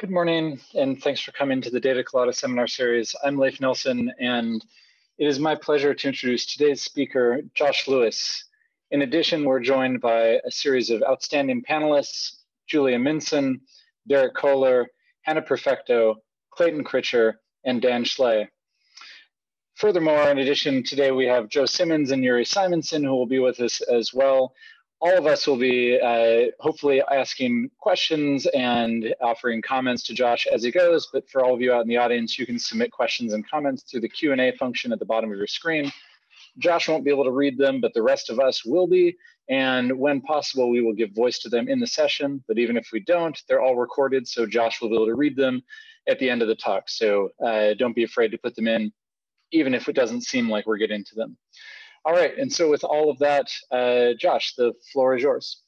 Good 0.00 0.10
morning, 0.10 0.58
and 0.74 0.98
thanks 0.98 1.20
for 1.20 1.32
coming 1.32 1.60
to 1.60 1.68
the 1.68 1.78
Data 1.78 2.02
Colada 2.02 2.32
seminar 2.32 2.66
series. 2.66 3.14
I'm 3.22 3.36
Leif 3.36 3.60
Nelson, 3.60 4.10
and 4.18 4.64
it 5.18 5.26
is 5.26 5.38
my 5.38 5.54
pleasure 5.54 5.92
to 5.92 6.08
introduce 6.08 6.46
today's 6.46 6.80
speaker, 6.80 7.42
Josh 7.52 7.86
Lewis. 7.86 8.46
In 8.92 9.02
addition, 9.02 9.44
we're 9.44 9.60
joined 9.60 10.00
by 10.00 10.40
a 10.42 10.50
series 10.50 10.88
of 10.88 11.02
outstanding 11.02 11.62
panelists, 11.62 12.36
Julia 12.66 12.96
Minson, 12.96 13.60
Derek 14.08 14.34
Koehler, 14.34 14.86
Hannah 15.20 15.42
Perfecto, 15.42 16.22
Clayton 16.50 16.82
Critcher, 16.82 17.34
and 17.64 17.82
Dan 17.82 18.02
Schley. 18.02 18.48
Furthermore, 19.74 20.30
in 20.30 20.38
addition, 20.38 20.82
today 20.82 21.10
we 21.10 21.26
have 21.26 21.50
Joe 21.50 21.66
Simmons 21.66 22.10
and 22.10 22.24
Uri 22.24 22.46
Simonsohn 22.46 23.04
who 23.04 23.14
will 23.14 23.26
be 23.26 23.38
with 23.38 23.60
us 23.60 23.82
as 23.82 24.14
well. 24.14 24.54
All 25.02 25.16
of 25.16 25.26
us 25.26 25.46
will 25.46 25.56
be 25.56 25.98
uh, 25.98 26.50
hopefully 26.60 27.02
asking 27.10 27.70
questions 27.78 28.46
and 28.46 29.14
offering 29.22 29.62
comments 29.62 30.02
to 30.04 30.14
Josh 30.14 30.46
as 30.46 30.62
he 30.62 30.70
goes, 30.70 31.08
but 31.10 31.28
for 31.30 31.42
all 31.42 31.54
of 31.54 31.62
you 31.62 31.72
out 31.72 31.82
in 31.82 31.88
the 31.88 31.96
audience, 31.96 32.38
you 32.38 32.44
can 32.44 32.58
submit 32.58 32.92
questions 32.92 33.32
and 33.32 33.48
comments 33.48 33.82
through 33.82 34.00
the 34.00 34.08
Q&A 34.08 34.52
function 34.58 34.92
at 34.92 34.98
the 34.98 35.06
bottom 35.06 35.32
of 35.32 35.38
your 35.38 35.46
screen. 35.46 35.90
Josh 36.58 36.86
won't 36.86 37.04
be 37.04 37.10
able 37.10 37.24
to 37.24 37.30
read 37.30 37.56
them, 37.56 37.80
but 37.80 37.94
the 37.94 38.02
rest 38.02 38.28
of 38.28 38.38
us 38.38 38.62
will 38.62 38.86
be, 38.86 39.16
and 39.48 39.98
when 39.98 40.20
possible, 40.20 40.68
we 40.68 40.82
will 40.82 40.92
give 40.92 41.12
voice 41.12 41.38
to 41.38 41.48
them 41.48 41.66
in 41.68 41.80
the 41.80 41.86
session, 41.86 42.44
but 42.46 42.58
even 42.58 42.76
if 42.76 42.90
we 42.92 43.00
don't, 43.00 43.42
they're 43.48 43.62
all 43.62 43.76
recorded, 43.76 44.28
so 44.28 44.44
Josh 44.44 44.82
will 44.82 44.90
be 44.90 44.96
able 44.96 45.06
to 45.06 45.14
read 45.14 45.34
them 45.34 45.62
at 46.08 46.18
the 46.18 46.28
end 46.28 46.42
of 46.42 46.48
the 46.48 46.54
talk. 46.54 46.90
So 46.90 47.30
uh, 47.42 47.72
don't 47.74 47.96
be 47.96 48.04
afraid 48.04 48.32
to 48.32 48.38
put 48.38 48.54
them 48.54 48.68
in 48.68 48.92
even 49.52 49.74
if 49.74 49.88
it 49.88 49.94
doesn't 49.94 50.22
seem 50.22 50.48
like 50.48 50.66
we're 50.66 50.76
getting 50.76 51.04
to 51.04 51.14
them. 51.14 51.36
All 52.04 52.12
right, 52.12 52.36
and 52.38 52.50
so 52.50 52.70
with 52.70 52.82
all 52.82 53.10
of 53.10 53.18
that, 53.18 53.50
uh, 53.70 54.14
Josh, 54.18 54.54
the 54.56 54.72
floor 54.92 55.16
is 55.16 55.22
yours. 55.22 55.62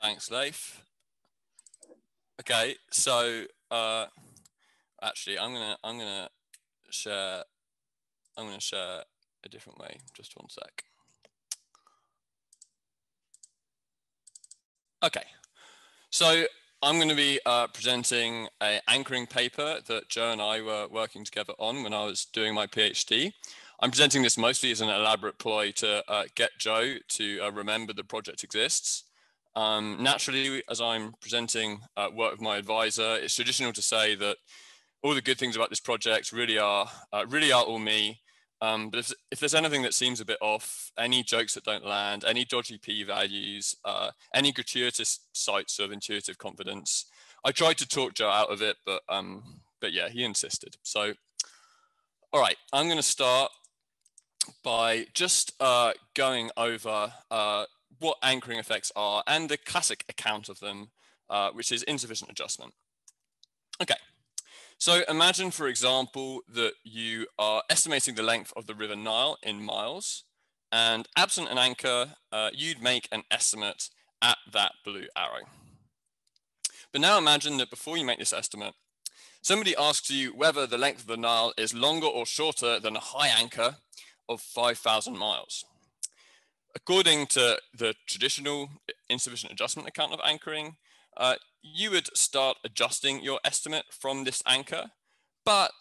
Thanks, 0.00 0.30
Leif. 0.30 0.82
Okay, 2.40 2.76
so 2.90 3.44
uh, 3.70 4.06
actually, 5.02 5.38
I'm 5.38 5.52
gonna 5.52 5.76
I'm 5.84 5.98
gonna 5.98 6.28
share 6.90 7.42
I'm 8.36 8.46
gonna 8.46 8.60
share 8.60 9.02
a 9.44 9.48
different 9.48 9.78
way. 9.78 9.98
Just 10.14 10.36
one 10.36 10.48
sec. 10.48 10.84
Okay, 15.04 15.24
so 16.10 16.46
I'm 16.82 16.96
going 16.96 17.08
to 17.08 17.14
be 17.14 17.40
uh, 17.46 17.66
presenting 17.68 18.48
an 18.60 18.80
anchoring 18.88 19.26
paper 19.26 19.80
that 19.86 20.08
Joe 20.08 20.32
and 20.32 20.40
I 20.40 20.60
were 20.60 20.86
working 20.88 21.24
together 21.24 21.52
on 21.58 21.82
when 21.82 21.92
I 21.94 22.04
was 22.04 22.26
doing 22.26 22.54
my 22.54 22.66
PhD. 22.66 23.32
I'm 23.80 23.90
presenting 23.90 24.22
this 24.22 24.38
mostly 24.38 24.70
as 24.70 24.80
an 24.80 24.88
elaborate 24.88 25.38
ploy 25.38 25.70
to 25.72 26.02
uh, 26.10 26.24
get 26.34 26.50
Joe 26.58 26.94
to 27.08 27.40
uh, 27.40 27.50
remember 27.50 27.92
the 27.92 28.04
project 28.04 28.42
exists. 28.42 29.04
Um, 29.54 29.98
naturally, 30.00 30.62
as 30.70 30.80
I'm 30.80 31.14
presenting 31.20 31.80
uh, 31.96 32.08
work 32.14 32.32
with 32.32 32.40
my 32.40 32.56
advisor, 32.56 33.16
it's 33.16 33.34
traditional 33.34 33.72
to 33.74 33.82
say 33.82 34.14
that 34.14 34.38
all 35.02 35.14
the 35.14 35.22
good 35.22 35.38
things 35.38 35.56
about 35.56 35.70
this 35.70 35.80
project 35.80 36.32
really 36.32 36.58
are 36.58 36.88
uh, 37.12 37.26
really 37.28 37.52
are 37.52 37.62
all 37.62 37.78
me. 37.78 38.20
Um, 38.62 38.88
but 38.88 39.00
if, 39.00 39.12
if, 39.30 39.38
there's 39.38 39.54
anything 39.54 39.82
that 39.82 39.92
seems 39.92 40.20
a 40.20 40.24
bit 40.24 40.38
off, 40.40 40.90
any 40.98 41.22
jokes 41.22 41.52
that 41.54 41.64
don't 41.64 41.84
land, 41.84 42.24
any 42.26 42.46
dodgy 42.46 42.78
p-values, 42.78 43.76
uh, 43.84 44.10
any 44.34 44.50
gratuitous 44.50 45.20
sites 45.32 45.78
of 45.78 45.92
intuitive 45.92 46.38
confidence, 46.38 47.04
I 47.44 47.52
tried 47.52 47.76
to 47.78 47.86
talk 47.86 48.14
Joe 48.14 48.30
out 48.30 48.50
of 48.50 48.62
it, 48.62 48.76
but 48.86 49.02
um, 49.10 49.60
but 49.80 49.92
yeah, 49.92 50.08
he 50.08 50.24
insisted. 50.24 50.76
So, 50.82 51.12
all 52.32 52.40
right, 52.40 52.56
I'm 52.72 52.86
going 52.86 52.96
to 52.96 53.02
start 53.02 53.50
by 54.62 55.06
just 55.14 55.52
uh, 55.60 55.92
going 56.14 56.50
over 56.56 57.12
uh, 57.30 57.64
what 57.98 58.18
anchoring 58.22 58.58
effects 58.58 58.92
are 58.94 59.22
and 59.26 59.48
the 59.48 59.56
classic 59.56 60.04
account 60.08 60.48
of 60.48 60.60
them, 60.60 60.90
uh, 61.30 61.50
which 61.50 61.72
is 61.72 61.82
insufficient 61.82 62.30
adjustment. 62.30 62.74
Okay, 63.80 63.96
so 64.78 65.02
imagine, 65.08 65.50
for 65.50 65.68
example, 65.68 66.42
that 66.52 66.72
you 66.84 67.26
are 67.38 67.62
estimating 67.70 68.14
the 68.14 68.22
length 68.22 68.52
of 68.56 68.66
the 68.66 68.74
River 68.74 68.96
Nile 68.96 69.38
in 69.42 69.62
miles, 69.62 70.24
and 70.70 71.08
absent 71.16 71.48
an 71.48 71.58
anchor, 71.58 72.14
uh, 72.30 72.50
you'd 72.52 72.82
make 72.82 73.08
an 73.10 73.22
estimate 73.30 73.88
at 74.20 74.36
that 74.52 74.72
blue 74.84 75.06
arrow. 75.16 75.46
But 76.92 77.00
now 77.00 77.18
imagine 77.18 77.56
that 77.58 77.70
before 77.70 77.96
you 77.96 78.04
make 78.04 78.18
this 78.18 78.32
estimate, 78.32 78.74
somebody 79.40 79.74
asks 79.76 80.10
you 80.10 80.30
whether 80.30 80.66
the 80.66 80.78
length 80.78 81.00
of 81.00 81.06
the 81.06 81.16
Nile 81.16 81.52
is 81.56 81.72
longer 81.72 82.06
or 82.06 82.26
shorter 82.26 82.78
than 82.78 82.96
a 82.96 83.00
high 83.00 83.28
anchor 83.28 83.76
of 84.28 84.40
5,000 84.40 85.16
miles. 85.16 85.64
According 86.74 87.26
to 87.28 87.58
the 87.76 87.94
traditional 88.06 88.68
insufficient 89.08 89.52
adjustment 89.52 89.88
account 89.88 90.12
of 90.12 90.20
anchoring, 90.24 90.76
uh, 91.16 91.36
you 91.62 91.90
would 91.90 92.14
start 92.16 92.58
adjusting 92.64 93.22
your 93.22 93.40
estimate 93.44 93.86
from 93.90 94.24
this 94.24 94.42
anchor, 94.46 94.90
but 95.44 95.72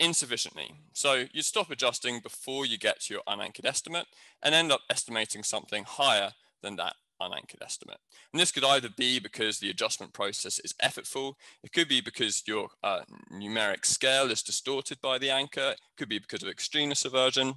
insufficiently. 0.00 0.74
So 0.92 1.26
you'd 1.32 1.44
stop 1.44 1.70
adjusting 1.70 2.20
before 2.20 2.66
you 2.66 2.78
get 2.78 3.00
to 3.02 3.14
your 3.14 3.22
unanchored 3.26 3.66
estimate 3.66 4.06
and 4.42 4.54
end 4.54 4.72
up 4.72 4.80
estimating 4.90 5.42
something 5.42 5.84
higher 5.84 6.32
than 6.62 6.76
that 6.76 6.96
unanchored 7.20 7.62
estimate. 7.62 7.98
And 8.32 8.40
this 8.40 8.52
could 8.52 8.64
either 8.64 8.88
be 8.96 9.18
because 9.18 9.58
the 9.58 9.70
adjustment 9.70 10.12
process 10.12 10.58
is 10.58 10.74
effortful, 10.82 11.34
it 11.62 11.72
could 11.72 11.88
be 11.88 12.00
because 12.00 12.42
your 12.46 12.68
uh, 12.82 13.00
numeric 13.32 13.84
scale 13.86 14.30
is 14.30 14.42
distorted 14.42 15.00
by 15.00 15.18
the 15.18 15.30
anchor, 15.30 15.70
it 15.70 15.80
could 15.96 16.08
be 16.08 16.18
because 16.18 16.42
of 16.42 16.48
extremeness 16.48 17.04
aversion. 17.04 17.54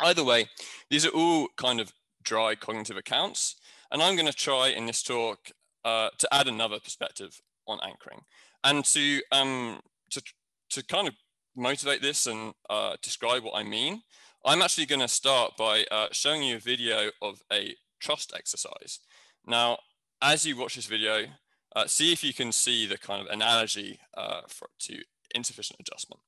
Either 0.00 0.24
way, 0.24 0.48
these 0.88 1.04
are 1.04 1.10
all 1.10 1.48
kind 1.56 1.80
of 1.80 1.92
dry 2.22 2.54
cognitive 2.54 2.96
accounts. 2.96 3.56
And 3.90 4.02
I'm 4.02 4.14
going 4.14 4.26
to 4.26 4.32
try 4.32 4.68
in 4.68 4.86
this 4.86 5.02
talk 5.02 5.50
uh, 5.84 6.10
to 6.18 6.28
add 6.32 6.46
another 6.46 6.78
perspective 6.78 7.40
on 7.66 7.78
anchoring 7.82 8.20
and 8.64 8.84
to 8.84 9.20
um, 9.32 9.80
to 10.10 10.22
to 10.70 10.84
kind 10.84 11.08
of 11.08 11.14
motivate 11.56 12.02
this 12.02 12.26
and 12.26 12.54
uh, 12.68 12.96
describe 13.02 13.42
what 13.42 13.56
I 13.56 13.62
mean. 13.62 14.02
I'm 14.44 14.62
actually 14.62 14.86
going 14.86 15.00
to 15.00 15.08
start 15.08 15.56
by 15.58 15.84
uh, 15.90 16.08
showing 16.12 16.42
you 16.42 16.56
a 16.56 16.60
video 16.60 17.10
of 17.20 17.42
a 17.52 17.74
trust 18.00 18.32
exercise. 18.36 18.98
Now, 19.46 19.78
as 20.20 20.44
you 20.44 20.56
watch 20.56 20.74
this 20.74 20.86
video, 20.86 21.26
uh, 21.74 21.86
see 21.86 22.12
if 22.12 22.24
you 22.24 22.34
can 22.34 22.52
see 22.52 22.86
the 22.86 22.98
kind 22.98 23.24
of 23.24 23.32
analogy 23.32 24.00
uh, 24.16 24.42
for, 24.48 24.68
to 24.80 25.02
insufficient 25.34 25.80
adjustment. 25.80 26.20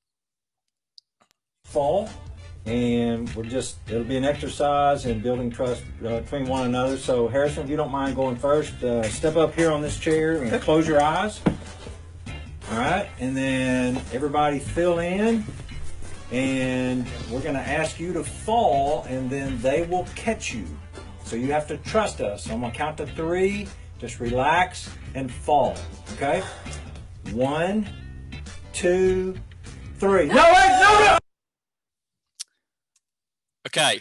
Fall 1.65 2.09
and 2.65 3.29
we're 3.35 3.43
just 3.43 3.77
it'll 3.89 4.05
be 4.05 4.17
an 4.17 4.25
exercise 4.25 5.05
in 5.05 5.21
building 5.21 5.51
trust 5.51 5.83
uh, 6.07 6.21
between 6.21 6.47
one 6.47 6.65
another 6.65 6.97
so 6.97 7.27
harrison 7.27 7.65
if 7.65 7.71
you 7.71 7.77
don't 7.77 7.91
mind 7.91 8.15
going 8.15 8.37
first 8.37 8.81
uh, 8.85 9.03
step 9.03 9.37
up 9.37 9.53
here 9.55 9.71
on 9.73 9.83
this 9.83 9.99
chair 9.99 10.43
and 10.43 10.63
close 10.63 10.87
your 10.87 11.03
eyes 11.03 11.41
all 12.71 12.79
right 12.79 13.09
and 13.19 13.37
then 13.37 14.01
everybody 14.13 14.61
fill 14.61 15.01
in 15.01 15.45
and 16.31 17.05
we're 17.31 17.41
going 17.41 17.55
to 17.55 17.61
ask 17.61 17.99
you 17.99 18.13
to 18.13 18.23
fall 18.23 19.05
and 19.09 19.29
then 19.29 19.61
they 19.61 19.83
will 19.83 20.07
catch 20.15 20.55
you 20.55 20.65
so 21.33 21.39
you 21.39 21.51
have 21.51 21.67
to 21.67 21.79
trust 21.79 22.21
us. 22.21 22.45
So 22.45 22.53
i'm 22.53 22.61
going 22.61 22.73
to 22.73 22.77
count 22.77 22.99
to 22.99 23.07
three. 23.07 23.67
Just 23.99 24.21
relax 24.21 24.91
and 25.15 25.33
fall 25.33 25.75
okay? 26.13 26.43
One 27.31 27.89
two 28.75 29.39
three. 29.97 30.27
No 30.27 30.35
wait 30.35 30.79
no 30.83 30.99
no! 31.01 31.19
Okay, 33.67 34.01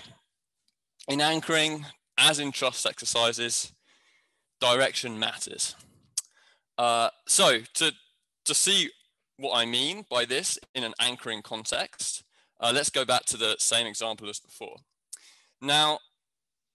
in 1.08 1.22
anchoring, 1.22 1.86
as 2.18 2.38
in 2.38 2.52
trust 2.52 2.86
exercises, 2.86 3.72
direction 4.59 5.18
matters. 5.18 5.78
Uh, 6.78 7.12
so 7.28 7.59
to, 7.75 7.94
to 8.44 8.53
see 8.53 8.90
what 9.38 9.56
I 9.56 9.66
mean 9.66 10.03
by 10.09 10.25
this 10.25 10.59
in 10.75 10.84
an 10.84 10.96
anchoring 11.00 11.44
context, 11.44 12.24
uh, 12.59 12.74
let's 12.74 12.90
go 12.90 13.06
back 13.06 13.24
to 13.25 13.38
the 13.38 13.56
same 13.59 13.88
example 13.88 14.28
as 14.28 14.40
before. 14.40 14.78
Now, 15.62 16.00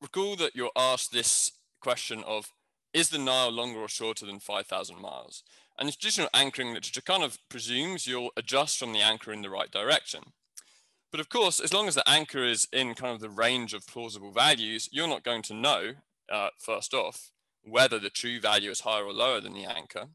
recall 0.06 0.36
that 0.36 0.54
you're 0.54 0.70
asked 0.76 1.10
this 1.10 1.50
question 1.80 2.22
of, 2.24 2.52
is 2.92 3.10
the 3.10 3.18
Nile 3.18 3.50
longer 3.50 3.80
or 3.80 3.88
shorter 3.88 4.24
than 4.24 4.38
5,000 4.38 5.00
miles? 5.00 5.42
And 5.78 5.88
the 5.88 5.92
traditional 5.92 6.30
anchoring 6.32 6.68
literature 6.68 7.02
kind 7.02 7.24
of 7.24 7.38
presumes 7.48 8.06
you'll 8.06 8.30
adjust 8.36 8.78
from 8.78 8.92
the 8.92 9.00
anchor 9.00 9.32
in 9.32 9.42
the 9.42 9.50
right 9.50 9.70
direction. 9.70 10.22
But 11.10 11.18
of 11.18 11.28
course, 11.28 11.58
as 11.58 11.74
long 11.74 11.88
as 11.88 11.96
the 11.96 12.08
anchor 12.08 12.44
is 12.44 12.68
in 12.72 12.94
kind 12.94 13.14
of 13.14 13.20
the 13.20 13.28
range 13.28 13.74
of 13.74 13.86
plausible 13.86 14.30
values, 14.30 14.88
you're 14.92 15.08
not 15.08 15.24
going 15.24 15.42
to 15.42 15.54
know, 15.54 15.94
uh, 16.32 16.48
first 16.58 16.94
off, 16.94 17.32
whether 17.64 17.98
the 17.98 18.10
true 18.10 18.40
value 18.40 18.70
is 18.70 18.80
higher 18.80 19.04
or 19.04 19.12
lower 19.12 19.40
than 19.40 19.54
the 19.54 19.64
anchor. 19.64 20.06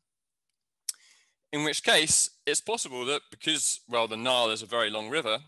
In 1.51 1.65
which 1.65 1.83
case, 1.83 2.29
it's 2.45 2.61
possible 2.61 3.05
that 3.05 3.23
because, 3.29 3.81
well, 3.89 4.07
the 4.07 4.15
Nile 4.15 4.51
is 4.51 4.61
a 4.61 4.65
very 4.77 4.89
long 4.89 5.09
river, 5.09 5.39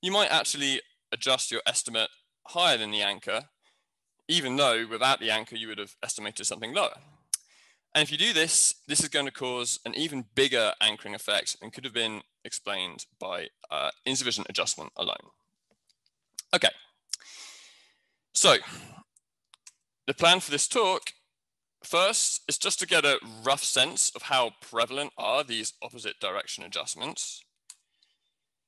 you 0.00 0.12
might 0.12 0.30
actually 0.30 0.80
adjust 1.10 1.50
your 1.50 1.62
estimate 1.66 2.10
higher 2.46 2.78
than 2.78 2.92
the 2.92 3.02
anchor, 3.02 3.46
even 4.28 4.56
though 4.56 4.86
without 4.88 5.20
the 5.20 5.30
anchor, 5.30 5.56
you 5.56 5.68
would 5.68 5.78
have 5.78 5.96
estimated 6.02 6.46
something 6.46 6.74
lower. 6.74 6.96
And 7.94 8.02
if 8.02 8.12
you 8.12 8.18
do 8.18 8.32
this, 8.32 8.74
this 8.86 9.00
is 9.00 9.08
going 9.08 9.26
to 9.26 9.32
cause 9.32 9.80
an 9.84 9.94
even 9.94 10.26
bigger 10.34 10.72
anchoring 10.80 11.14
effect 11.14 11.56
and 11.62 11.72
could 11.72 11.84
have 11.84 11.94
been 11.94 12.20
explained 12.44 13.06
by 13.18 13.48
uh, 13.70 13.90
insufficient 14.04 14.46
adjustment 14.50 14.92
alone. 14.96 15.16
Okay, 16.54 16.68
so 18.34 18.56
the 20.06 20.14
plan 20.14 20.40
for 20.40 20.50
this 20.50 20.68
talk 20.68 21.12
first 21.82 22.42
is 22.46 22.56
just 22.56 22.78
to 22.78 22.86
get 22.86 23.04
a 23.04 23.18
rough 23.44 23.64
sense 23.64 24.10
of 24.14 24.22
how 24.22 24.52
prevalent 24.60 25.12
are 25.18 25.42
these 25.42 25.72
opposite 25.82 26.20
direction 26.20 26.64
adjustments. 26.64 27.42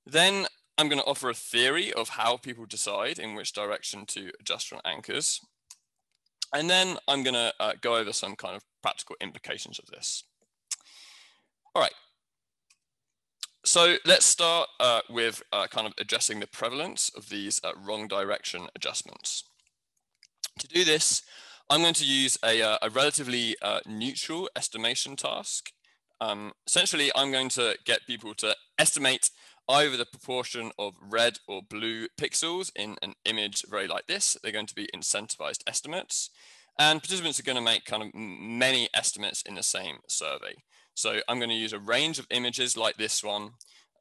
Then 0.04 0.46
I'm 0.76 0.88
going 0.88 1.00
to 1.00 1.06
offer 1.06 1.30
a 1.30 1.34
theory 1.34 1.92
of 1.92 2.08
how 2.10 2.36
people 2.36 2.66
decide 2.66 3.18
in 3.18 3.34
which 3.34 3.52
direction 3.52 4.06
to 4.06 4.32
adjust 4.40 4.68
from 4.68 4.80
anchors. 4.84 5.40
And 6.52 6.69
then 6.69 6.99
I'm 7.06 7.23
going 7.23 7.35
to 7.35 7.52
uh, 7.61 7.73
go 7.81 7.97
over 7.97 8.12
some 8.12 8.37
kind 8.37 8.56
of 8.56 8.62
practical 8.82 9.17
implications 9.20 9.79
of 9.79 9.87
this. 9.87 10.25
All 11.75 11.82
right. 11.82 11.94
So 13.64 13.97
let's 14.06 14.25
start 14.25 14.69
uh, 14.81 15.02
with 15.11 15.43
uh, 15.52 15.67
kind 15.67 15.87
of 15.87 15.93
addressing 15.99 16.41
the 16.41 16.47
prevalence 16.47 17.11
of 17.14 17.29
these 17.29 17.61
uh, 17.62 17.73
wrong 17.87 18.08
direction 18.08 18.69
adjustments. 18.75 19.44
To 20.58 20.67
do 20.67 20.85
this, 20.85 21.23
I'm 21.69 21.82
going 21.82 21.94
to 21.94 22.05
use 22.05 22.38
a, 22.44 22.62
uh, 22.62 22.79
a 22.82 22.91
relatively 22.91 23.56
uh, 23.62 23.81
neutral 23.87 24.49
estimation 24.56 25.14
task. 25.14 25.70
Um, 26.20 26.53
essentially, 26.67 27.12
I'm 27.14 27.31
going 27.31 27.49
to 27.50 27.76
get 27.85 28.06
people 28.06 28.35
to 28.37 28.56
estimate 28.79 29.31
either 29.70 29.96
the 29.96 30.05
proportion 30.05 30.72
of 30.78 30.94
red 31.00 31.38
or 31.46 31.62
blue 31.62 32.08
pixels 32.20 32.70
in 32.75 32.96
an 33.02 33.14
image 33.25 33.64
very 33.69 33.87
like 33.87 34.06
this. 34.06 34.37
They're 34.43 34.52
going 34.52 34.67
to 34.67 34.75
be 34.75 34.88
incentivized 34.94 35.62
estimates. 35.67 36.31
And 36.78 37.00
participants 37.00 37.38
are 37.38 37.44
going 37.44 37.56
to 37.56 37.62
make 37.62 37.84
kind 37.84 38.02
of 38.02 38.14
many 38.14 38.88
estimates 38.94 39.43
in 39.43 39.55
the 39.55 39.62
same 39.62 39.99
survey. 40.08 40.55
So 40.94 41.20
I'm 41.28 41.38
going 41.38 41.50
to 41.50 41.56
use 41.56 41.72
a 41.72 41.78
range 41.78 42.19
of 42.19 42.26
images 42.31 42.76
like 42.76 42.96
this 42.96 43.22
one 43.22 43.52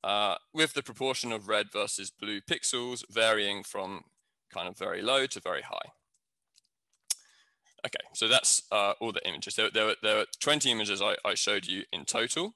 uh, 0.03 0.35
with 0.53 0.73
the 0.73 0.83
proportion 0.83 1.31
of 1.31 1.47
red 1.47 1.71
versus 1.71 2.09
blue 2.09 2.41
pixels 2.41 3.03
varying 3.09 3.63
from 3.63 4.03
kind 4.53 4.67
of 4.67 4.77
very 4.77 5.01
low 5.01 5.25
to 5.27 5.39
very 5.39 5.61
high. 5.61 5.91
Okay, 7.85 8.05
so 8.13 8.27
that's 8.27 8.63
uh, 8.71 8.93
all 8.99 9.11
the 9.11 9.25
images. 9.27 9.55
There, 9.55 9.69
there, 9.73 9.85
were, 9.85 9.95
there 10.03 10.17
were 10.17 10.25
20 10.39 10.71
images 10.71 11.01
I, 11.01 11.15
I 11.23 11.33
showed 11.35 11.65
you 11.65 11.83
in 11.93 12.05
total. 12.05 12.55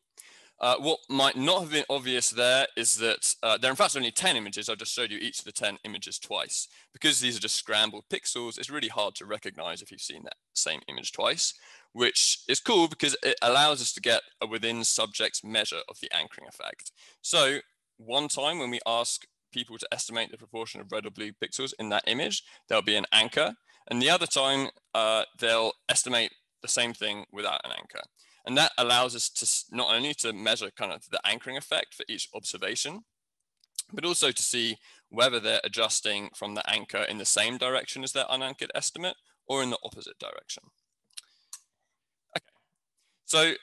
Uh, 0.63 0.77
what 0.77 0.99
might 1.09 1.35
not 1.35 1.59
have 1.59 1.71
been 1.71 1.83
obvious 1.89 2.29
there 2.29 2.65
is 2.77 2.95
that 2.95 3.35
uh, 3.43 3.57
there 3.57 3.69
are 3.69 3.73
in 3.73 3.75
fact 3.75 3.97
only 3.97 4.11
10 4.11 4.37
images. 4.37 4.69
I 4.69 4.75
just 4.75 4.93
showed 4.93 5.11
you 5.11 5.17
each 5.17 5.39
of 5.39 5.43
the 5.43 5.51
10 5.51 5.77
images 5.83 6.17
twice. 6.17 6.69
Because 6.93 7.19
these 7.19 7.35
are 7.35 7.41
just 7.41 7.57
scrambled 7.57 8.05
pixels, 8.09 8.57
it's 8.57 8.69
really 8.69 8.87
hard 8.87 9.13
to 9.15 9.25
recognize 9.25 9.81
if 9.81 9.91
you've 9.91 9.99
seen 9.99 10.23
that 10.23 10.37
same 10.53 10.79
image 10.87 11.11
twice, 11.11 11.53
which 11.91 12.39
is 12.47 12.61
cool 12.61 12.87
because 12.87 13.13
it 13.23 13.35
allows 13.41 13.81
us 13.81 13.91
to 13.91 13.99
get 13.99 14.21
a 14.39 14.47
within 14.47 14.85
subjects 14.85 15.43
measure 15.43 15.81
of 15.89 15.99
the 16.01 16.09
anchoring 16.15 16.47
effect. 16.47 16.93
So 17.21 17.57
one 17.97 18.29
time 18.29 18.57
when 18.57 18.71
we 18.71 18.79
ask 18.87 19.25
people 19.51 19.77
to 19.77 19.87
estimate 19.91 20.31
the 20.31 20.37
proportion 20.37 20.79
of 20.79 20.93
red 20.93 21.05
or 21.05 21.11
blue 21.11 21.33
pixels 21.33 21.73
in 21.77 21.89
that 21.89 22.05
image, 22.07 22.41
there'll 22.69 22.81
be 22.81 22.95
an 22.95 23.05
anchor. 23.11 23.53
And 23.91 24.01
the 24.01 24.09
other 24.09 24.27
time, 24.27 24.69
uh, 24.95 25.23
they'll 25.39 25.73
estimate 25.89 26.31
the 26.61 26.69
same 26.69 26.93
thing 26.93 27.25
without 27.33 27.59
an 27.65 27.73
anchor. 27.77 27.99
And 28.45 28.57
that 28.57 28.71
allows 28.77 29.15
us 29.15 29.29
to 29.29 29.75
not 29.75 29.93
only 29.93 30.13
to 30.15 30.33
measure 30.33 30.69
kind 30.71 30.91
of 30.91 31.09
the 31.09 31.25
anchoring 31.25 31.57
effect 31.57 31.93
for 31.93 32.03
each 32.09 32.29
observation, 32.33 33.03
but 33.91 34.05
also 34.05 34.31
to 34.31 34.43
see 34.43 34.77
whether 35.09 35.39
they're 35.39 35.61
adjusting 35.63 36.29
from 36.35 36.55
the 36.55 36.69
anchor 36.69 37.03
in 37.03 37.17
the 37.17 37.25
same 37.25 37.57
direction 37.57 38.03
as 38.03 38.11
their 38.11 38.25
unanchored 38.29 38.71
estimate 38.75 39.15
or 39.47 39.61
in 39.61 39.69
the 39.69 39.77
opposite 39.83 40.17
direction. 40.19 40.63
Okay, 42.35 42.45
so 43.25 43.53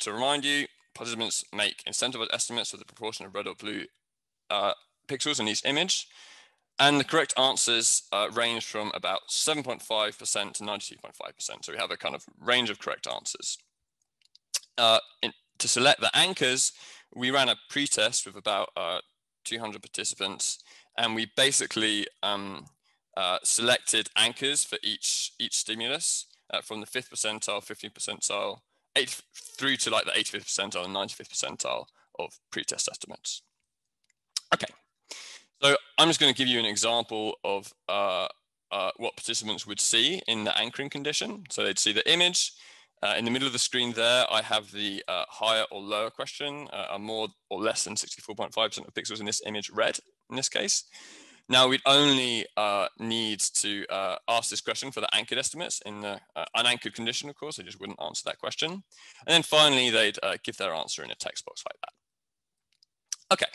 to 0.00 0.12
remind 0.12 0.44
you, 0.44 0.66
participants 0.94 1.44
make 1.52 1.82
incentivized 1.84 2.32
estimates 2.32 2.72
of 2.72 2.78
the 2.78 2.84
proportion 2.84 3.26
of 3.26 3.34
red 3.34 3.46
or 3.46 3.54
blue 3.54 3.84
uh, 4.50 4.72
pixels 5.08 5.40
in 5.40 5.48
each 5.48 5.64
image. 5.64 6.08
And 6.78 7.00
the 7.00 7.04
correct 7.04 7.32
answers 7.38 8.02
uh, 8.12 8.28
range 8.32 8.66
from 8.66 8.92
about 8.94 9.28
7.5% 9.30 9.80
to 10.52 10.62
92.5%. 10.62 11.64
So 11.64 11.72
we 11.72 11.78
have 11.78 11.90
a 11.90 11.96
kind 11.96 12.14
of 12.14 12.24
range 12.38 12.68
of 12.68 12.78
correct 12.78 13.06
answers. 13.06 13.56
Uh, 14.78 14.98
in, 15.22 15.32
to 15.58 15.68
select 15.68 16.00
the 16.00 16.14
anchors, 16.16 16.72
we 17.14 17.30
ran 17.30 17.48
a 17.48 17.56
pre-test 17.70 18.26
with 18.26 18.36
about 18.36 18.70
uh, 18.76 19.00
200 19.44 19.80
participants, 19.80 20.58
and 20.98 21.14
we 21.14 21.30
basically 21.36 22.06
um, 22.22 22.66
uh, 23.16 23.38
selected 23.42 24.10
anchors 24.16 24.64
for 24.64 24.78
each 24.82 25.32
each 25.38 25.56
stimulus 25.56 26.26
uh, 26.52 26.60
from 26.60 26.80
the 26.80 26.86
fifth 26.86 27.10
percentile, 27.10 27.64
15th 27.64 27.94
percentile, 27.94 28.58
eighth, 28.96 29.22
through 29.34 29.76
to 29.76 29.90
like 29.90 30.04
the 30.04 30.10
85th 30.10 30.44
percentile 30.44 30.84
and 30.84 30.94
95th 30.94 31.28
percentile 31.28 31.86
of 32.18 32.38
pre-test 32.50 32.88
estimates. 32.88 33.42
Okay, 34.54 34.72
so 35.62 35.76
I'm 35.98 36.08
just 36.08 36.20
going 36.20 36.32
to 36.32 36.36
give 36.36 36.48
you 36.48 36.58
an 36.58 36.66
example 36.66 37.38
of 37.44 37.72
uh, 37.88 38.28
what 38.96 39.16
participants 39.16 39.66
would 39.66 39.80
see 39.80 40.22
in 40.26 40.44
the 40.44 40.56
anchoring 40.58 40.90
condition. 40.90 41.44
So 41.50 41.64
they'd 41.64 41.78
see 41.78 41.92
the 41.92 42.10
image, 42.10 42.52
uh, 43.02 43.14
in 43.18 43.24
the 43.24 43.30
middle 43.30 43.46
of 43.46 43.52
the 43.52 43.58
screen 43.58 43.92
there, 43.92 44.24
I 44.30 44.42
have 44.42 44.72
the 44.72 45.02
uh, 45.06 45.24
higher 45.28 45.64
or 45.70 45.80
lower 45.80 46.10
question, 46.10 46.68
uh, 46.72 46.86
are 46.90 46.98
more 46.98 47.28
or 47.50 47.60
less 47.60 47.84
than 47.84 47.94
64.5% 47.94 48.56
of 48.88 48.94
pixels 48.94 49.20
in 49.20 49.26
this 49.26 49.42
image 49.46 49.70
red 49.70 49.98
in 50.30 50.36
this 50.36 50.48
case. 50.48 50.84
Now 51.48 51.68
we'd 51.68 51.82
only 51.86 52.46
uh, 52.56 52.88
need 52.98 53.40
to 53.40 53.86
uh, 53.88 54.16
ask 54.28 54.50
this 54.50 54.60
question 54.60 54.90
for 54.90 55.00
the 55.00 55.14
anchored 55.14 55.38
estimates 55.38 55.80
in 55.86 56.00
the 56.00 56.20
uh, 56.34 56.44
unanchored 56.56 56.94
condition, 56.94 57.28
of 57.28 57.36
course, 57.36 57.56
they 57.56 57.62
just 57.62 57.78
wouldn't 57.78 58.02
answer 58.02 58.22
that 58.26 58.38
question. 58.38 58.72
And 58.72 58.82
then 59.28 59.42
finally, 59.42 59.90
they'd 59.90 60.18
give 60.42 60.56
their 60.56 60.74
answer 60.74 61.04
in 61.04 61.10
a 61.10 61.14
text 61.14 61.44
box 61.44 61.62
like 61.68 61.78
that. 61.82 61.92
Okay, 63.32 63.46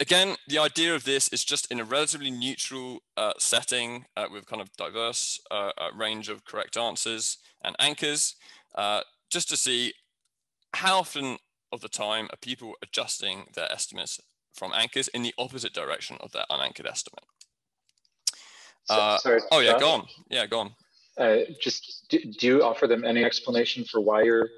again, 0.00 0.36
the 0.48 0.58
idea 0.58 0.94
of 0.94 1.04
this 1.04 1.28
is 1.28 1.44
just 1.44 1.70
in 1.70 1.80
a 1.80 1.84
relatively 1.84 2.30
neutral 2.30 3.00
uh, 3.16 3.32
setting 3.38 4.04
uh, 4.16 4.26
with 4.30 4.46
kind 4.46 4.60
of 4.62 4.72
diverse 4.76 5.40
uh, 5.50 5.70
range 5.94 6.28
of 6.28 6.44
correct 6.44 6.76
answers 6.76 7.38
and 7.64 7.76
anchors, 7.78 8.36
uh, 8.74 9.00
just 9.30 9.48
to 9.48 9.56
see 9.56 9.94
how 10.74 10.98
often 10.98 11.38
of 11.72 11.80
the 11.80 11.88
time 11.88 12.26
are 12.26 12.36
people 12.40 12.74
adjusting 12.82 13.44
their 13.54 13.70
estimates 13.70 14.20
from 14.52 14.72
anchors 14.74 15.08
in 15.08 15.22
the 15.22 15.34
opposite 15.38 15.72
direction 15.72 16.16
of 16.20 16.32
their 16.32 16.44
unanchored 16.50 16.86
estimate. 16.86 17.24
So, 18.84 18.94
uh, 18.94 19.18
sorry, 19.18 19.40
oh 19.50 19.60
yeah, 19.60 19.78
go 19.78 19.90
on. 19.90 20.06
Yeah, 20.28 20.46
go 20.46 20.60
on. 20.60 20.74
Uh, 21.16 21.38
just 21.60 22.06
do, 22.08 22.18
do, 22.38 22.46
you 22.46 22.62
offer 22.62 22.86
them 22.86 23.04
any 23.04 23.24
explanation 23.24 23.84
for 23.84 24.00
why 24.00 24.22
you're 24.22 24.48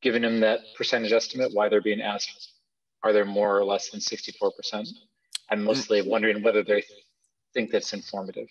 giving 0.00 0.22
them 0.22 0.40
that 0.40 0.60
percentage 0.76 1.12
estimate? 1.12 1.50
Why 1.52 1.68
they're 1.68 1.80
being 1.80 2.00
asked? 2.00 2.52
Are 3.02 3.12
there 3.12 3.24
more 3.24 3.56
or 3.56 3.64
less 3.64 3.90
than 3.90 4.00
64%? 4.00 4.88
I'm 5.50 5.64
mostly 5.64 6.02
wondering 6.02 6.42
whether 6.42 6.62
they 6.62 6.84
think 7.54 7.70
that's 7.70 7.92
informative. 7.92 8.48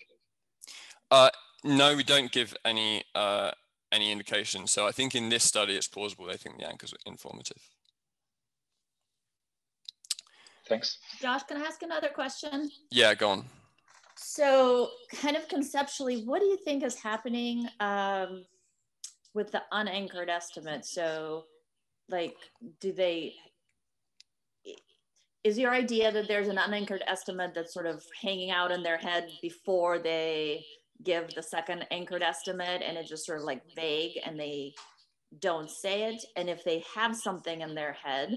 Uh, 1.10 1.30
no, 1.64 1.96
we 1.96 2.02
don't 2.02 2.32
give 2.32 2.54
any 2.64 3.04
uh, 3.14 3.50
any 3.92 4.12
indication. 4.12 4.66
So 4.66 4.86
I 4.86 4.92
think 4.92 5.14
in 5.14 5.28
this 5.28 5.44
study, 5.44 5.74
it's 5.74 5.88
plausible 5.88 6.26
they 6.26 6.36
think 6.36 6.58
the 6.58 6.68
anchors 6.68 6.92
are 6.92 7.10
informative. 7.10 7.62
Thanks. 10.68 10.98
Josh, 11.20 11.44
can 11.44 11.56
I 11.56 11.64
ask 11.64 11.82
another 11.82 12.08
question? 12.08 12.70
Yeah, 12.90 13.14
go 13.14 13.30
on. 13.30 13.44
So, 14.16 14.90
kind 15.14 15.36
of 15.36 15.48
conceptually, 15.48 16.24
what 16.24 16.40
do 16.40 16.46
you 16.46 16.58
think 16.58 16.82
is 16.82 16.96
happening 16.96 17.68
um, 17.80 18.44
with 19.32 19.50
the 19.52 19.62
unanchored 19.72 20.28
estimate? 20.28 20.84
So, 20.84 21.44
like, 22.08 22.36
do 22.80 22.92
they, 22.92 23.34
is 25.44 25.58
your 25.58 25.72
idea 25.72 26.10
that 26.12 26.28
there's 26.28 26.48
an 26.48 26.58
unanchored 26.58 27.02
estimate 27.06 27.52
that's 27.54 27.72
sort 27.72 27.86
of 27.86 28.04
hanging 28.20 28.50
out 28.50 28.72
in 28.72 28.82
their 28.82 28.98
head 28.98 29.28
before 29.40 29.98
they 29.98 30.64
give 31.04 31.32
the 31.34 31.42
second 31.42 31.86
anchored 31.90 32.22
estimate 32.22 32.82
and 32.84 32.96
it's 32.96 33.08
just 33.08 33.24
sort 33.24 33.38
of 33.38 33.44
like 33.44 33.62
vague 33.76 34.18
and 34.24 34.38
they 34.38 34.74
don't 35.40 35.70
say 35.70 36.04
it. 36.04 36.24
And 36.36 36.48
if 36.48 36.64
they 36.64 36.82
have 36.94 37.14
something 37.14 37.60
in 37.60 37.74
their 37.74 37.92
head, 37.92 38.36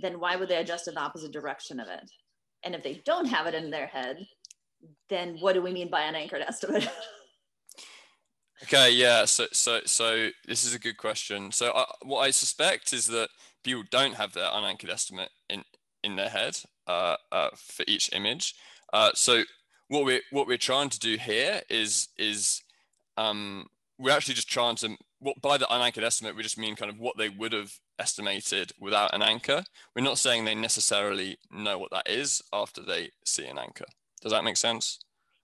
then 0.00 0.20
why 0.20 0.36
would 0.36 0.48
they 0.48 0.56
adjust 0.56 0.88
in 0.88 0.94
the 0.94 1.00
opposite 1.00 1.32
direction 1.32 1.80
of 1.80 1.88
it? 1.88 2.10
And 2.64 2.74
if 2.74 2.82
they 2.82 3.00
don't 3.04 3.26
have 3.26 3.46
it 3.46 3.54
in 3.54 3.70
their 3.70 3.86
head, 3.86 4.26
then 5.08 5.36
what 5.40 5.54
do 5.54 5.62
we 5.62 5.72
mean 5.72 5.90
by 5.90 6.02
an 6.02 6.14
anchored 6.14 6.42
estimate? 6.42 6.88
okay, 8.64 8.90
yeah. 8.90 9.24
So, 9.24 9.46
so, 9.52 9.80
so 9.86 10.28
this 10.46 10.64
is 10.64 10.74
a 10.74 10.78
good 10.78 10.96
question. 10.96 11.52
So, 11.52 11.72
I, 11.74 11.84
what 12.02 12.20
I 12.20 12.30
suspect 12.30 12.92
is 12.92 13.06
that 13.06 13.28
people 13.62 13.84
don't 13.90 14.14
have 14.14 14.32
their 14.32 14.50
unanchored 14.52 14.90
estimate 14.90 15.30
in 15.48 15.64
in 16.02 16.16
their 16.16 16.28
head 16.28 16.58
uh, 16.86 17.16
uh, 17.32 17.50
for 17.56 17.84
each 17.86 18.10
image. 18.12 18.54
Uh, 18.92 19.10
so, 19.14 19.42
what 19.88 20.04
we're 20.04 20.20
what 20.30 20.46
we're 20.46 20.58
trying 20.58 20.90
to 20.90 20.98
do 20.98 21.16
here 21.16 21.62
is 21.68 22.08
is 22.18 22.62
um, 23.16 23.66
we're 23.98 24.12
actually 24.12 24.34
just 24.34 24.50
trying 24.50 24.76
to 24.76 24.96
what 25.18 25.40
by 25.42 25.56
the 25.56 25.72
unanchored 25.72 26.04
estimate 26.04 26.36
we 26.36 26.42
just 26.42 26.58
mean 26.58 26.76
kind 26.76 26.90
of 26.90 26.98
what 26.98 27.16
they 27.16 27.28
would 27.28 27.52
have 27.52 27.72
estimated 27.98 28.72
without 28.80 29.14
an 29.14 29.22
anchor. 29.22 29.64
We're 29.94 30.02
not 30.04 30.18
saying 30.18 30.44
they 30.44 30.54
necessarily 30.54 31.38
know 31.50 31.78
what 31.78 31.90
that 31.90 32.08
is 32.08 32.42
after 32.52 32.82
they 32.82 33.10
see 33.24 33.46
an 33.46 33.58
anchor. 33.58 33.86
Does 34.22 34.32
that 34.32 34.44
make 34.44 34.56
sense? 34.56 35.00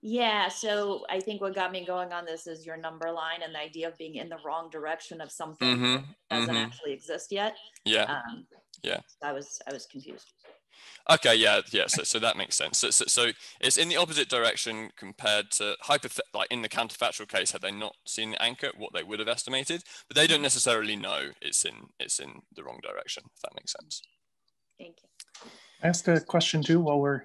Yeah, 0.07 0.49
so 0.49 1.03
I 1.09 1.19
think 1.19 1.41
what 1.41 1.55
got 1.55 1.71
me 1.71 1.83
going 1.83 2.13
on 2.13 2.25
this 2.25 2.45
is 2.45 2.63
your 2.63 2.77
number 2.77 3.11
line 3.11 3.41
and 3.43 3.55
the 3.55 3.59
idea 3.59 3.87
of 3.87 3.97
being 3.97 4.15
in 4.15 4.29
the 4.29 4.37
wrong 4.45 4.69
direction 4.69 5.19
of 5.19 5.31
something 5.31 5.77
mm-hmm, 5.77 5.95
that 5.95 6.05
doesn't 6.29 6.53
mm-hmm. 6.53 6.63
actually 6.63 6.93
exist 6.93 7.31
yet. 7.31 7.55
Yeah. 7.85 8.03
Um, 8.03 8.45
yeah. 8.85 8.99
I 9.23 9.33
was 9.33 9.61
I 9.67 9.73
was 9.73 9.85
confused. 9.85 10.31
Okay, 11.09 11.35
yeah, 11.35 11.61
yeah. 11.71 11.85
So, 11.87 12.03
so 12.03 12.19
that 12.19 12.35
makes 12.35 12.55
sense. 12.55 12.79
So, 12.79 12.89
so, 12.89 13.05
so 13.07 13.27
it's 13.61 13.77
in 13.77 13.89
the 13.89 13.97
opposite 13.97 14.27
direction 14.27 14.89
compared 14.97 15.51
to 15.51 15.75
hyper, 15.81 16.09
like 16.33 16.51
in 16.51 16.63
the 16.63 16.69
counterfactual 16.69 17.27
case, 17.27 17.51
had 17.51 17.61
they 17.61 17.71
not 17.71 17.95
seen 18.07 18.31
the 18.31 18.41
anchor, 18.41 18.71
what 18.75 18.91
they 18.93 19.03
would 19.03 19.19
have 19.19 19.27
estimated, 19.27 19.83
but 20.07 20.17
they 20.17 20.25
don't 20.25 20.41
necessarily 20.41 20.95
know 20.95 21.29
it's 21.41 21.63
in 21.63 21.73
it's 21.99 22.19
in 22.19 22.41
the 22.55 22.63
wrong 22.63 22.79
direction. 22.81 23.23
If 23.35 23.41
that 23.43 23.55
makes 23.55 23.73
sense. 23.73 24.01
Thank 24.79 24.95
you. 25.03 25.49
I 25.83 25.87
asked 25.89 26.07
a 26.07 26.19
question 26.19 26.63
too 26.63 26.79
while 26.79 26.99
we're 26.99 27.23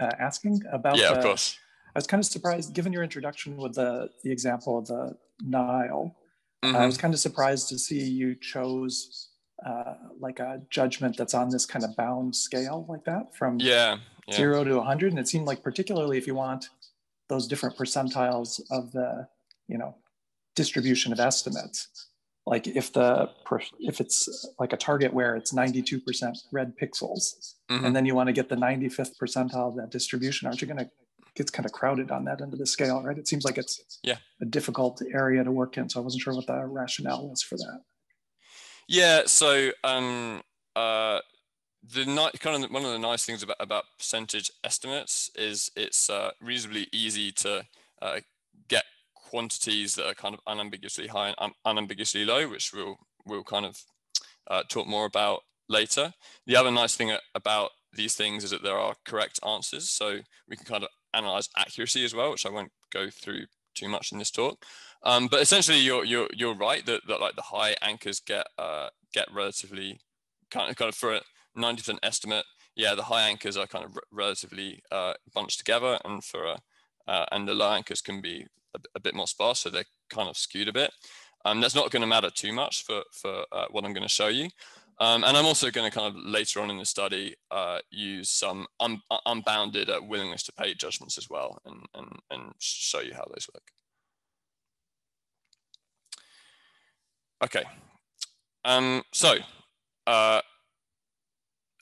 uh, 0.00 0.10
asking 0.18 0.62
about. 0.72 0.96
Yeah, 0.96 1.10
the, 1.10 1.18
of 1.18 1.24
course. 1.24 1.58
I 1.94 1.98
was 1.98 2.06
kind 2.06 2.22
of 2.22 2.26
surprised, 2.26 2.72
given 2.72 2.92
your 2.94 3.02
introduction 3.02 3.58
with 3.58 3.74
the 3.74 4.08
the 4.24 4.32
example 4.32 4.78
of 4.78 4.86
the 4.86 5.14
Nile. 5.42 6.16
Mm-hmm. 6.64 6.76
I 6.76 6.86
was 6.86 6.96
kind 6.96 7.12
of 7.12 7.20
surprised 7.20 7.68
to 7.70 7.78
see 7.78 8.00
you 8.00 8.36
chose 8.36 9.31
uh, 9.66 9.94
like 10.20 10.38
a 10.40 10.60
judgment 10.70 11.16
that's 11.16 11.34
on 11.34 11.48
this 11.50 11.66
kind 11.66 11.84
of 11.84 11.94
bound 11.96 12.34
scale 12.34 12.84
like 12.88 13.04
that 13.04 13.34
from 13.36 13.58
yeah, 13.60 13.96
yeah. 14.28 14.34
zero 14.36 14.64
to 14.64 14.76
100 14.76 15.10
and 15.12 15.18
it 15.18 15.28
seemed 15.28 15.46
like 15.46 15.62
particularly 15.62 16.18
if 16.18 16.26
you 16.26 16.34
want 16.34 16.68
those 17.28 17.46
different 17.46 17.76
percentiles 17.76 18.60
of 18.70 18.92
the 18.92 19.26
you 19.68 19.78
know 19.78 19.94
distribution 20.56 21.12
of 21.12 21.20
estimates 21.20 22.08
like 22.46 22.66
if 22.66 22.92
the 22.92 23.30
if 23.78 24.00
it's 24.00 24.48
like 24.58 24.72
a 24.72 24.76
target 24.76 25.14
where 25.14 25.36
it's 25.36 25.52
92% 25.54 26.02
red 26.52 26.72
pixels 26.80 27.54
Mhm. 27.70 27.84
and 27.86 27.96
then 27.96 28.04
you 28.04 28.14
want 28.14 28.26
to 28.26 28.32
get 28.32 28.48
the 28.48 28.56
95th 28.56 29.16
percentile 29.22 29.68
of 29.68 29.76
that 29.76 29.90
distribution 29.90 30.46
aren't 30.46 30.60
you 30.60 30.66
going 30.66 30.78
to 30.84 30.90
gets 31.34 31.50
kind 31.50 31.64
of 31.64 31.72
crowded 31.72 32.10
on 32.10 32.24
that 32.24 32.42
end 32.42 32.52
of 32.52 32.58
the 32.58 32.66
scale 32.66 33.02
right 33.02 33.16
it 33.16 33.26
seems 33.28 33.44
like 33.44 33.56
it's 33.56 33.98
Yeah. 34.02 34.18
a 34.42 34.44
difficult 34.44 35.00
area 35.14 35.42
to 35.44 35.50
work 35.50 35.78
in 35.78 35.88
so 35.88 36.00
i 36.00 36.02
wasn't 36.02 36.22
sure 36.22 36.34
what 36.34 36.46
the 36.46 36.66
rationale 36.66 37.28
was 37.30 37.40
for 37.42 37.56
that 37.56 37.80
Yeah, 38.88 39.22
so 39.26 39.70
um, 39.84 40.42
uh, 40.76 41.20
the 41.82 42.04
ni- 42.06 42.38
kind 42.40 42.64
of 42.64 42.70
one 42.70 42.84
of 42.84 42.92
the 42.92 42.98
nice 42.98 43.24
things 43.24 43.42
about, 43.42 43.56
about 43.60 43.84
percentage 43.98 44.50
estimates 44.64 45.30
is 45.36 45.70
it's 45.76 46.10
uh, 46.10 46.30
reasonably 46.40 46.88
easy 46.92 47.32
to 47.32 47.64
uh, 48.02 48.20
get 48.68 48.84
quantities 49.14 49.94
that 49.94 50.06
are 50.08 50.14
kind 50.14 50.34
of 50.34 50.40
unambiguously 50.46 51.08
high 51.08 51.28
and 51.28 51.36
un- 51.38 51.52
unambiguously 51.64 52.24
low, 52.24 52.48
which 52.48 52.72
we'll 52.72 52.96
we'll 53.26 53.44
kind 53.44 53.66
of 53.66 53.80
uh, 54.50 54.62
talk 54.68 54.86
more 54.86 55.06
about 55.06 55.42
later. 55.68 56.12
The 56.46 56.56
other 56.56 56.70
nice 56.70 56.94
thing 56.94 57.16
about 57.34 57.70
these 57.92 58.14
things 58.14 58.44
is 58.44 58.50
that 58.50 58.62
there 58.62 58.78
are 58.78 58.94
correct 59.04 59.40
answers, 59.46 59.90
so 59.90 60.20
we 60.48 60.56
can 60.56 60.66
kind 60.66 60.84
of 60.84 60.90
analyze 61.14 61.48
accuracy 61.56 62.04
as 62.04 62.14
well, 62.14 62.30
which 62.32 62.46
I 62.46 62.50
won't 62.50 62.72
go 62.92 63.10
through 63.10 63.46
too 63.74 63.88
much 63.88 64.12
in 64.12 64.18
this 64.18 64.30
talk. 64.30 64.64
Um, 65.04 65.26
but 65.28 65.40
essentially, 65.40 65.78
you're 65.78 66.04
you're 66.04 66.28
you're 66.32 66.54
right 66.54 66.84
that, 66.86 67.02
that 67.08 67.20
like 67.20 67.36
the 67.36 67.42
high 67.42 67.76
anchors 67.82 68.20
get 68.20 68.46
uh, 68.58 68.88
get 69.12 69.26
relatively 69.32 70.00
kind 70.50 70.70
of 70.70 70.76
kind 70.76 70.88
of 70.88 70.94
for 70.94 71.14
a 71.14 71.20
ninety 71.56 71.80
percent 71.80 71.98
estimate. 72.02 72.44
Yeah, 72.76 72.94
the 72.94 73.02
high 73.02 73.28
anchors 73.28 73.56
are 73.56 73.66
kind 73.66 73.84
of 73.84 73.96
re- 73.96 74.02
relatively 74.10 74.82
uh, 74.90 75.14
bunched 75.34 75.58
together, 75.58 75.98
and 76.04 76.22
for 76.24 76.44
a 76.44 76.58
uh, 77.08 77.26
and 77.32 77.48
the 77.48 77.54
low 77.54 77.72
anchors 77.72 78.00
can 78.00 78.20
be 78.20 78.46
a, 78.74 78.80
a 78.94 79.00
bit 79.00 79.14
more 79.14 79.26
sparse, 79.26 79.60
so 79.60 79.70
they're 79.70 79.84
kind 80.10 80.28
of 80.28 80.36
skewed 80.36 80.68
a 80.68 80.72
bit. 80.72 80.92
Um, 81.44 81.60
that's 81.60 81.74
not 81.74 81.90
going 81.90 82.02
to 82.02 82.06
matter 82.06 82.30
too 82.30 82.52
much 82.52 82.84
for 82.84 83.02
for 83.12 83.44
uh, 83.50 83.66
what 83.70 83.84
I'm 83.84 83.92
going 83.92 84.06
to 84.06 84.08
show 84.08 84.28
you. 84.28 84.48
Um, 85.00 85.24
and 85.24 85.36
I'm 85.36 85.46
also 85.46 85.70
going 85.70 85.90
to 85.90 85.98
kind 85.98 86.14
of 86.14 86.22
later 86.22 86.60
on 86.60 86.70
in 86.70 86.78
the 86.78 86.84
study 86.84 87.34
uh, 87.50 87.78
use 87.90 88.30
some 88.30 88.66
un- 88.78 89.02
unbounded 89.26 89.90
uh, 89.90 90.00
willingness 90.00 90.44
to 90.44 90.52
pay 90.52 90.74
judgments 90.74 91.18
as 91.18 91.28
well, 91.28 91.60
and 91.64 91.86
and 91.94 92.08
and 92.30 92.52
show 92.60 93.00
you 93.00 93.14
how 93.14 93.24
those 93.24 93.48
work. 93.52 93.64
Okay. 97.42 97.64
Um, 98.64 99.02
so 99.12 99.34
uh, 100.06 100.40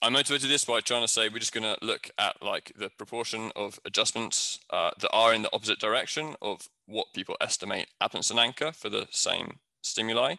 I 0.02 0.09
motivated 0.09 0.49
this 0.49 0.64
by 0.64 0.81
trying 0.81 1.02
to 1.02 1.09
say 1.09 1.29
we're 1.29 1.38
just 1.38 1.52
going 1.52 1.64
to 1.64 1.76
look 1.85 2.11
at 2.19 2.43
like 2.43 2.73
the 2.79 2.88
proportion 2.88 3.52
of 3.55 3.79
adjustments 3.85 4.61
uh, 4.71 4.90
that 4.99 5.11
are 5.12 5.35
in 5.35 5.43
the 5.43 5.52
opposite 5.52 5.79
direction 5.79 6.35
of 6.40 6.69
what 6.87 7.12
people 7.14 7.37
estimate 7.43 7.88
happens 8.00 8.31
and 8.31 8.40
anchor 8.40 8.73
for 8.73 8.88
the 8.88 9.07
same 9.11 9.59
stimuli. 9.83 10.37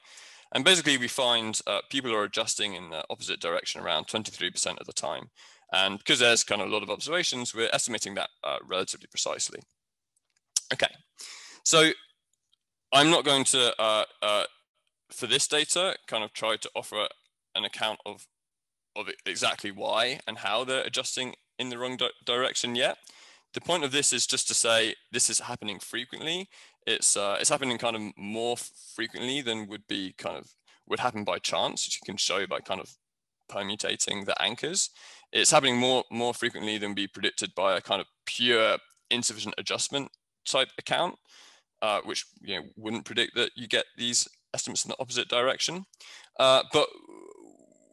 And 0.54 0.66
basically 0.66 0.98
we 0.98 1.08
find 1.08 1.62
uh, 1.68 1.82
people 1.92 2.14
are 2.14 2.24
adjusting 2.24 2.74
in 2.74 2.90
the 2.90 3.04
opposite 3.12 3.40
direction 3.40 3.82
around 3.82 4.08
23% 4.08 4.80
of 4.80 4.88
the 4.88 4.94
time. 4.94 5.30
And 5.72 6.00
because 6.00 6.20
there's 6.20 6.44
kind 6.44 6.62
of 6.62 6.68
a 6.68 6.72
lot 6.72 6.84
of 6.84 6.90
observations, 6.90 7.54
we're 7.54 7.70
estimating 7.72 8.16
that 8.16 8.30
uh, 8.44 8.58
relatively 8.68 9.08
precisely. 9.08 9.60
Okay, 10.74 10.94
so 11.64 11.92
I'm 12.92 13.10
not 13.10 13.24
going 13.24 13.46
to 13.46 13.82
uh, 13.82 14.04
uh, 14.22 14.44
for 15.14 15.28
this 15.28 15.48
data, 15.48 15.96
kind 16.08 16.24
of 16.24 16.34
try 16.34 16.58
to 16.58 16.70
offer 16.76 17.08
an 17.56 17.66
account 17.66 18.00
of, 18.06 18.28
of 18.96 19.10
exactly 19.26 19.72
why 19.72 20.20
and 20.28 20.40
how 20.40 20.64
they're 20.64 20.84
adjusting 20.84 21.36
in 21.60 21.70
the 21.70 21.78
wrong 21.78 21.98
di 21.98 22.10
direction 22.26 22.76
yet. 22.76 22.98
The 23.54 23.62
point 23.62 23.84
of 23.84 23.92
this 23.92 24.14
is 24.14 24.26
just 24.26 24.48
to 24.48 24.54
say 24.54 24.96
this 25.12 25.30
is 25.30 25.40
happening 25.40 25.80
frequently. 25.80 26.50
It's 26.88 27.18
uh, 27.18 27.38
it's 27.40 27.50
happening 27.50 27.78
kind 27.78 27.96
of 27.96 28.02
more 28.18 28.56
frequently 28.58 29.42
than 29.42 29.68
would 29.68 29.86
be 29.88 30.14
kind 30.18 30.38
of 30.38 30.48
would 30.88 31.02
happen 31.02 31.24
by 31.24 31.38
chance, 31.40 31.86
which 31.86 32.00
you 32.02 32.06
can 32.06 32.18
show 32.18 32.48
by 32.48 32.60
kind 32.60 32.80
of 32.80 32.96
permutating 33.50 34.26
the 34.26 34.42
anchors. 34.42 34.90
It's 35.34 35.52
happening 35.52 35.78
more 35.78 36.06
more 36.10 36.34
frequently 36.34 36.78
than 36.78 36.94
be 36.94 37.08
predicted 37.08 37.54
by 37.56 37.78
a 37.78 37.82
kind 37.82 38.02
of 38.02 38.08
pure 38.26 38.78
insufficient 39.10 39.56
adjustment 39.58 40.10
type 40.46 40.70
account, 40.78 41.16
uh, 41.82 42.00
which 42.06 42.26
you 42.42 42.56
know 42.56 42.66
wouldn't 42.78 43.06
predict 43.06 43.36
that 43.36 43.52
you 43.56 43.68
get 43.68 43.86
these 43.98 44.28
estimates 44.54 44.86
in 44.86 44.90
the 44.90 45.00
opposite 45.00 45.28
direction. 45.28 45.86
Uh, 46.40 46.64
but 46.74 46.88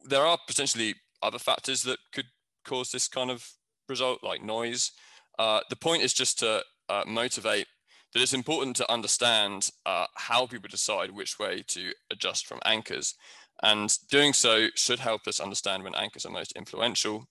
there 0.09 0.27
are 0.27 0.39
potentially 0.47 0.95
other 1.23 1.39
factors 1.39 1.83
that 1.83 1.99
could 2.13 2.27
cause 2.65 2.91
this 2.91 3.09
kind 3.09 3.31
of 3.31 3.47
result, 3.89 4.23
like 4.23 4.43
noise. 4.43 4.93
Uh, 5.39 5.61
the 5.71 5.77
point 5.77 6.03
is 6.03 6.13
just 6.13 6.39
to 6.39 6.63
uh, 6.89 7.05
motivate 7.07 7.67
that 8.13 8.23
it's 8.23 8.35
important 8.35 8.75
to 8.77 8.91
understand 8.91 9.71
uh, 9.85 10.07
how 10.15 10.47
people 10.47 10.69
decide 10.71 11.11
which 11.11 11.39
way 11.39 11.63
to 11.67 11.93
adjust 12.11 12.47
from 12.47 12.61
anchors. 12.65 13.15
And 13.63 13.95
doing 14.11 14.33
so 14.33 14.69
should 14.75 15.01
help 15.01 15.27
us 15.27 15.41
understand 15.41 15.83
when 15.83 15.95
anchors 15.95 16.25
are 16.25 16.31
most 16.31 16.53
influential 16.53 17.27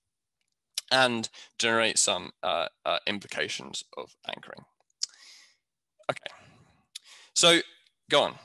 and 0.92 1.30
generate 1.58 1.98
some 1.98 2.32
uh, 2.44 2.68
uh, 2.86 3.00
implications 3.08 3.84
of 3.98 4.16
anchoring. 4.28 4.64
Okay, 6.10 6.34
so 7.34 7.60
go 8.10 8.22
on. 8.24 8.36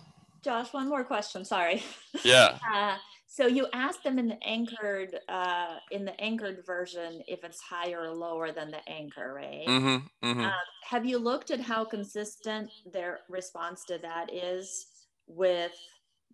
Josh, 0.43 0.73
one 0.73 0.89
more 0.89 1.05
question. 1.05 1.45
Sorry. 1.45 1.83
Yeah. 2.25 2.59
Uh, 2.75 2.97
so 3.27 3.47
you 3.47 3.67
asked 3.73 4.05
them 4.05 4.19
in 4.19 4.29
the 4.29 4.43
anchored 4.47 5.19
uh, 5.27 5.77
in 5.91 6.05
the 6.05 6.21
anchored 6.21 6.67
version 6.67 7.23
if 7.27 7.45
it's 7.45 7.61
higher 7.63 8.03
or 8.03 8.11
lower 8.11 8.53
than 8.53 8.71
the 8.71 8.87
anchor, 8.87 9.33
right? 9.33 9.67
Mm-hmm, 9.67 10.27
mm-hmm. 10.29 10.45
Uh, 10.45 10.53
have 10.85 11.07
you 11.07 11.17
looked 11.17 11.51
at 11.51 11.59
how 11.59 11.83
consistent 11.83 12.71
their 12.93 13.21
response 13.31 13.87
to 13.87 13.97
that 14.03 14.35
is 14.35 14.87
with 15.27 15.73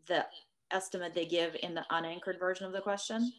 the 0.08 0.26
estimate 0.72 1.14
they 1.14 1.24
give 1.24 1.56
in 1.62 1.72
the 1.72 1.84
unanchored 1.90 2.40
version 2.40 2.66
of 2.66 2.72
the 2.72 2.80
question? 2.80 3.32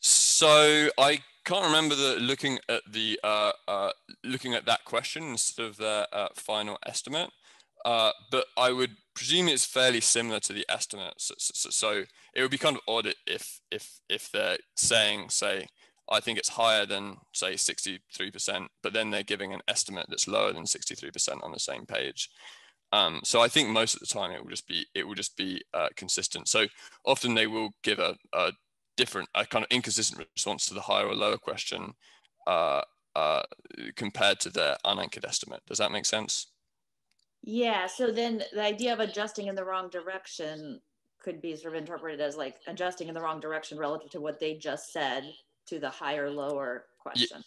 So 0.00 0.90
I 0.98 1.20
can't 1.44 1.64
remember 1.64 1.94
the 1.94 2.16
looking 2.20 2.58
at 2.68 2.82
the 2.90 3.18
uh, 3.24 3.52
uh, 3.66 3.92
looking 4.22 4.54
at 4.54 4.66
that 4.66 4.84
question 4.84 5.24
instead 5.24 5.64
of 5.64 5.76
the 5.78 6.06
uh, 6.12 6.28
final 6.34 6.78
estimate. 6.84 7.30
Uh, 7.84 8.12
but 8.30 8.46
I 8.56 8.72
would 8.72 8.96
presume 9.14 9.48
it's 9.48 9.64
fairly 9.64 10.00
similar 10.00 10.40
to 10.40 10.52
the 10.52 10.66
estimates. 10.68 11.26
So, 11.26 11.34
so, 11.38 11.70
so, 11.70 12.04
it 12.34 12.42
would 12.42 12.50
be 12.50 12.58
kind 12.58 12.76
of 12.76 12.82
odd 12.86 13.12
if 13.26 13.60
if 13.70 14.00
if 14.08 14.30
they're 14.30 14.58
saying, 14.76 15.30
say, 15.30 15.66
I 16.10 16.20
think 16.20 16.38
it's 16.38 16.48
higher 16.48 16.86
than 16.86 17.16
say 17.32 17.54
63%, 17.54 18.66
but 18.82 18.92
then 18.92 19.10
they're 19.10 19.22
giving 19.22 19.52
an 19.52 19.60
estimate 19.68 20.06
that's 20.08 20.26
lower 20.26 20.52
than 20.52 20.64
63% 20.64 21.42
on 21.44 21.52
the 21.52 21.60
same 21.60 21.86
page. 21.86 22.28
Um, 22.92 23.20
so 23.22 23.40
I 23.40 23.48
think 23.48 23.68
most 23.68 23.94
of 23.94 24.00
the 24.00 24.06
time 24.06 24.32
it 24.32 24.42
will 24.42 24.50
just 24.50 24.66
be 24.66 24.84
it 24.94 25.06
will 25.06 25.14
just 25.14 25.36
be 25.36 25.62
uh, 25.72 25.88
consistent. 25.96 26.48
So 26.48 26.66
often 27.04 27.34
they 27.34 27.46
will 27.46 27.70
give 27.84 28.00
a, 28.00 28.16
a, 28.32 28.52
different, 28.96 29.28
a 29.34 29.46
kind 29.46 29.64
of 29.64 29.70
inconsistent 29.70 30.26
response 30.36 30.66
to 30.66 30.74
the 30.74 30.80
higher 30.80 31.06
or 31.06 31.14
lower 31.14 31.38
question 31.38 31.92
uh, 32.46 32.82
uh, 33.14 33.42
compared 33.96 34.40
to 34.40 34.50
their 34.50 34.76
unanchored 34.84 35.24
estimate. 35.24 35.60
Does 35.66 35.78
that 35.78 35.92
make 35.92 36.04
sense? 36.04 36.48
Yeah, 37.42 37.86
so 37.86 38.10
then 38.10 38.42
the 38.52 38.62
idea 38.62 38.92
of 38.92 39.00
adjusting 39.00 39.46
in 39.46 39.54
the 39.54 39.64
wrong 39.64 39.88
direction 39.88 40.80
could 41.22 41.40
be 41.40 41.56
sort 41.56 41.74
of 41.74 41.80
interpreted 41.80 42.20
as 42.20 42.36
like 42.36 42.56
adjusting 42.66 43.08
in 43.08 43.14
the 43.14 43.20
wrong 43.20 43.40
direction 43.40 43.78
relative 43.78 44.10
to 44.10 44.20
what 44.20 44.40
they 44.40 44.54
just 44.54 44.92
said 44.92 45.24
to 45.66 45.78
the 45.78 45.90
higher 45.90 46.30
lower 46.30 46.86
question. 46.98 47.38
Yeah. 47.38 47.42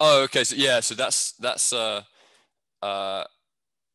Oh, 0.00 0.22
okay. 0.24 0.44
So 0.44 0.56
yeah, 0.56 0.80
so 0.80 0.94
that's 0.94 1.32
that's 1.32 1.72
uh 1.72 2.02
uh 2.82 3.24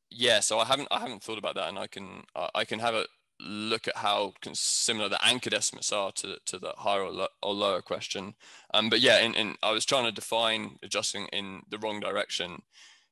yeah. 0.09 0.39
So 0.39 0.59
I 0.59 0.65
haven't 0.65 0.87
I 0.91 0.99
haven't 0.99 1.23
thought 1.23 1.37
about 1.37 1.55
that, 1.55 1.69
and 1.69 1.77
I 1.77 1.87
can 1.87 2.23
uh, 2.35 2.49
I 2.55 2.65
can 2.65 2.79
have 2.79 2.95
a 2.95 3.05
look 3.39 3.87
at 3.87 3.97
how 3.97 4.33
similar 4.53 5.09
the 5.09 5.23
anchored 5.25 5.53
estimates 5.53 5.91
are 5.91 6.11
to 6.13 6.37
to 6.45 6.59
the 6.59 6.73
higher 6.77 7.03
or, 7.03 7.11
lo 7.11 7.27
or 7.41 7.53
lower 7.53 7.81
question. 7.81 8.33
Um, 8.73 8.89
but 8.89 8.99
yeah, 8.99 9.19
in, 9.19 9.33
in 9.35 9.55
I 9.63 9.71
was 9.71 9.85
trying 9.85 10.05
to 10.05 10.11
define 10.11 10.77
adjusting 10.83 11.27
in 11.27 11.61
the 11.69 11.77
wrong 11.77 11.99
direction 11.99 12.63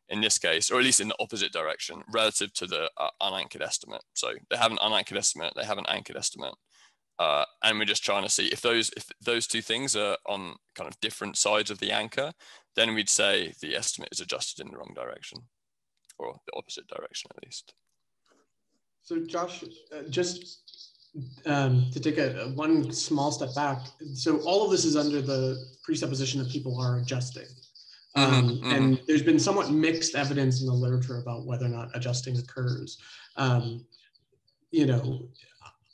in 0.10 0.22
this 0.22 0.38
case, 0.40 0.72
or 0.72 0.80
at 0.80 0.86
least 0.86 1.02
in 1.02 1.08
the 1.08 1.16
opposite 1.20 1.52
direction 1.52 2.02
relative 2.14 2.52
to 2.54 2.66
the 2.66 2.90
uh, 2.98 3.10
unanchored 3.22 3.62
estimate. 3.62 4.04
So 4.14 4.34
they 4.50 4.58
have 4.58 4.72
an 4.72 4.80
unanchored 4.82 5.18
estimate, 5.18 5.54
they 5.56 5.66
have 5.66 5.78
an 5.78 5.86
anchored 5.88 6.18
estimate. 6.18 6.56
uh, 7.20 7.44
and 7.64 7.78
we're 7.78 7.86
just 7.86 8.04
trying 8.04 8.24
to 8.24 8.30
see 8.30 8.48
if 8.48 8.62
those 8.62 8.90
if 8.96 9.06
those 9.22 9.46
two 9.46 9.62
things 9.62 9.96
are 9.96 10.18
on 10.26 10.56
kind 10.76 10.88
of 10.88 11.00
different 11.02 11.38
sides 11.38 11.70
of 11.70 11.78
the 11.80 11.92
anchor, 11.92 12.32
then 12.76 12.96
we'd 12.96 13.10
say 13.10 13.54
the 13.62 13.76
estimate 13.76 14.10
is 14.12 14.22
adjusted 14.22 14.66
in 14.66 14.72
the 14.72 14.78
wrong 14.78 14.94
direction, 14.96 15.40
or 16.18 16.40
the 16.46 16.58
opposite 16.58 16.88
direction 16.88 17.30
at 17.36 17.44
least. 17.44 17.74
So 19.04 19.20
Josh, 19.26 19.64
uh, 19.94 20.04
just 20.10 20.62
um, 21.46 21.90
to 21.92 22.00
take 22.00 22.18
a, 22.18 22.44
a, 22.44 22.50
one 22.50 22.92
small 22.92 23.32
step 23.32 23.54
back, 23.54 23.80
so 24.14 24.38
all 24.42 24.64
of 24.64 24.72
this 24.72 24.86
is 24.86 24.96
under 24.96 25.22
the 25.22 25.58
presupposition 25.84 26.42
that 26.42 26.50
people 26.50 26.80
are 26.80 27.00
adjusting. 27.00 27.48
Mm-hmm, 28.18 28.34
um, 28.34 28.50
mm-hmm, 28.50 28.72
and 28.72 29.02
there's 29.08 29.22
been 29.22 29.40
somewhat 29.40 29.70
mixed 29.72 30.16
evidence 30.16 30.62
in 30.62 30.68
the 30.68 30.74
literature 30.74 31.18
about 31.18 31.46
whether 31.46 31.66
or 31.66 31.70
not 31.70 31.90
adjusting 31.96 32.38
occurs. 32.38 32.98
Um, 33.36 33.86
you 34.72 34.86
know, 34.86 35.30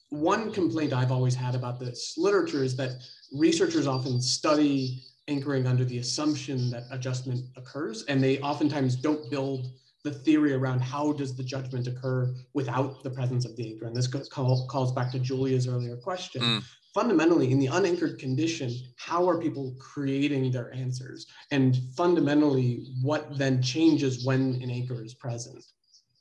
one 0.10 0.52
complaint 0.52 0.94
I've 0.94 1.12
always 1.12 1.36
had 1.36 1.56
about 1.56 1.80
this 1.80 2.16
literature 2.18 2.64
is 2.64 2.76
that 2.78 2.92
researchers 3.34 3.88
often 3.88 4.22
study 4.22 5.04
anchoring 5.28 5.68
under 5.68 5.84
the 5.84 5.98
assumption 5.98 6.70
that 6.72 6.84
adjustment 6.92 7.46
occurs, 7.58 8.04
and 8.04 8.24
they 8.24 8.40
oftentimes 8.40 8.96
don't 8.96 9.30
build 9.30 9.68
the 10.04 10.12
theory 10.12 10.54
around 10.54 10.82
how 10.82 11.12
does 11.12 11.36
the 11.36 11.44
judgment 11.44 11.88
occur 11.88 12.34
without 12.54 13.04
the 13.04 13.10
presence 13.10 13.44
of 13.44 13.56
the 13.56 13.74
anchor. 13.74 13.88
And 13.88 13.96
this 13.96 14.08
call, 14.08 14.68
calls 14.68 14.94
back 14.94 15.12
to 15.14 15.20
Julia's 15.20 15.68
earlier 15.68 15.98
question. 15.98 16.42
Mm. 16.42 16.64
Fundamentally, 16.96 17.52
in 17.52 17.60
the 17.60 17.68
unanchored 17.68 18.18
condition, 18.18 18.74
how 18.96 19.28
are 19.28 19.38
people 19.38 19.76
creating 19.80 20.50
their 20.50 20.74
answers? 20.74 21.28
And 21.52 21.78
fundamentally, 21.94 22.86
what 23.02 23.38
then 23.38 23.62
changes 23.62 24.26
when 24.26 24.62
an 24.64 24.72
anchor 24.72 25.04
is 25.04 25.14
present? 25.14 25.62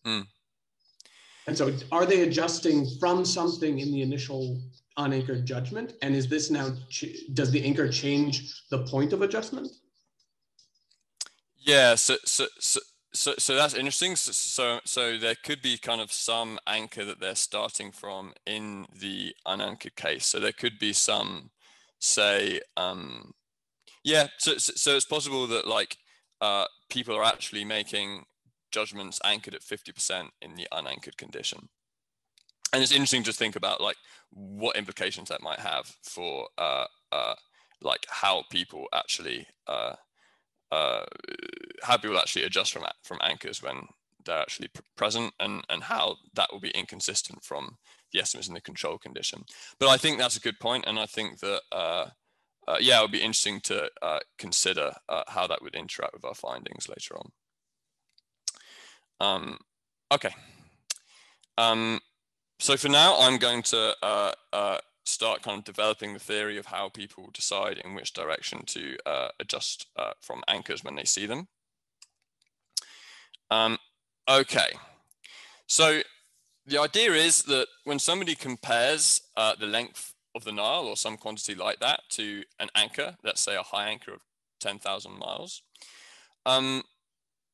Mm. 0.05 0.27
And 1.47 1.57
so, 1.57 1.73
are 1.93 2.05
they 2.05 2.23
adjusting 2.23 2.89
from 2.99 3.25
something 3.25 3.79
in 3.79 3.93
the 3.93 4.03
initial 4.03 4.61
unanchored 4.97 5.47
judgment? 5.47 5.93
And 6.03 6.13
is 6.13 6.27
this 6.27 6.51
now, 6.51 6.71
does 7.35 7.53
the 7.53 7.65
anchor 7.65 7.89
change 7.89 8.65
the 8.73 8.83
point 8.85 9.13
of 9.13 9.23
adjustment? 9.23 9.69
Yeah, 11.57 11.95
so, 11.95 12.17
so, 12.25 12.47
so, 12.59 12.81
so, 13.15 13.35
so 13.39 13.55
that's 13.55 13.75
interesting. 13.75 14.17
So, 14.17 14.81
so, 14.85 15.17
there 15.17 15.37
could 15.37 15.63
be 15.63 15.79
kind 15.79 16.01
of 16.01 16.13
some 16.13 16.59
anchor 16.67 17.05
that 17.05 17.21
they're 17.21 17.35
starting 17.35 17.93
from 17.93 18.35
in 18.47 18.87
the 18.93 19.35
unanchored 19.47 19.97
case. 19.97 20.27
So 20.27 20.41
there 20.41 20.53
could 20.53 20.79
be 20.79 20.93
some, 20.93 21.51
say, 22.01 22.61
um, 22.77 23.33
yeah. 24.03 24.27
So, 24.39 24.59
so 24.59 24.97
it's 24.97 25.05
possible 25.05 25.47
that 25.47 25.67
like 25.67 25.97
uh, 26.41 26.67
people 26.91 27.17
are 27.17 27.25
actually 27.25 27.65
making 27.65 28.25
judgments 28.71 29.21
anchored 29.25 29.55
at 29.55 29.63
50% 29.63 30.29
in 30.43 30.57
the 30.57 30.67
unanchored 30.73 31.17
condition. 31.17 31.69
And 32.73 32.83
it's 32.83 32.93
interesting 32.93 33.23
to 33.25 33.33
think 33.33 33.55
about 33.55 33.81
like 33.81 33.97
what 34.31 34.77
implications 34.77 35.29
that 35.29 35.43
might 35.43 35.61
have 35.61 35.87
for 36.03 36.49
uh, 36.59 36.87
uh, 37.13 37.35
like 37.81 38.05
how 38.09 38.43
people 38.51 38.87
actually 38.93 39.47
uh, 39.69 39.95
uh, 40.75 41.05
how 41.83 41.97
people 41.97 42.19
actually 42.19 42.45
adjust 42.45 42.73
from 42.73 42.85
from 43.03 43.19
anchors 43.23 43.63
when 43.63 43.89
they're 44.25 44.41
actually 44.41 44.71
present 44.97 45.33
and 45.39 45.63
and 45.69 45.83
how 45.85 46.17
that 46.35 46.49
will 46.53 46.61
be 46.61 46.71
inconsistent 46.71 47.45
from 47.45 47.77
the 48.13 48.21
estimates 48.21 48.49
in 48.49 48.55
the 48.55 48.61
control 48.61 48.99
condition. 48.99 49.45
But 49.79 49.89
I 49.89 49.97
think 49.97 50.19
that's 50.19 50.37
a 50.37 50.47
good 50.47 50.59
point, 50.59 50.85
and 50.87 50.99
I 50.99 51.07
think 51.07 51.41
that 51.41 51.63
uh, 51.73 52.07
uh, 52.67 52.79
yeah, 52.81 52.99
it 52.99 53.03
would 53.03 53.13
be 53.13 53.23
interesting 53.23 53.61
to 53.61 53.91
uh, 54.03 54.21
consider 54.39 54.93
uh, 55.09 55.25
how 55.29 55.47
that 55.47 55.63
would 55.63 55.75
interact 55.75 56.15
with 56.15 56.25
our 56.25 56.35
findings 56.35 56.89
later 56.89 57.17
on. 57.21 57.33
Um, 59.21 59.59
okay. 60.11 60.35
Um, 61.59 62.01
so 62.59 62.77
for 62.77 62.89
now, 62.89 63.17
I'm 63.21 63.39
going 63.39 63.63
to 63.65 63.95
uh, 64.03 64.33
uh, 64.53 64.79
start 65.05 65.43
kind 65.43 65.59
of 65.59 65.65
developing 65.65 66.15
the 66.15 66.19
theory 66.19 66.57
of 66.59 66.67
how 66.67 66.89
people 66.89 67.31
decide 67.33 67.79
in 67.79 67.95
which 67.95 68.13
direction 68.13 68.65
to 68.67 68.97
uh, 69.07 69.29
adjust 69.39 69.87
uh, 69.97 70.13
from 70.21 70.43
anchors 70.49 70.83
when 70.83 70.97
they 70.97 71.05
see 71.05 71.27
them. 71.27 71.49
Um, 73.51 73.79
okay, 74.29 74.73
so 75.67 76.01
the 76.67 76.79
idea 76.79 77.13
is 77.13 77.43
that 77.43 77.67
when 77.85 77.99
somebody 77.99 78.35
compares 78.35 79.21
uh, 79.37 79.55
the 79.59 79.67
length 79.67 80.15
of 80.35 80.45
the 80.45 80.53
Nile 80.53 80.87
or 80.87 80.97
some 80.97 81.17
quantity 81.17 81.55
like 81.55 81.79
that 81.81 82.01
to 82.11 82.43
an 82.59 82.69
anchor, 82.75 83.17
let's 83.23 83.43
say 83.43 83.55
a 83.55 83.63
high 83.63 83.89
anchor 83.89 84.15
of 84.15 84.21
10,000 84.61 85.19
miles, 85.19 85.63
um, 86.47 86.83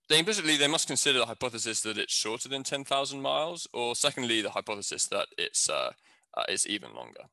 they 0.08 0.18
implicitly 0.18 0.56
they 0.56 0.66
must 0.66 0.86
consider 0.86 1.18
the 1.18 1.26
hypothesis 1.26 1.80
that 1.82 1.98
it's 1.98 2.12
shorter 2.12 2.48
than 2.48 2.62
10,000 2.62 3.20
miles, 3.20 3.68
or 3.72 3.94
secondly, 3.94 4.40
the 4.42 4.50
hypothesis 4.50 5.06
that 5.06 5.28
it's 5.38 5.68
uh, 5.68 5.92
uh, 6.36 6.44
it's 6.48 6.66
even 6.66 6.94
longer. 6.94 7.24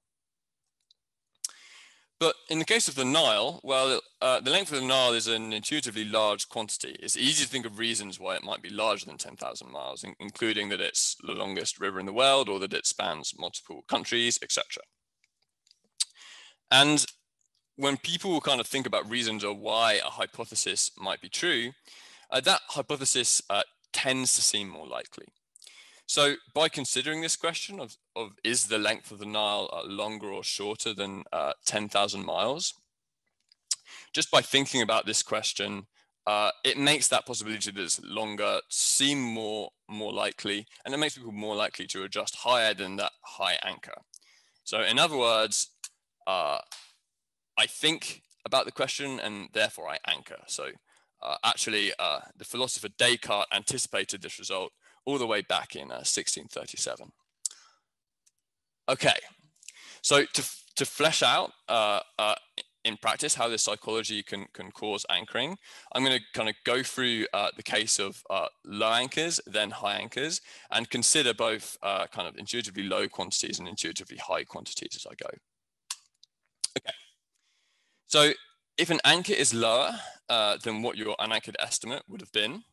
But 2.19 2.35
in 2.49 2.57
the 2.57 2.65
case 2.65 2.87
of 2.87 2.95
the 2.95 3.05
Nile, 3.05 3.59
well, 3.63 4.01
uh, 4.21 4.39
the 4.39 4.49
length 4.49 4.71
of 4.71 4.81
the 4.81 4.87
Nile 4.87 5.13
is 5.13 5.27
an 5.27 5.53
intuitively 5.53 6.03
large 6.03 6.49
quantity. 6.49 6.95
It's 6.99 7.15
easy 7.15 7.43
to 7.43 7.49
think 7.49 7.65
of 7.65 7.77
reasons 7.77 8.19
why 8.19 8.35
it 8.35 8.43
might 8.43 8.63
be 8.63 8.71
larger 8.71 9.05
than 9.05 9.17
10,000 9.17 9.71
miles, 9.71 10.03
in 10.03 10.15
including 10.19 10.69
that 10.69 10.81
it's 10.81 11.15
the 11.23 11.33
longest 11.33 11.79
river 11.79 11.99
in 11.99 12.07
the 12.07 12.13
world 12.13 12.49
or 12.49 12.59
that 12.59 12.73
it 12.73 12.87
spans 12.87 13.33
multiple 13.37 13.83
countries, 13.87 14.39
etc. 14.41 14.81
And 16.71 17.05
when 17.75 17.97
people 17.97 18.41
kind 18.41 18.59
of 18.59 18.65
think 18.65 18.87
about 18.87 19.09
reasons 19.09 19.43
or 19.43 19.53
why 19.53 19.93
a 19.93 20.09
hypothesis 20.09 20.89
might 20.97 21.21
be 21.21 21.29
true, 21.29 21.71
uh, 22.31 22.41
that 22.41 22.61
hypothesis 22.69 23.43
uh, 23.51 23.61
tends 23.93 24.33
to 24.33 24.41
seem 24.41 24.69
more 24.69 24.87
likely. 24.87 25.27
So 26.07 26.35
by 26.53 26.69
considering 26.69 27.21
this 27.21 27.35
question 27.35 27.81
of, 27.81 27.97
of 28.15 28.31
is 28.41 28.67
the 28.67 28.77
length 28.77 29.11
of 29.11 29.19
the 29.19 29.25
Nile 29.25 29.69
uh, 29.73 29.85
longer 29.85 30.31
or 30.31 30.43
shorter 30.43 30.93
than 30.93 31.25
uh, 31.33 31.51
10,000 31.65 32.25
miles, 32.25 32.73
just 34.13 34.31
by 34.31 34.41
thinking 34.41 34.81
about 34.81 35.05
this 35.05 35.21
question, 35.21 35.85
uh, 36.25 36.51
it 36.63 36.77
makes 36.77 37.09
that 37.09 37.25
possibility 37.25 37.71
that 37.71 37.81
it's 37.81 38.01
longer 38.03 38.61
seem 38.69 39.21
more, 39.21 39.69
more 39.89 40.13
likely, 40.13 40.65
and 40.85 40.93
it 40.93 40.97
makes 40.97 41.17
people 41.17 41.33
more 41.33 41.57
likely 41.57 41.85
to 41.87 42.03
adjust 42.03 42.37
higher 42.37 42.73
than 42.73 42.95
that 42.95 43.11
high 43.23 43.59
anchor. 43.63 44.01
So 44.63 44.81
in 44.81 44.97
other 44.99 45.17
words, 45.17 45.71
uh, 46.25 46.59
I 47.57 47.65
think 47.65 48.23
about 48.45 48.65
the 48.65 48.71
question 48.71 49.19
and 49.19 49.49
therefore 49.53 49.89
I 49.89 49.97
anchor. 50.07 50.39
So 50.47 50.69
uh, 51.21 51.35
actually, 51.43 51.91
uh, 51.99 52.19
the 52.37 52.45
philosopher 52.45 52.89
Descartes 52.97 53.47
anticipated 53.53 54.21
this 54.21 54.39
result 54.39 54.71
all 55.07 55.17
the 55.17 55.25
way 55.25 55.41
back 55.41 55.75
in 55.75 55.87
1637. 55.87 57.11
Uh, 58.87 58.91
okay, 58.91 59.17
so 60.01 60.25
to, 60.33 60.43
to 60.75 60.85
flesh 60.85 61.23
out 61.23 61.53
uh, 61.69 62.01
uh, 62.19 62.35
in 62.83 62.97
practice 62.97 63.33
how 63.33 63.47
this 63.47 63.63
psychology 63.63 64.21
can, 64.21 64.45
can 64.53 64.69
cause 64.69 65.05
anchoring, 65.09 65.57
I'm 65.93 66.03
going 66.03 66.19
to 66.19 66.23
kind 66.33 66.49
of 66.49 66.55
go 66.65 66.83
through 66.83 67.25
the 67.55 67.63
case 67.63 67.99
of 67.99 68.21
low 68.65 68.91
anchors, 68.91 69.41
then 69.47 69.71
high 69.71 69.95
anchors, 69.95 70.41
and 70.71 70.89
consider 70.89 71.33
both 71.33 71.77
kind 71.81 72.27
of 72.27 72.37
intuitively 72.37 72.83
low 72.83 73.07
quantities 73.07 73.59
and 73.59 73.67
intuitively 73.67 74.17
high 74.17 74.43
quantities 74.43 74.95
as 74.95 75.07
I 75.09 75.15
go. 75.15 75.29
Okay, 76.77 76.93
so 78.07 78.31
if 78.77 78.89
an 78.89 78.99
anchor 79.03 79.33
is 79.33 79.53
lower 79.53 79.99
uh, 80.29 80.57
than 80.63 80.81
what 80.81 80.97
your 80.97 81.15
unanchored 81.19 81.57
estimate 81.59 82.03
would 82.07 82.21
have 82.21 82.31
been, 82.31 82.63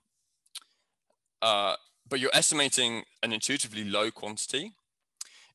uh, 1.42 1.77
but 2.09 2.21
you're 2.21 2.31
estimating 2.35 3.05
an 3.23 3.33
intuitively 3.33 3.85
low 3.85 4.11
quantity, 4.11 4.73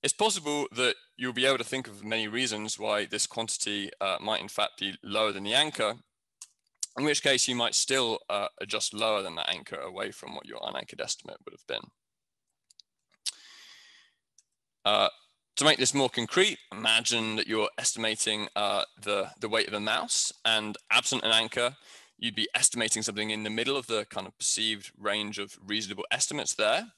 it's 0.01 0.13
possible 0.13 0.67
that 0.71 0.95
you'll 1.17 1.33
be 1.33 1.45
able 1.45 1.57
to 1.57 1.63
think 1.63 1.87
of 1.87 2.05
many 2.05 2.27
reasons 2.27 2.79
why 2.79 3.05
this 3.05 3.27
quantity 3.27 3.91
uh, 3.99 4.17
might 4.21 4.41
in 4.41 4.47
fact 4.47 4.79
be 4.79 4.95
lower 5.03 5.31
than 5.31 5.43
the 5.43 5.53
anchor, 5.53 5.95
in 6.97 7.03
which 7.03 7.21
case 7.21 7.47
you 7.47 7.55
might 7.55 7.75
still 7.75 8.19
uh, 8.29 8.47
adjust 8.61 8.93
lower 8.93 9.21
than 9.21 9.35
the 9.35 9.49
anchor 9.49 9.79
away 9.79 10.11
from 10.11 10.35
what 10.35 10.45
your 10.45 10.59
unanchored 10.65 11.01
estimate 11.01 11.37
would 11.43 11.53
have 11.53 11.67
been. 11.67 11.89
Uh, 14.85 15.09
to 15.57 15.65
make 15.65 15.77
this 15.77 15.93
more 15.93 16.09
concrete, 16.09 16.57
imagine 16.71 17.35
that 17.35 17.47
you're 17.47 17.69
estimating 17.77 18.47
uh, 18.55 18.83
the, 19.01 19.29
the 19.41 19.49
weight 19.49 19.67
of 19.67 19.73
a 19.73 19.79
mouse 19.79 20.31
and 20.45 20.77
absent 20.89 21.23
an 21.23 21.31
anchor, 21.31 21.75
you'd 22.19 22.35
be 22.35 22.49
estimating 22.53 23.01
something 23.01 23.29
in 23.29 23.43
the 23.43 23.49
middle 23.49 23.77
of 23.77 23.87
the 23.87 24.05
kind 24.09 24.27
of 24.27 24.37
perceived 24.37 24.91
range 24.99 25.39
of 25.39 25.57
reasonable 25.65 26.05
estimates 26.11 26.53
there. 26.53 26.91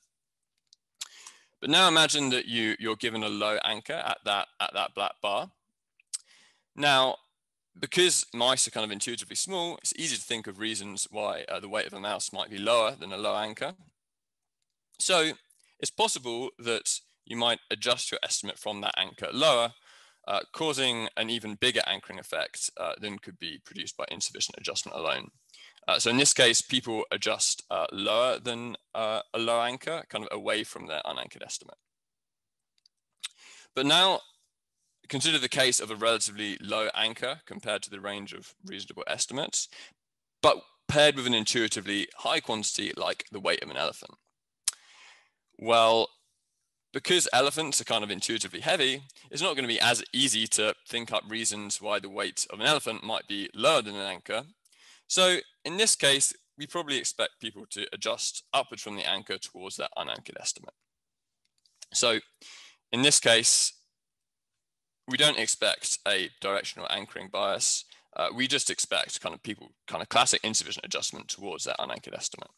But 1.62 1.70
now 1.70 1.88
imagine 1.88 2.30
that 2.32 2.48
you, 2.48 2.76
you're 2.80 2.96
given 2.96 3.24
a 3.24 3.30
low 3.30 3.60
anchor 3.64 3.94
at 3.94 4.18
that, 4.26 4.48
at 4.60 4.74
that 4.74 4.96
black 4.96 5.14
bar. 5.22 5.52
Now, 6.76 7.18
because 7.80 8.26
mice 8.34 8.68
are 8.68 8.72
kind 8.72 8.84
of 8.84 8.92
intuitively 8.92 9.36
small, 9.36 9.78
it's 9.78 9.94
easy 9.96 10.16
to 10.16 10.22
think 10.22 10.48
of 10.48 10.60
reasons 10.60 11.08
why 11.12 11.46
uh, 11.48 11.60
the 11.60 11.70
weight 11.70 11.86
of 11.86 11.94
a 11.94 12.00
mouse 12.00 12.34
might 12.34 12.50
be 12.50 12.58
lower 12.58 12.96
than 13.00 13.14
a 13.14 13.18
low 13.18 13.36
anchor. 13.36 13.74
So 15.00 15.34
it's 15.80 15.92
possible 15.92 16.50
that 16.60 17.00
you 17.26 17.38
might 17.38 17.60
adjust 17.70 18.12
your 18.12 18.20
estimate 18.24 18.58
from 18.58 18.82
that 18.82 18.96
anchor 18.98 19.30
lower, 19.32 19.74
uh, 20.28 20.42
causing 20.54 21.08
an 21.18 21.30
even 21.30 21.56
bigger 21.56 21.82
anchoring 21.88 22.20
effect 22.20 22.70
uh, 22.78 22.94
than 23.00 23.20
could 23.20 23.40
be 23.40 23.60
produced 23.66 23.98
by 23.98 24.06
insufficient 24.10 24.56
adjustment 24.58 24.98
alone. 24.98 25.30
Uh, 25.88 25.98
so 25.98 26.10
in 26.10 26.18
this 26.18 26.34
case, 26.34 26.62
people 26.62 27.04
adjust 27.12 27.64
uh, 27.72 27.88
lower 27.92 28.40
than 28.40 28.76
uh, 28.94 29.22
a 29.34 29.40
low 29.40 29.62
anchor, 29.62 30.04
kind 30.10 30.24
of 30.24 30.30
away 30.32 30.64
from 30.64 30.86
their 30.86 31.02
unanchored 31.06 31.44
estimate. 31.44 31.78
But 33.76 33.86
now 33.86 34.22
consider 35.10 35.40
the 35.40 35.50
case 35.50 35.80
of 35.80 35.92
a 35.92 35.96
relatively 35.96 36.58
low 36.62 36.90
anchor 36.96 37.42
compared 37.46 37.82
to 37.84 37.90
the 37.90 38.00
range 38.00 38.34
of 38.34 38.54
reasonable 38.66 39.04
estimates, 39.08 39.68
but 40.42 40.62
paired 40.88 41.16
with 41.16 41.28
an 41.28 41.34
intuitively 41.34 42.08
high 42.18 42.40
quantity 42.40 42.92
like 42.96 43.26
the 43.32 43.40
weight 43.40 43.64
of 43.64 43.70
an 43.70 43.78
elephant. 43.78 44.14
Well, 45.58 46.10
because 46.94 47.28
elephants 47.32 47.80
are 47.80 47.86
kind 47.86 48.04
of 48.04 48.12
intuitively 48.12 48.60
heavy, 48.60 49.04
it's 49.30 49.42
not 49.42 49.56
going 49.56 49.64
to 49.64 49.74
be 49.74 49.80
as 49.80 50.04
easy 50.14 50.48
to 50.48 50.76
think 50.88 51.12
up 51.12 51.24
reasons 51.30 51.82
why 51.82 52.00
the 52.00 52.10
weight 52.10 52.46
of 52.50 52.60
an 52.60 52.66
elephant 52.66 53.04
might 53.04 53.28
be 53.28 53.50
lower 53.56 53.82
than 53.82 53.96
an 53.96 54.02
anchor. 54.02 54.44
So 55.08 55.38
in 55.64 55.78
this 55.78 55.96
case, 55.96 56.34
we 56.58 56.68
probably 56.68 56.98
expect 56.98 57.40
people 57.40 57.66
to 57.72 57.88
adjust 57.94 58.44
upwards 58.54 58.84
from 58.84 58.96
the 58.96 59.10
anchor 59.10 59.38
towards 59.38 59.78
that 59.78 59.92
unanchored 59.98 60.38
estimate. 60.40 60.74
So 61.94 62.20
in 62.92 63.02
this 63.02 63.20
case, 63.20 63.74
we 65.08 65.18
don't 65.18 65.40
expect 65.40 66.00
a 66.08 66.30
directional 66.40 66.88
anchoring 66.90 67.30
bias. 67.32 67.86
Uh, 68.16 68.30
we 68.36 68.48
just 68.48 68.70
expect 68.70 69.22
kind 69.22 69.34
of 69.34 69.42
people, 69.44 69.72
kind 69.88 70.02
of 70.02 70.10
classic 70.10 70.42
insufficient 70.44 70.86
adjustment 70.86 71.30
towards 71.30 71.64
that 71.64 71.78
unanchored 71.80 72.14
estimate. 72.14 72.50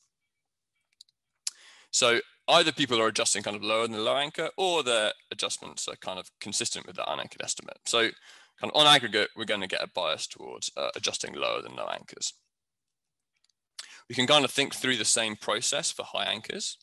So 1.91 2.19
either 2.47 2.71
people 2.71 2.99
are 2.99 3.07
adjusting 3.07 3.43
kind 3.43 3.55
of 3.55 3.63
lower 3.63 3.83
than 3.83 3.93
the 3.93 4.01
low 4.01 4.17
anchor 4.17 4.49
or 4.57 4.83
their 4.83 5.13
adjustments 5.31 5.87
are 5.87 5.95
kind 5.95 6.19
of 6.19 6.29
consistent 6.41 6.85
with 6.85 6.95
the 6.95 7.11
unanchored 7.11 7.41
estimate. 7.41 7.77
So 7.85 8.01
kind 8.59 8.71
of 8.71 8.75
on 8.75 8.87
aggregate, 8.87 9.29
we're 9.35 9.45
going 9.45 9.61
to 9.61 9.67
get 9.67 9.83
a 9.83 9.87
bias 9.87 10.27
towards 10.27 10.71
uh, 10.75 10.89
adjusting 10.95 11.33
lower 11.33 11.61
than 11.61 11.75
low 11.75 11.87
anchors. 11.87 12.33
We 14.09 14.15
can 14.15 14.27
kind 14.27 14.43
of 14.43 14.51
think 14.51 14.75
through 14.75 14.97
the 14.97 15.05
same 15.05 15.35
process 15.35 15.91
for 15.91 16.03
high 16.03 16.25
anchors. 16.25 16.77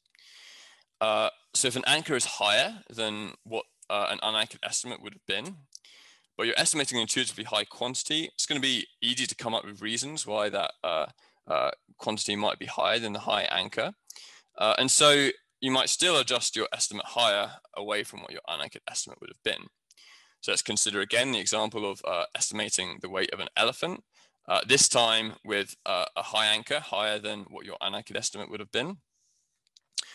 Uh, 1.00 1.28
so 1.54 1.68
if 1.68 1.76
an 1.76 1.84
anchor 1.86 2.14
is 2.14 2.24
higher 2.24 2.80
than 2.88 3.32
what 3.44 3.64
uh, 3.88 4.06
an 4.10 4.18
unanchored 4.22 4.60
estimate 4.62 5.02
would 5.02 5.14
have 5.14 5.26
been, 5.26 5.56
but 6.36 6.46
you're 6.46 6.54
estimating 6.58 6.96
an 6.96 7.02
intuitively 7.02 7.44
high 7.44 7.64
quantity, 7.64 8.30
it's 8.34 8.46
going 8.46 8.60
to 8.60 8.66
be 8.66 8.86
easy 9.02 9.26
to 9.26 9.34
come 9.34 9.54
up 9.54 9.64
with 9.64 9.82
reasons 9.82 10.26
why 10.26 10.48
that 10.48 10.72
uh, 10.82 11.06
uh, 11.46 11.70
quantity 11.98 12.34
might 12.36 12.58
be 12.58 12.66
higher 12.66 12.98
than 12.98 13.12
the 13.12 13.18
high 13.18 13.42
anchor. 13.50 13.92
Uh, 14.56 14.74
and 14.78 14.90
so 14.90 15.28
you 15.60 15.70
might 15.70 15.88
still 15.88 16.18
adjust 16.18 16.56
your 16.56 16.68
estimate 16.72 17.06
higher 17.06 17.52
away 17.76 18.02
from 18.02 18.20
what 18.20 18.32
your 18.32 18.40
unanchored 18.48 18.82
estimate 18.88 19.20
would 19.20 19.30
have 19.30 19.42
been. 19.42 19.68
So 20.40 20.52
let's 20.52 20.62
consider 20.62 21.00
again 21.00 21.32
the 21.32 21.38
example 21.38 21.90
of 21.90 22.00
uh, 22.06 22.24
estimating 22.34 22.98
the 23.02 23.10
weight 23.10 23.30
of 23.32 23.40
an 23.40 23.48
elephant, 23.56 24.02
uh, 24.48 24.60
this 24.66 24.88
time 24.88 25.34
with 25.44 25.76
uh, 25.84 26.06
a 26.16 26.22
high 26.22 26.46
anchor, 26.46 26.80
higher 26.80 27.18
than 27.18 27.40
what 27.50 27.66
your 27.66 27.76
unanchored 27.80 28.16
estimate 28.16 28.50
would 28.50 28.60
have 28.60 28.72
been. 28.72 28.98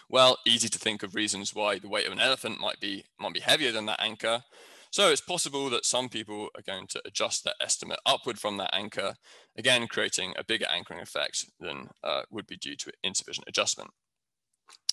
Well, 0.10 0.38
easy 0.46 0.68
to 0.70 0.80
think 0.80 1.04
of 1.04 1.16
reasons 1.16 1.54
why 1.54 1.80
the 1.80 1.90
weight 1.90 2.08
of 2.08 2.14
an 2.14 2.20
elephant 2.20 2.60
might 2.60 2.80
be, 2.80 3.06
might 3.20 3.34
be 3.34 3.40
heavier 3.40 3.72
than 3.72 3.86
that 3.86 4.02
anchor. 4.02 4.44
So 4.92 5.12
it's 5.12 5.22
possible 5.22 5.70
that 5.72 5.86
some 5.86 6.10
people 6.10 6.50
are 6.56 6.62
going 6.62 6.88
to 6.88 7.02
adjust 7.06 7.44
their 7.44 7.54
estimate 7.60 8.00
upward 8.06 8.40
from 8.40 8.58
that 8.58 8.74
anchor, 8.74 9.16
again, 9.58 9.88
creating 9.88 10.34
a 10.38 10.44
bigger 10.44 10.68
anchoring 10.70 11.02
effect 11.02 11.46
than 11.60 11.90
uh, 12.04 12.22
would 12.32 12.48
be 12.48 12.56
due 12.56 12.76
to 12.78 12.92
insufficient 13.04 13.48
adjustment. 13.48 13.92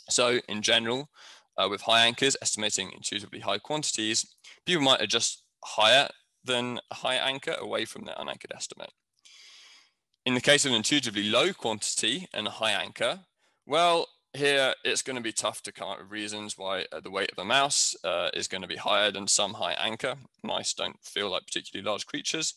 So 0.08 0.40
in 0.48 0.62
general, 0.62 1.08
uh, 1.56 1.68
with 1.68 1.82
high 1.82 2.06
anchors 2.06 2.36
estimating 2.42 2.92
intuitively 2.92 3.40
high 3.40 3.58
quantities, 3.58 4.26
people 4.66 4.82
might 4.82 5.00
adjust 5.00 5.42
higher 5.64 6.08
than 6.44 6.80
a 6.90 6.94
high 6.94 7.16
anchor 7.16 7.54
away 7.58 7.84
from 7.84 8.04
their 8.04 8.16
unanchored 8.18 8.52
estimate. 8.54 8.90
In 10.24 10.34
the 10.34 10.40
case 10.40 10.64
of 10.64 10.70
an 10.70 10.76
intuitively 10.76 11.24
low 11.24 11.52
quantity 11.52 12.28
and 12.32 12.46
a 12.46 12.50
high 12.50 12.72
anchor, 12.72 13.20
well, 13.66 14.08
here 14.34 14.74
it's 14.84 15.02
going 15.02 15.16
to 15.16 15.22
be 15.22 15.32
tough 15.32 15.62
to 15.62 15.72
come 15.72 15.88
up 15.88 15.98
with 15.98 16.10
reasons 16.10 16.56
why 16.56 16.86
uh, 16.90 17.00
the 17.00 17.10
weight 17.10 17.30
of 17.32 17.38
a 17.38 17.44
mouse 17.44 17.94
uh, 18.02 18.30
is 18.32 18.48
going 18.48 18.62
to 18.62 18.68
be 18.68 18.76
higher 18.76 19.10
than 19.10 19.28
some 19.28 19.54
high 19.54 19.74
anchor. 19.74 20.14
Mice 20.42 20.72
don't 20.74 20.98
feel 21.02 21.30
like 21.30 21.46
particularly 21.46 21.86
large 21.86 22.06
creatures. 22.06 22.54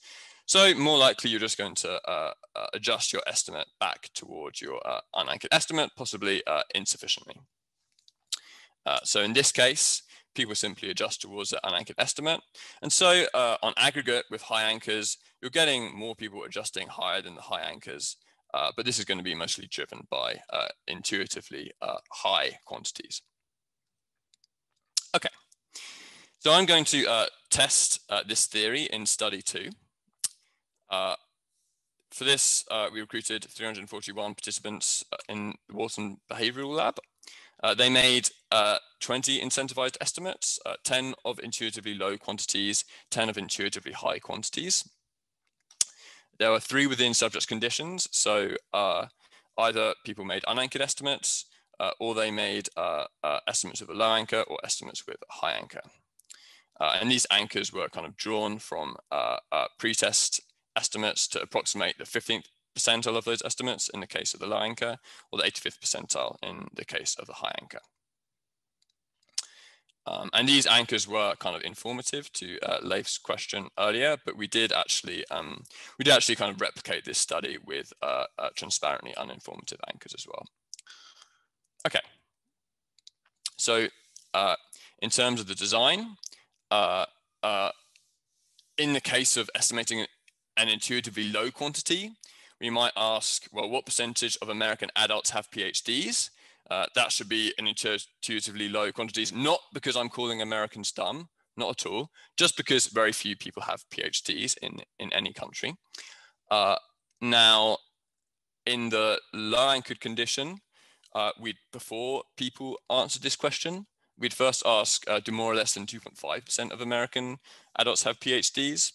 So 0.47 0.75
more 0.75 0.97
likely 0.97 1.31
you're 1.31 1.39
just 1.39 1.57
going 1.57 1.73
to 1.75 1.99
uh, 2.07 2.33
uh, 2.55 2.67
adjust 2.73 3.11
your 3.11 3.23
estimate 3.25 3.67
back 3.79 4.09
towards 4.13 4.61
your 4.61 4.79
uh, 4.87 5.01
unanchored 5.15 5.49
estimate, 5.51 5.89
possibly 5.97 6.43
uh, 6.45 6.61
insufficiently. 6.75 7.35
Uh, 8.85 8.99
so 9.03 9.21
in 9.21 9.33
this 9.33 9.51
case, 9.51 10.03
people 10.35 10.53
simply 10.53 10.91
adjust 10.91 11.21
towards 11.21 11.49
the 11.49 11.67
unanchored 11.67 11.95
estimate. 11.97 12.41
And 12.83 12.93
so 12.93 13.25
uh, 13.33 13.57
on 13.63 13.73
aggregate 13.77 14.25
with 14.29 14.43
high 14.43 14.63
anchors, 14.63 15.17
you're 15.41 15.49
getting 15.49 15.97
more 15.97 16.13
people 16.13 16.43
adjusting 16.43 16.87
higher 16.87 17.23
than 17.23 17.33
the 17.33 17.41
high 17.41 17.61
anchors. 17.61 18.17
but 18.53 18.85
this 18.85 18.99
is 18.99 19.05
going 19.05 19.17
to 19.17 19.23
be 19.23 19.33
mostly 19.35 19.67
driven 19.67 20.05
by 20.11 20.35
intuitively 20.87 21.71
high 22.11 22.59
quantities. 22.65 23.21
Okay, 25.15 25.29
so 26.39 26.51
I'm 26.51 26.65
going 26.65 26.85
to 26.85 27.27
test 27.49 28.01
this 28.27 28.45
theory 28.45 28.83
in 28.83 29.05
study 29.05 29.41
two. 29.41 29.69
Uh, 30.89 31.15
for 32.11 32.23
this, 32.23 32.63
uh, 32.71 32.87
we 32.93 33.01
recruited 33.01 33.43
341 33.43 34.35
participants 34.35 35.03
uh, 35.11 35.17
in 35.27 35.53
the 35.67 35.75
Wharton 35.75 36.17
Behavioral 36.31 36.75
Lab. 36.75 36.97
Uh, 37.61 37.73
they 37.73 37.89
made 37.89 38.29
uh, 38.51 38.77
20 39.01 39.41
incentivized 39.41 39.97
estimates, 39.99 40.59
10 40.83 41.15
of 41.23 41.39
intuitively 41.39 41.93
low 41.93 42.17
quantities, 42.17 42.85
10 43.11 43.29
of 43.29 43.37
intuitively 43.37 43.91
high 43.91 44.19
quantities. 44.19 44.87
There 46.37 46.51
were 46.51 46.59
three 46.59 46.85
within 46.85 47.13
subject 47.13 47.47
conditions. 47.47 48.07
So 48.11 48.51
either 49.57 49.93
people 50.05 50.25
made 50.25 50.43
unanchored 50.47 50.81
estimates, 50.81 51.45
or 51.99 52.13
they 52.13 52.29
made 52.29 52.67
estimates 53.47 53.81
with 53.81 53.89
a 53.89 53.93
low 53.93 54.13
anchor 54.13 54.41
or 54.41 54.57
estimates 54.63 55.07
with 55.07 55.17
a 55.29 55.33
high 55.33 55.53
anchor. 55.53 55.81
And 56.79 57.09
these 57.09 57.25
anchors 57.31 57.71
were 57.71 57.87
kind 57.87 58.05
of 58.05 58.17
drawn 58.17 58.59
from 58.59 58.97
pretest 59.79 60.41
estimates 60.75 61.27
to 61.29 61.41
approximate 61.41 61.97
the 61.97 62.03
15th 62.03 62.45
percentile 62.77 63.17
of 63.17 63.25
those 63.25 63.41
estimates 63.43 63.89
in 63.89 64.01
the 64.01 64.07
case 64.07 64.33
of 64.33 64.39
the 64.39 64.47
low 64.47 64.57
anchor, 64.57 64.97
or 65.31 65.39
the 65.39 65.45
85th 65.45 65.79
percentile 65.79 66.35
in 66.43 66.67
the 66.73 66.85
case 66.85 67.15
of 67.17 67.27
the 67.27 67.33
high 67.33 67.55
anchor. 67.61 67.79
Um, 70.07 70.29
and 70.33 70.47
these 70.47 70.67
anchors 70.67 71.07
were 71.07 71.33
kind 71.39 71.55
of 71.55 71.63
informative 71.63 72.31
to 72.33 72.59
uh, 72.59 72.77
Leif's 72.83 73.17
question 73.17 73.69
earlier, 73.79 74.17
but 74.23 74.37
we 74.37 74.45
did 74.45 74.71
actually 74.71 75.25
um, 75.31 75.63
we 75.97 76.03
did 76.03 76.13
actually 76.13 76.35
kind 76.35 76.53
of 76.53 76.61
replicate 76.61 77.05
this 77.05 77.17
study 77.17 77.57
with 77.65 77.91
uh, 78.03 78.25
uh, 78.37 78.49
transparently 78.55 79.15
uninformative 79.17 79.79
anchors 79.91 80.13
as 80.15 80.27
well. 80.27 80.45
Okay, 81.87 82.01
so 83.57 83.87
uh, 84.35 84.55
in 84.99 85.09
terms 85.09 85.39
of 85.39 85.47
the 85.47 85.55
design, 85.55 86.17
uh, 86.69 87.05
uh, 87.41 87.71
in 88.77 88.93
the 88.93 89.01
case 89.01 89.37
of 89.37 89.49
estimating 89.55 90.05
an 90.57 90.69
intuitively 90.69 91.29
low 91.29 91.51
quantity, 91.51 92.13
we 92.59 92.69
might 92.69 92.93
ask, 92.95 93.47
well, 93.51 93.69
what 93.69 93.85
percentage 93.85 94.37
of 94.41 94.49
American 94.49 94.89
adults 94.95 95.29
have 95.31 95.51
PhDs? 95.51 96.29
Uh, 96.71 96.85
that 96.95 97.11
should 97.11 97.29
be 97.29 97.53
an 97.57 97.67
intuitively 97.67 98.69
low 98.69 98.91
quantities, 98.91 99.31
not 99.31 99.59
because 99.73 99.95
I'm 99.95 100.09
calling 100.09 100.41
Americans 100.41 100.91
dumb, 100.91 101.29
not 101.57 101.69
at 101.69 101.85
all, 101.85 102.09
just 102.37 102.57
because 102.57 102.87
very 102.87 103.11
few 103.11 103.35
people 103.35 103.61
have 103.63 103.83
PhDs 103.89 104.57
in, 104.61 104.77
in 104.99 105.13
any 105.13 105.31
country. 105.31 105.75
Uh, 106.49 106.75
now, 107.21 107.77
in 108.65 108.89
the 108.89 109.19
low 109.33 109.69
anchored 109.69 109.99
condition, 109.99 110.59
uh, 111.13 111.31
we'd, 111.39 111.57
before 111.71 112.23
people 112.35 112.77
answered 112.89 113.21
this 113.21 113.35
question, 113.35 113.85
we'd 114.17 114.33
first 114.33 114.63
ask, 114.65 115.07
uh, 115.09 115.19
do 115.19 115.31
more 115.31 115.51
or 115.51 115.55
less 115.55 115.73
than 115.73 115.85
2.5% 115.85 116.71
of 116.71 116.81
American 116.81 117.37
adults 117.77 118.03
have 118.03 118.19
PhDs? 118.19 118.93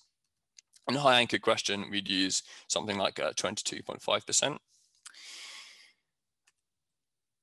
In 0.91 0.97
a 0.97 1.01
high 1.01 1.21
anchor 1.21 1.39
question, 1.39 1.89
we'd 1.89 2.09
use 2.09 2.43
something 2.67 2.99
like 2.99 3.15
22.5%. 3.15 4.59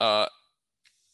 Uh, 0.02 0.04
uh, 0.04 0.28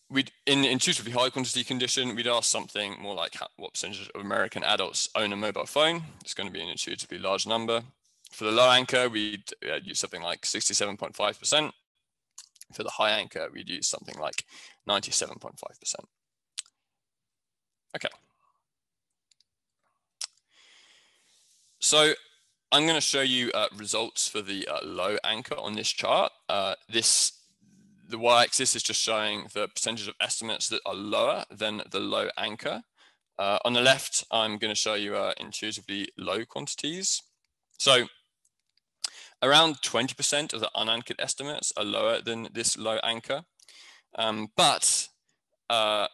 we'd, 0.10 0.32
in 0.48 0.66
intuitively 0.66 1.12
high 1.12 1.30
quantity 1.30 1.64
condition, 1.64 2.16
we'd 2.16 2.26
ask 2.26 2.50
something 2.50 2.96
more 3.00 3.14
like 3.14 3.36
what 3.58 3.74
percentage 3.74 4.10
of 4.16 4.20
American 4.20 4.64
adults 4.64 5.10
own 5.14 5.32
a 5.32 5.36
mobile 5.36 5.68
phone. 5.68 6.02
It's 6.22 6.34
going 6.34 6.48
to 6.48 6.54
be 6.54 6.60
an 6.60 6.70
intuitively 6.70 7.20
large 7.20 7.46
number. 7.46 7.84
For 8.32 8.46
the 8.46 8.52
low 8.52 8.72
anchor, 8.72 9.10
we'd 9.10 9.54
uh, 9.72 9.76
use 9.84 10.00
something 10.00 10.24
like 10.24 10.42
67.5%. 10.42 11.72
For 12.74 12.82
the 12.82 12.90
high 12.90 13.12
anchor, 13.12 13.48
we'd 13.54 13.70
use 13.70 13.88
something 13.88 14.18
like 14.18 14.44
97.5%. 14.90 15.54
Okay. 17.96 18.10
So 21.84 22.14
I'm 22.72 22.84
going 22.84 22.96
to 22.96 23.02
show 23.02 23.24
you 23.24 23.52
uh, 23.52 23.68
results 23.76 24.26
for 24.26 24.42
the 24.42 24.66
uh, 24.70 24.86
low 24.86 25.18
anchor 25.26 25.58
on 25.58 25.74
this 25.76 25.90
chart. 25.90 26.32
Uh, 26.48 26.76
this 26.88 27.34
the 28.08 28.18
y-axis 28.18 28.74
is 28.74 28.84
just 28.84 29.02
showing 29.02 29.48
the 29.54 29.68
percentage 29.68 30.08
of 30.08 30.16
estimates 30.22 30.70
that 30.70 30.80
are 30.86 30.96
lower 30.96 31.44
than 31.52 31.82
the 31.92 32.00
low 32.00 32.30
anchor. 32.38 32.84
Uh, 33.38 33.60
on 33.66 33.74
the 33.74 33.82
left, 33.82 34.24
I'm 34.32 34.58
going 34.60 34.74
to 34.74 34.80
show 34.80 34.94
you 34.94 35.18
uh, 35.18 35.34
intuitively 35.38 36.08
low 36.18 36.46
quantities. 36.46 37.22
So 37.78 38.08
around 39.42 39.82
20% 39.82 40.54
of 40.54 40.62
the 40.62 40.72
unanchored 40.74 41.20
estimates 41.20 41.74
are 41.76 41.84
lower 41.84 42.22
than 42.22 42.48
this 42.54 42.78
low 42.78 42.98
anchor. 43.04 43.44
Um, 44.16 44.52
but 44.56 45.10
uh, 45.70 46.08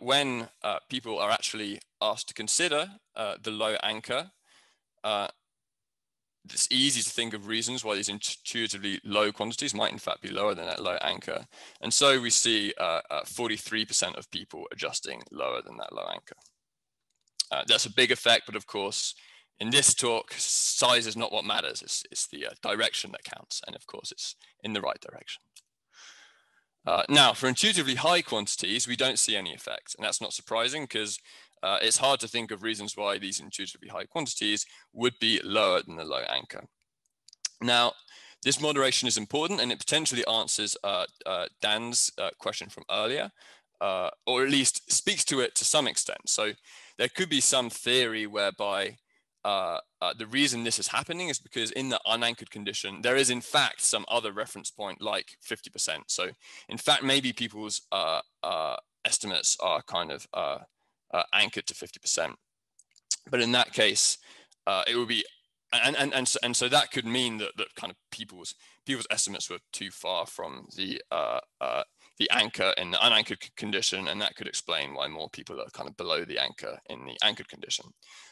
when 0.00 0.50
people 0.90 1.18
are 1.18 1.30
actually 1.30 1.80
asked 2.02 2.28
to 2.28 2.34
consider 2.34 2.90
the 3.16 3.50
low 3.50 3.76
anchor, 3.82 4.32
uh, 5.04 5.28
it's 6.46 6.68
easy 6.70 7.00
to 7.00 7.08
think 7.08 7.32
of 7.32 7.46
reasons 7.46 7.84
why 7.84 7.94
these 7.94 8.08
intuitively 8.08 9.00
low 9.04 9.32
quantities 9.32 9.74
might 9.74 9.92
in 9.92 9.98
fact 9.98 10.20
be 10.20 10.28
lower 10.28 10.54
than 10.54 10.66
that 10.66 10.82
low 10.82 10.98
anchor. 11.00 11.46
And 11.80 11.92
so 11.92 12.20
we 12.20 12.30
see 12.30 12.74
43% 12.78 14.18
of 14.18 14.30
people 14.30 14.66
adjusting 14.72 15.22
lower 15.30 15.62
than 15.62 15.76
that 15.78 15.92
low 15.92 16.06
anchor. 16.12 16.36
that's 17.66 17.86
a 17.86 17.92
big 17.92 18.10
effect, 18.10 18.42
but 18.46 18.56
of 18.56 18.66
course, 18.66 19.14
in 19.60 19.70
this 19.70 19.94
talk, 19.94 20.32
size 20.36 21.06
is 21.06 21.16
not 21.16 21.32
what 21.32 21.44
matters. 21.44 21.80
It's, 21.82 22.02
it's 22.10 22.26
the 22.26 22.46
uh, 22.46 22.50
direction 22.62 23.12
that 23.12 23.24
counts. 23.24 23.60
And 23.66 23.76
of 23.76 23.86
course, 23.86 24.10
it's 24.10 24.34
in 24.62 24.72
the 24.72 24.80
right 24.80 25.00
direction. 25.00 25.42
Uh, 26.86 27.04
now, 27.08 27.32
for 27.32 27.48
intuitively 27.48 27.94
high 27.94 28.20
quantities, 28.20 28.88
we 28.88 28.96
don't 28.96 29.18
see 29.18 29.36
any 29.36 29.54
effect. 29.54 29.94
And 29.96 30.04
that's 30.04 30.20
not 30.20 30.32
surprising 30.32 30.84
because 30.84 31.18
uh, 31.64 31.78
it's 31.82 31.96
hard 31.96 32.20
to 32.20 32.28
think 32.28 32.50
of 32.50 32.62
reasons 32.62 32.96
why 32.96 33.18
these 33.18 33.40
intuitively 33.40 33.88
high 33.88 34.04
quantities 34.04 34.66
would 34.92 35.14
be 35.20 35.40
lower 35.42 35.82
than 35.82 35.96
the 35.96 36.04
low 36.04 36.22
anchor. 36.28 36.64
Now, 37.62 37.92
this 38.44 38.60
moderation 38.60 39.08
is 39.08 39.16
important 39.16 39.60
and 39.60 39.72
it 39.72 39.78
potentially 39.78 40.24
answers 40.26 40.76
uh, 40.84 41.06
uh, 41.24 41.46
Dan's 41.62 42.10
uh, 42.18 42.30
question 42.38 42.68
from 42.68 42.84
earlier, 42.90 43.30
or 43.80 44.44
at 44.44 44.50
least 44.50 44.92
speaks 44.92 45.24
to 45.24 45.40
it 45.40 45.54
to 45.54 45.64
some 45.64 45.86
extent. 45.86 46.28
So 46.28 46.52
there 46.98 47.08
could 47.08 47.30
be 47.30 47.40
some 47.40 47.70
theory 47.70 48.26
whereby 48.26 48.98
uh, 49.44 49.78
uh, 50.00 50.14
the 50.18 50.26
reason 50.26 50.64
this 50.64 50.78
is 50.78 50.88
happening 50.88 51.28
is 51.28 51.38
because 51.38 51.70
in 51.72 51.90
the 51.90 52.00
unanchored 52.06 52.50
condition, 52.50 53.00
there 53.02 53.16
is 53.16 53.30
in 53.30 53.40
fact 53.40 53.82
some 53.82 54.04
other 54.08 54.32
reference 54.32 54.70
point 54.70 55.00
like 55.02 55.36
50%. 55.46 56.04
So 56.06 56.30
in 56.68 56.78
fact, 56.78 57.02
maybe 57.02 57.32
people's 57.32 57.82
uh, 57.92 58.20
uh 58.42 58.76
estimates 59.04 59.56
are 59.60 59.82
kind 59.82 60.10
of 60.10 60.26
uh, 60.32 60.36
uh, 60.38 60.60
anchored 61.32 61.66
to 61.66 61.74
50%. 61.74 62.34
But 63.30 63.40
in 63.40 63.52
that 63.52 63.72
case, 63.72 64.18
it 64.86 64.96
would 64.96 65.08
be, 65.08 65.24
and, 65.72 65.96
and, 65.96 66.14
and, 66.14 66.28
so, 66.28 66.38
and 66.42 66.56
so 66.56 66.68
that 66.68 66.90
could 66.90 67.06
mean 67.06 67.38
that, 67.38 67.56
that 67.56 67.74
kind 67.74 67.90
of 67.90 67.96
people's, 68.10 68.54
people's 68.86 69.06
estimates 69.10 69.50
were 69.50 69.58
too 69.72 69.90
far 69.90 70.26
from 70.26 70.66
the, 70.76 71.00
the 72.18 72.30
anchor 72.30 72.72
in 72.76 72.90
the 72.90 73.06
unanchored 73.06 73.40
condition, 73.56 74.08
and 74.08 74.20
that 74.20 74.36
could 74.36 74.46
explain 74.46 74.94
why 74.94 75.08
more 75.08 75.28
people 75.30 75.60
are 75.60 75.70
kind 75.72 75.88
of 75.88 75.96
below 75.96 76.24
the 76.24 76.38
anchor 76.38 76.78
in 76.88 77.04
the 77.04 77.16
anchored 77.22 77.48
condition. 77.48 77.86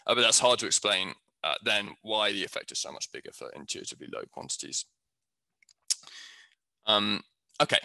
Uh, 0.06 0.14
but 0.14 0.20
that's 0.20 0.38
hard 0.38 0.58
to 0.60 0.66
explain 0.66 1.12
uh, 1.42 1.54
then 1.64 1.90
why 2.02 2.32
the 2.32 2.44
effect 2.44 2.70
is 2.70 2.78
so 2.78 2.92
much 2.92 3.10
bigger 3.12 3.30
for 3.32 3.50
intuitively 3.56 4.06
low 4.12 4.22
quantities. 4.30 4.84
Um, 6.86 7.22
okay, 7.60 7.80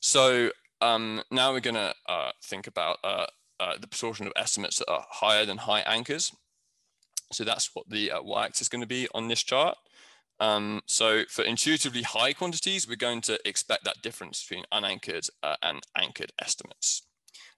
so 0.00 0.50
um, 0.80 1.22
now 1.30 1.52
we're 1.52 1.60
going 1.60 1.74
to 1.74 1.94
uh, 2.08 2.30
think 2.44 2.68
about 2.68 2.98
uh, 3.60 3.74
the 3.78 3.86
proportion 3.86 4.26
of 4.26 4.32
estimates 4.36 4.78
that 4.78 4.90
are 4.90 5.06
higher 5.08 5.44
than 5.44 5.58
high 5.58 5.80
anchors. 5.80 6.32
So 7.32 7.44
that's 7.44 7.74
what 7.74 7.88
the 7.88 8.12
uh, 8.12 8.22
y-axis 8.22 8.62
is 8.62 8.68
going 8.68 8.82
to 8.82 8.86
be 8.86 9.08
on 9.14 9.28
this 9.28 9.42
chart. 9.42 9.76
Um, 10.38 10.82
so 10.86 11.24
for 11.28 11.42
intuitively 11.44 12.02
high 12.02 12.32
quantities, 12.32 12.86
we're 12.86 12.96
going 12.96 13.22
to 13.22 13.38
expect 13.48 13.84
that 13.84 14.02
difference 14.02 14.44
between 14.44 14.64
unanchored 14.70 15.28
uh, 15.42 15.56
and 15.62 15.82
anchored 15.96 16.32
estimates. 16.38 17.02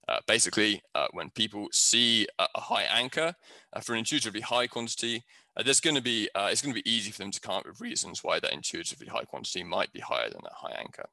Uh, 0.08 0.20
basically, 0.26 0.80
uh, 0.94 1.08
when 1.12 1.28
people 1.30 1.68
see 1.70 2.26
a, 2.38 2.46
a 2.54 2.60
high 2.60 2.84
anchor 2.84 3.34
uh, 3.74 3.80
for 3.80 3.92
an 3.92 3.98
intuitively 3.98 4.40
high 4.40 4.66
quantity, 4.66 5.22
uh, 5.56 5.62
there's 5.62 5.80
going 5.80 5.96
to 5.96 6.02
be 6.02 6.30
uh, 6.34 6.48
it's 6.50 6.62
going 6.62 6.74
to 6.74 6.82
be 6.82 6.90
easy 6.90 7.10
for 7.10 7.18
them 7.18 7.30
to 7.30 7.40
come 7.40 7.56
up 7.56 7.66
with 7.66 7.80
reasons 7.80 8.24
why 8.24 8.40
that 8.40 8.52
intuitively 8.52 9.08
high 9.08 9.24
quantity 9.24 9.62
might 9.62 9.92
be 9.92 10.00
higher 10.00 10.30
than 10.30 10.40
that 10.44 10.54
high 10.54 10.74
anchor. 10.78 11.08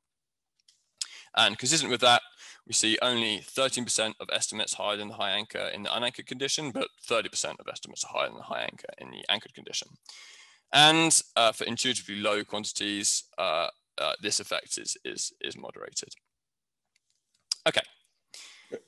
And 1.38 1.58
consistent 1.58 1.92
with 1.92 2.02
that, 2.02 2.22
we 2.68 2.74
see 2.74 2.98
only 3.02 3.40
13% 3.40 4.14
of 4.20 4.30
estimates 4.32 4.74
higher 4.74 4.98
than 4.98 5.10
the 5.10 5.16
high 5.16 5.32
anchor 5.32 5.70
in 5.74 5.84
the 5.84 5.96
unanchored 5.96 6.26
condition, 6.26 6.72
but 6.72 6.88
30% 7.08 7.60
of 7.60 7.68
estimates 7.72 8.04
are 8.04 8.12
higher 8.12 8.28
than 8.28 8.38
the 8.38 8.44
high 8.44 8.64
anchor 8.64 8.88
in 8.98 9.12
the 9.12 9.24
anchored 9.30 9.54
condition. 9.54 9.90
And 10.74 11.22
uh, 11.36 11.52
for 11.52 11.66
intuitively 11.66 12.16
low 12.16 12.44
quantities, 12.44 13.26
uh, 13.38 13.68
uh, 13.98 14.14
this 14.22 14.40
effect 14.40 14.78
is, 14.78 14.98
is, 15.06 15.34
is 15.42 15.58
moderated. 15.58 16.14
Okay. 17.68 17.82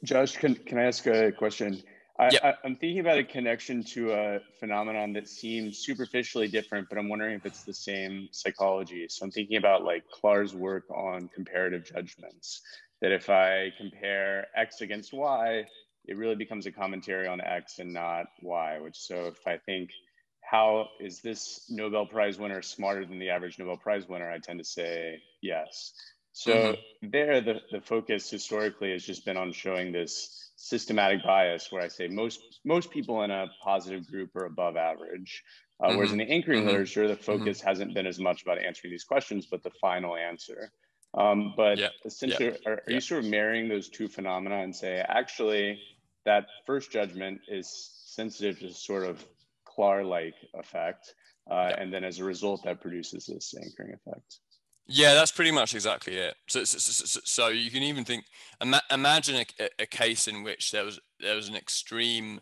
Josh, 0.04 0.38
can, 0.38 0.56
can 0.56 0.80
I 0.80 0.84
ask 0.84 1.06
a 1.06 1.32
question? 1.32 1.84
I, 2.20 2.30
yep. 2.32 2.44
I, 2.44 2.68
am 2.68 2.76
thinking 2.76 3.00
about 3.00 3.20
a 3.20 3.24
connection 3.24 3.84
to 3.94 4.12
a 4.14 4.40
phenomenon 4.60 5.14
that 5.14 5.28
seems 5.28 5.78
superficially 5.80 6.48
different, 6.48 6.90
but 6.90 6.98
I'm 6.98 7.10
wondering 7.10 7.36
if 7.36 7.46
it's 7.46 7.64
the 7.64 7.74
same 7.74 8.30
psychology. 8.32 9.08
So 9.10 9.26
I'm 9.26 9.32
thinking 9.32 9.58
about 9.58 9.84
like 9.84 10.04
Klar's 10.10 10.56
work 10.56 10.86
on 10.90 11.30
comparative 11.34 11.86
judgments, 11.86 12.62
that 13.02 13.12
if 13.12 13.30
I 13.30 13.72
compare 13.78 14.48
X 14.56 14.82
against 14.82 15.14
Y, 15.14 15.66
it 16.06 16.18
really 16.18 16.36
becomes 16.36 16.66
a 16.66 16.72
commentary 16.72 17.28
on 17.28 17.40
X 17.40 17.80
and 17.80 17.94
not 17.94 18.26
Y, 18.42 18.80
which 18.80 18.98
so 18.98 19.28
if 19.28 19.46
I 19.46 19.58
think 19.58 19.92
how 20.42 20.88
is 21.00 21.20
this 21.20 21.66
Nobel 21.70 22.06
Prize 22.06 22.40
winner 22.40 22.62
smarter 22.62 23.06
than 23.06 23.20
the 23.20 23.30
average 23.30 23.60
Nobel 23.60 23.78
Prize 23.78 24.08
winner? 24.08 24.32
I 24.32 24.40
tend 24.40 24.60
to 24.60 24.66
say 24.66 25.22
yes. 25.42 25.94
So 26.32 26.54
mm-hmm. 26.54 27.10
there, 27.10 27.42
the, 27.42 27.62
the 27.72 27.82
focus 27.82 28.30
historically 28.30 28.92
has 28.92 29.04
just 29.04 29.26
been 29.26 29.38
on 29.38 29.52
showing 29.52 29.92
this 29.92 30.47
systematic 30.58 31.24
bias 31.24 31.72
where 31.72 31.82
I 31.84 31.88
say 31.88 32.08
most 32.08 32.42
most 32.66 32.92
people 32.92 33.22
in 33.22 33.32
a 33.32 33.48
positive 33.64 34.06
group 34.08 34.36
are 34.36 34.46
above 34.46 34.76
average. 34.76 35.44
Uh, 35.80 35.88
mm-hmm. 35.88 35.98
Whereas 35.98 36.12
in 36.12 36.18
the 36.18 36.30
anchoring 36.30 36.62
mm-hmm. 36.62 36.70
literature, 36.70 37.08
the 37.08 37.14
mm-hmm. 37.14 37.24
focus 37.24 37.62
hasn't 37.62 37.94
been 37.94 38.08
as 38.08 38.20
much 38.20 38.42
about 38.42 38.58
answering 38.58 38.92
these 38.92 39.04
questions, 39.04 39.46
but 39.46 39.64
the 39.64 39.70
final 39.80 40.18
answer. 40.18 40.72
Um, 41.14 41.54
but 41.56 41.80
essentially. 42.04 42.58
Are, 42.66 42.82
are 42.86 42.92
you 42.92 43.00
sort 43.00 43.24
of 43.24 43.30
marrying 43.30 43.70
those 43.70 43.88
two 43.88 44.08
phenomena 44.08 44.58
and 44.58 44.76
say, 44.76 45.04
actually, 45.08 45.80
that 46.26 46.48
first 46.66 46.92
judgment 46.92 47.42
is 47.48 47.92
sensitive 48.06 48.60
to 48.60 48.74
sort 48.74 49.06
of 49.06 49.24
Klar-like 49.66 50.34
effect, 50.56 51.14
uh, 51.52 51.72
and 51.78 51.94
then 51.94 52.04
as 52.04 52.18
a 52.18 52.24
result, 52.24 52.64
that 52.64 52.82
produces 52.82 53.28
this 53.28 53.54
anchoring 53.56 53.94
effect. 53.94 54.40
Yeah, 54.88 55.14
that's 55.14 55.32
pretty 55.32 55.52
much 55.52 55.76
exactly 55.76 56.16
it. 56.16 56.36
So, 56.48 56.64
so, 56.64 56.78
so, 56.78 57.20
so 57.24 57.48
you 57.50 57.70
can 57.70 57.84
even 57.84 58.06
think, 58.06 58.26
ima 58.62 58.82
imagine 58.90 59.46
a, 59.60 59.70
a, 59.80 59.86
case 59.86 60.30
in 60.30 60.44
which 60.44 60.72
there 60.72 60.86
was 60.86 61.00
there 61.20 61.36
was 61.36 61.50
an 61.50 61.56
extreme 61.56 62.40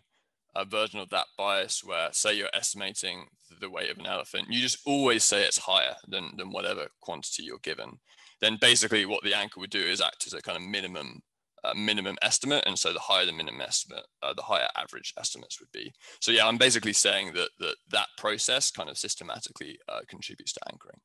uh, 0.56 0.64
version 0.64 1.00
of 1.00 1.10
that 1.10 1.26
bias 1.38 1.84
where, 1.84 2.10
say, 2.12 2.36
you're 2.36 2.50
estimating 2.54 3.26
the 3.60 3.70
weight 3.70 3.90
of 3.90 3.98
an 3.98 4.06
elephant, 4.06 4.48
you 4.50 4.62
just 4.62 4.80
always 4.86 5.24
say 5.24 5.44
it's 5.44 5.58
higher 5.58 5.96
than 6.08 6.38
than 6.38 6.52
whatever 6.52 6.88
quantity 7.02 7.44
you're 7.44 7.58
given. 7.64 8.00
Then 8.42 8.58
basically, 8.62 9.06
what 9.06 9.24
the 9.24 9.34
anchor 9.34 9.60
would 9.60 9.72
do 9.72 9.80
is 9.80 10.02
act 10.02 10.28
as 10.28 10.34
a 10.34 10.42
kind 10.42 10.58
of 10.58 10.64
minimum 10.64 11.24
uh, 11.64 11.74
minimum 11.74 12.16
estimate. 12.22 12.64
And 12.68 12.78
so 12.78 12.94
the 12.94 13.00
higher 13.00 13.26
the 13.26 13.34
minimum 13.34 13.62
estimate, 13.62 14.06
uh, 14.22 14.34
the 14.34 14.44
higher 14.44 14.68
average 14.78 15.14
estimates 15.18 15.60
would 15.60 15.72
be. 15.72 15.92
So 16.22 16.32
yeah, 16.32 16.48
I'm 16.48 16.58
basically 16.58 16.94
saying 16.94 17.34
that 17.34 17.50
that, 17.60 17.76
that 17.90 18.08
process 18.18 18.70
kind 18.70 18.90
of 18.90 18.98
systematically 18.98 19.80
uh, 19.90 20.02
contributes 20.08 20.54
to 20.54 20.60
anchoring. 20.72 21.00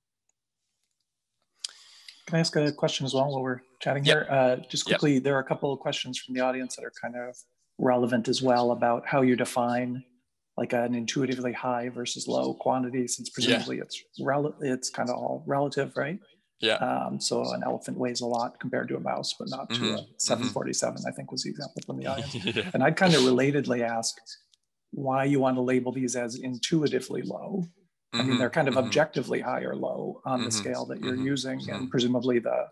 Can 2.31 2.37
I 2.37 2.41
ask 2.41 2.55
a 2.55 2.71
question 2.71 3.05
as 3.05 3.13
well 3.13 3.29
while 3.29 3.43
we're 3.43 3.61
chatting 3.81 4.05
yep. 4.05 4.19
here? 4.19 4.27
Uh, 4.31 4.57
just 4.69 4.85
quickly, 4.85 5.15
yep. 5.15 5.25
there 5.25 5.35
are 5.35 5.41
a 5.41 5.45
couple 5.45 5.73
of 5.73 5.81
questions 5.81 6.17
from 6.17 6.35
the 6.35 6.41
audience 6.41 6.77
that 6.77 6.85
are 6.85 6.93
kind 7.03 7.17
of 7.17 7.37
relevant 7.79 8.29
as 8.29 8.41
well 8.41 8.71
about 8.71 9.05
how 9.05 9.23
you 9.23 9.35
define 9.35 10.05
like 10.57 10.73
an 10.73 10.95
intuitively 10.95 11.53
high 11.53 11.89
versus 11.89 12.29
low 12.29 12.55
quantity, 12.55 13.09
since 13.09 13.31
presumably 13.31 13.79
yeah. 13.79 13.83
it's 13.83 14.03
rel- 14.21 14.55
it's 14.61 14.91
kind 14.91 15.11
of 15.11 15.17
all 15.17 15.43
relative, 15.47 15.97
right? 15.97 16.21
Yeah. 16.61 16.75
Um, 16.75 17.21
so 17.21 17.53
an 17.53 17.63
elephant 17.65 17.99
weighs 17.99 18.21
a 18.21 18.27
lot 18.27 18.61
compared 18.61 18.87
to 18.89 18.97
a 18.97 19.01
mouse, 19.01 19.35
but 19.37 19.49
not 19.51 19.69
to 19.71 19.81
mm-hmm. 19.81 19.95
a 19.97 20.07
747, 20.19 20.95
mm-hmm. 20.95 21.09
I 21.09 21.11
think 21.11 21.33
was 21.33 21.43
the 21.43 21.51
example 21.51 21.83
from 21.85 21.99
the 21.99 22.07
audience. 22.13 22.35
yeah. 22.45 22.71
And 22.75 22.85
I'd 22.85 22.97
kind 22.97 23.13
of 23.13 23.23
relatedly 23.23 23.81
ask 23.81 24.15
why 24.93 25.25
you 25.25 25.41
want 25.41 25.57
to 25.57 25.63
label 25.63 25.91
these 25.91 26.15
as 26.15 26.37
intuitively 26.37 27.23
low. 27.23 27.65
Mm-hmm. 28.13 28.19
I 28.19 28.23
mean, 28.23 28.31
mm-hmm. 28.33 28.41
they're 28.41 28.51
kind 28.51 28.69
of 28.69 28.75
mm-hmm. 28.75 28.87
objectively 28.87 29.41
high 29.41 29.63
or 29.63 29.77
low 29.77 30.21
on 30.25 30.43
the 30.43 30.49
mm-hmm. 30.49 30.59
scale 30.59 30.85
that 30.87 31.01
you're 31.01 31.15
using, 31.15 31.61
and 31.71 31.91
presumably 31.91 32.39
the 32.41 32.67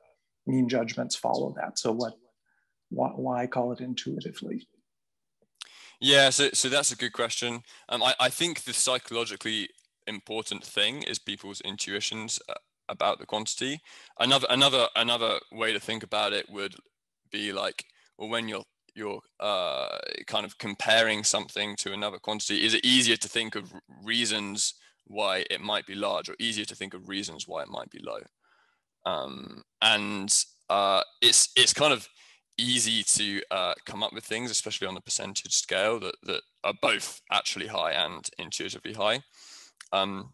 mean 0.47 0.69
judgments 0.69 1.15
follow 1.15 1.55
that. 1.57 1.79
So 1.79 1.93
what, 1.93 2.15
why, 2.91 3.11
why 3.11 3.47
call 3.47 3.73
it 3.73 3.81
intuitively? 3.81 4.67
Yeah, 6.01 6.31
so, 6.31 6.51
so 6.53 6.69
that's 6.69 6.93
a 6.93 6.97
good 6.97 7.13
question. 7.13 7.63
Um, 7.89 8.03
I, 8.03 8.15
I 8.21 8.29
think 8.31 8.63
the 8.63 8.73
psychologically 8.73 9.69
important 10.07 10.65
thing 10.65 11.03
is 11.03 11.19
people's 11.19 11.61
intuitions 11.61 12.41
uh, 12.49 12.55
about 12.89 13.19
the 13.19 13.27
quantity. 13.27 13.81
Another 14.19 14.47
another 14.51 14.87
another 14.97 15.39
way 15.53 15.73
to 15.73 15.81
think 15.81 16.03
about 16.03 16.33
it 16.33 16.49
would 16.49 16.75
be 17.31 17.53
like, 17.53 17.85
well, 18.17 18.29
when 18.29 18.49
you're 18.49 18.65
you're 18.95 19.21
uh, 19.39 19.99
kind 20.27 20.47
of 20.47 20.59
comparing 20.59 21.23
something 21.23 21.77
to 21.77 21.93
another 21.93 22.19
quantity, 22.19 22.65
is 22.65 22.75
it 22.75 22.85
easier 22.85 23.17
to 23.17 23.29
think 23.29 23.55
of 23.55 23.73
reasons 24.03 24.75
why 25.09 25.45
it 25.51 25.61
might 25.61 25.87
be 25.87 25.95
large, 25.95 26.29
or 26.29 26.37
easier 26.39 26.65
to 26.67 26.75
think 26.75 26.95
of 26.95 27.09
reasons 27.09 27.49
why 27.49 27.63
it 27.63 27.69
might 27.69 27.91
be 27.91 28.01
low? 28.01 28.21
Um, 29.05 29.63
and 29.83 30.33
uh, 30.69 31.03
it's 31.21 31.51
it's 31.57 31.73
kind 31.73 31.93
of 31.93 32.09
easy 32.59 33.03
to 33.05 33.43
uh, 33.51 33.75
come 33.87 34.03
up 34.03 34.13
with 34.13 34.25
things, 34.25 34.51
especially 34.51 34.87
on 34.87 34.95
the 34.95 35.01
percentage 35.01 35.55
scale, 35.55 35.99
that 36.01 36.17
that 36.25 36.43
are 36.65 36.75
both 36.81 37.21
actually 37.31 37.69
high 37.69 37.93
and 37.93 38.29
intuitively 38.39 38.93
high. 38.93 39.23
Um, 39.93 40.33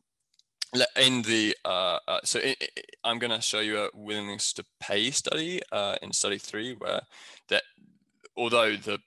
in 0.96 1.22
the 1.22 1.56
uh, 1.64 1.98
uh, 2.08 2.20
so 2.24 2.40
it, 2.40 2.56
it, 2.60 2.96
I'm 3.04 3.18
going 3.18 3.30
to 3.30 3.40
show 3.40 3.60
you 3.60 3.78
a 3.78 3.90
willingness 3.94 4.52
to 4.54 4.64
pay 4.80 5.10
study 5.10 5.60
uh, 5.70 5.96
in 6.02 6.12
study 6.12 6.38
three, 6.38 6.74
where 6.74 7.02
that 7.48 7.62
although 8.36 8.76
the 8.76 8.98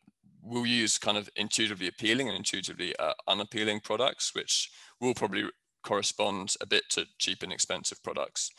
we'll 0.42 0.66
use 0.66 0.98
kind 0.98 1.18
of 1.18 1.30
intuitively 1.36 1.88
appealing 1.88 2.30
and 2.30 2.38
intuitively 2.38 2.96
uh, 2.98 3.14
unappealing 3.28 3.82
products, 3.82 4.34
which 4.34 4.72
will 5.00 5.14
probably 5.14 5.46
correspond 5.84 6.56
a 6.62 6.66
bit 6.66 6.84
to 6.92 7.06
cheap 7.18 7.44
and 7.44 7.54
expensive 7.54 8.04
products. 8.04 8.52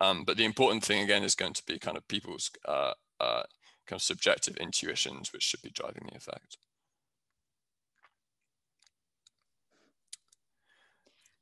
Um, 0.00 0.24
but 0.24 0.36
the 0.36 0.44
important 0.44 0.84
thing 0.84 1.02
again 1.02 1.22
is 1.22 1.34
going 1.34 1.54
to 1.54 1.62
be 1.66 1.78
kind 1.78 1.96
of 1.96 2.06
people's 2.08 2.50
uh, 2.66 2.92
uh, 3.20 3.44
kind 3.86 3.98
of 3.98 4.02
subjective 4.02 4.56
intuitions, 4.56 5.32
which 5.32 5.42
should 5.42 5.62
be 5.62 5.70
driving 5.70 6.08
the 6.10 6.16
effect. 6.16 6.58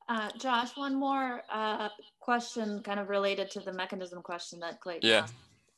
Uh, 0.07 0.29
Josh, 0.37 0.75
one 0.75 0.95
more 0.95 1.41
uh, 1.51 1.89
question 2.19 2.81
kind 2.83 2.99
of 2.99 3.09
related 3.09 3.49
to 3.51 3.61
the 3.61 3.73
mechanism 3.73 4.21
question 4.21 4.59
that 4.59 4.81
Clayton 4.81 5.09
yeah. 5.09 5.19
asked, 5.19 5.33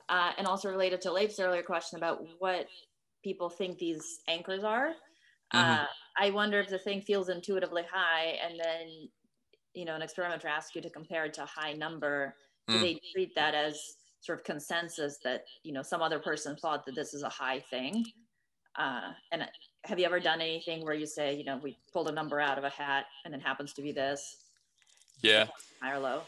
uh, 0.10 0.32
and 0.38 0.48
also 0.48 0.70
related 0.70 1.00
to 1.02 1.12
Leif's 1.12 1.40
earlier 1.40 1.64
question 1.64 1.98
about 1.98 2.26
what 2.40 2.68
people 3.24 3.50
think 3.50 3.78
these 3.78 4.20
anchors 4.28 4.64
are. 4.64 4.94
Mm-hmm. 5.54 5.84
Uh, 5.84 5.86
I 6.18 6.30
wonder 6.32 6.60
if 6.60 6.70
the 6.70 6.80
thing 6.80 7.02
feels 7.02 7.30
intuitively 7.30 7.84
high 7.92 8.38
and 8.44 8.60
then, 8.60 9.10
you 9.74 9.86
know, 9.86 9.96
an 9.96 10.02
experimenter 10.02 10.48
asks 10.48 10.76
you 10.76 10.82
to 10.82 10.90
compare 10.90 11.26
it 11.26 11.34
to 11.36 11.44
a 11.44 11.48
high 11.48 11.74
number. 11.74 12.36
Do 12.68 12.76
mm. 12.76 12.82
they 12.82 13.00
treat 13.14 13.36
that 13.36 13.54
as 13.54 13.80
sort 14.22 14.40
of 14.40 14.46
consensus 14.46 15.18
that, 15.24 15.44
you 15.64 15.74
know, 15.74 15.82
some 15.82 16.02
other 16.02 16.20
person 16.20 16.56
thought 16.56 16.86
that 16.86 16.96
this 16.96 17.14
is 17.14 17.24
a 17.24 17.30
high 17.30 17.60
thing? 17.60 18.06
Uh, 18.78 19.12
and 19.32 19.44
have 19.86 20.00
you 20.00 20.06
ever 20.06 20.20
done 20.20 20.42
anything 20.42 20.84
where 20.84 20.94
you 20.94 21.06
say, 21.06 21.36
you 21.36 21.44
know, 21.44 21.60
we 21.62 21.78
pulled 21.94 22.10
a 22.10 22.12
number 22.12 22.40
out 22.40 22.58
of 22.58 22.64
a 22.64 22.70
hat 22.70 23.06
and 23.24 23.34
it 23.36 23.42
happens 23.42 23.74
to 23.74 23.82
be 23.82 23.92
this? 23.92 24.38
Yeah. 25.22 25.48
High 25.82 25.94
or 25.94 26.00
low? 26.00 26.22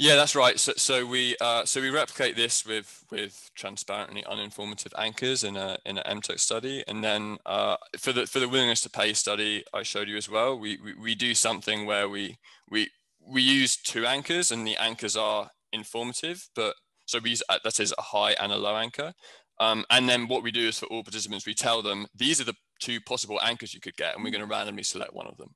Yeah, 0.00 0.14
that's 0.14 0.36
right. 0.36 0.60
So, 0.60 0.74
so 0.76 1.04
we 1.04 1.36
uh, 1.40 1.64
so 1.64 1.80
we 1.80 1.90
replicate 1.90 2.36
this 2.36 2.64
with 2.64 3.04
with 3.10 3.50
transparently 3.56 4.22
uninformative 4.22 4.92
anchors 4.96 5.42
in 5.42 5.56
a 5.56 5.76
in 5.84 5.98
an 5.98 6.20
MTurk 6.20 6.38
study, 6.38 6.84
and 6.86 7.02
then 7.02 7.38
uh, 7.44 7.76
for 7.98 8.12
the 8.12 8.24
for 8.26 8.38
the 8.38 8.48
willingness 8.48 8.80
to 8.82 8.90
pay 8.90 9.12
study 9.12 9.64
I 9.74 9.82
showed 9.82 10.08
you 10.08 10.16
as 10.16 10.28
well, 10.28 10.56
we, 10.56 10.78
we 10.84 10.94
we 10.94 11.14
do 11.16 11.34
something 11.34 11.84
where 11.84 12.08
we 12.08 12.38
we 12.70 12.90
we 13.20 13.42
use 13.42 13.76
two 13.76 14.06
anchors, 14.06 14.52
and 14.52 14.64
the 14.64 14.76
anchors 14.76 15.16
are 15.16 15.50
informative, 15.72 16.48
but 16.54 16.76
so 17.06 17.18
we 17.18 17.30
use 17.30 17.42
uh, 17.48 17.58
that 17.64 17.80
is 17.80 17.92
a 17.98 18.02
high 18.02 18.32
and 18.40 18.52
a 18.52 18.56
low 18.56 18.76
anchor, 18.76 19.12
um, 19.58 19.84
and 19.90 20.08
then 20.08 20.28
what 20.28 20.44
we 20.44 20.52
do 20.52 20.68
is 20.68 20.78
for 20.78 20.86
all 20.86 21.02
participants, 21.02 21.44
we 21.44 21.54
tell 21.54 21.82
them 21.82 22.06
these 22.14 22.40
are 22.40 22.44
the 22.44 22.54
two 22.78 23.00
possible 23.00 23.40
anchors 23.42 23.74
you 23.74 23.80
could 23.80 23.96
get, 23.96 24.14
and 24.14 24.22
we're 24.22 24.30
going 24.30 24.46
to 24.46 24.46
randomly 24.46 24.84
select 24.84 25.12
one 25.12 25.26
of 25.26 25.36
them. 25.38 25.54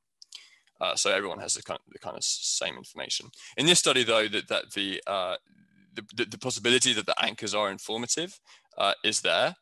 Uh, 0.83 0.97
so 0.97 1.13
everyone 1.13 1.39
has 1.39 1.55
the 1.55 1.63
kind, 1.63 1.79
of, 1.87 1.93
the 1.93 1.99
kind 2.01 2.17
of 2.17 2.25
same 2.25 2.77
information. 2.77 3.31
In 3.57 3.67
this 3.67 3.79
study, 3.79 4.03
though, 4.03 4.27
that, 4.27 4.49
that 4.49 4.73
the, 4.73 5.01
uh, 5.07 5.37
the, 5.95 6.25
the, 6.25 6.39
possibility 6.39 6.93
that 6.93 7.07
the 7.07 7.25
anchors 7.25 7.55
are 7.55 7.71
informative 7.71 8.41
uh, 8.77 8.95
is 9.05 9.21
there. 9.21 9.55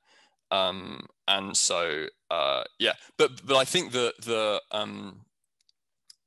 Um, 0.50 1.06
and 1.28 1.54
so, 1.54 2.06
uh, 2.30 2.64
yeah, 2.78 2.94
but 3.18 3.46
but 3.46 3.56
I 3.56 3.64
think 3.64 3.92
that 3.92 4.14
the, 4.22 4.62
um, 4.72 5.20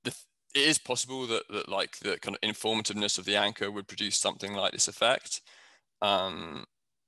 the 0.04 0.14
it 0.54 0.62
is 0.62 0.78
possible 0.78 1.26
that, 1.28 1.44
that 1.50 1.68
like 1.68 1.98
the 2.00 2.20
kind 2.20 2.38
of 2.38 2.48
informativeness 2.48 3.18
of 3.18 3.26
the 3.26 3.36
anchor 3.36 3.72
would 3.72 3.88
produce 3.88 4.18
something 4.18 4.54
like 4.54 4.74
this 4.74 4.88
effect. 4.88 5.42
Um, 6.02 6.66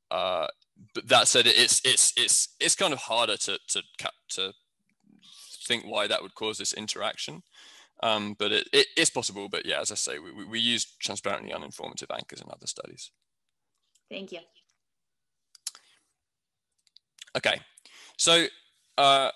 uh, 0.09 0.47
but 0.93 1.07
that 1.07 1.27
said, 1.27 1.45
it's 1.45 1.81
it's 1.85 2.13
it's 2.17 2.55
it's 2.59 2.75
kind 2.75 2.93
of 2.93 2.99
harder 2.99 3.37
to 3.37 3.59
to 3.69 3.81
to 4.29 4.53
think 5.65 5.85
why 5.85 6.07
that 6.07 6.21
would 6.21 6.35
cause 6.35 6.57
this 6.57 6.73
interaction. 6.73 7.43
Um, 8.03 8.35
but 8.37 8.51
it, 8.51 8.67
it 8.73 8.87
is 8.97 9.09
possible. 9.09 9.47
But 9.49 9.65
yeah, 9.65 9.79
as 9.79 9.91
I 9.91 9.95
say, 9.95 10.19
we, 10.19 10.45
we 10.45 10.59
use 10.59 10.85
transparently 10.99 11.51
uninformative 11.51 12.13
anchors 12.13 12.41
in 12.41 12.47
other 12.49 12.67
studies. 12.67 13.11
Thank 14.09 14.31
you. 14.31 14.39
Okay, 17.35 17.59
so 18.17 18.45
uh, 18.97 19.31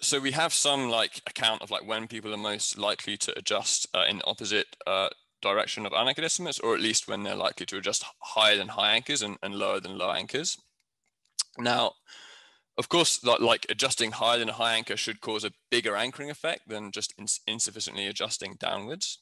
so 0.00 0.20
we 0.20 0.32
have 0.32 0.52
some 0.52 0.90
like 0.90 1.22
account 1.26 1.62
of 1.62 1.70
like 1.70 1.86
when 1.86 2.08
people 2.08 2.34
are 2.34 2.38
most 2.38 2.76
likely 2.76 3.16
to 3.18 3.38
adjust 3.38 3.86
uh, 3.94 4.04
in 4.08 4.20
opposite 4.24 4.66
uh, 4.86 5.08
direction 5.40 5.86
of 5.86 5.92
unanchored 5.92 6.24
estimates, 6.24 6.60
or 6.60 6.74
at 6.74 6.80
least 6.80 7.08
when 7.08 7.22
they're 7.22 7.36
likely 7.36 7.66
to 7.66 7.76
adjust 7.78 8.04
higher 8.18 8.56
than 8.56 8.68
high 8.68 8.92
anchors 8.92 9.22
and, 9.22 9.38
and 9.42 9.54
lower 9.54 9.80
than 9.80 9.96
low 9.96 10.10
anchors. 10.10 10.58
Now, 11.58 11.92
of 12.78 12.88
course, 12.88 13.22
like 13.24 13.66
adjusting 13.68 14.12
higher 14.12 14.38
than 14.38 14.48
a 14.48 14.54
high 14.54 14.74
anchor 14.74 14.96
should 14.96 15.20
cause 15.20 15.44
a 15.44 15.52
bigger 15.70 15.94
anchoring 15.94 16.30
effect 16.30 16.68
than 16.68 16.90
just 16.90 17.14
ins 17.18 17.40
insufficiently 17.46 18.06
adjusting 18.06 18.56
downwards. 18.58 19.18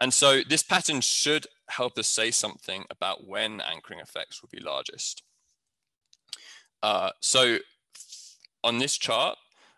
And 0.00 0.12
so 0.12 0.42
this 0.48 0.62
pattern 0.62 1.00
should 1.00 1.46
help 1.68 1.98
us 1.98 2.06
say 2.06 2.30
something 2.30 2.84
about 2.90 3.26
when 3.26 3.60
anchoring 3.60 4.00
effects 4.00 4.40
will 4.40 4.50
be 4.52 4.60
largest. 4.60 5.22
Uh, 6.82 7.10
so 7.20 7.58
on 8.62 8.78
this 8.78 8.96
chart, 8.96 9.36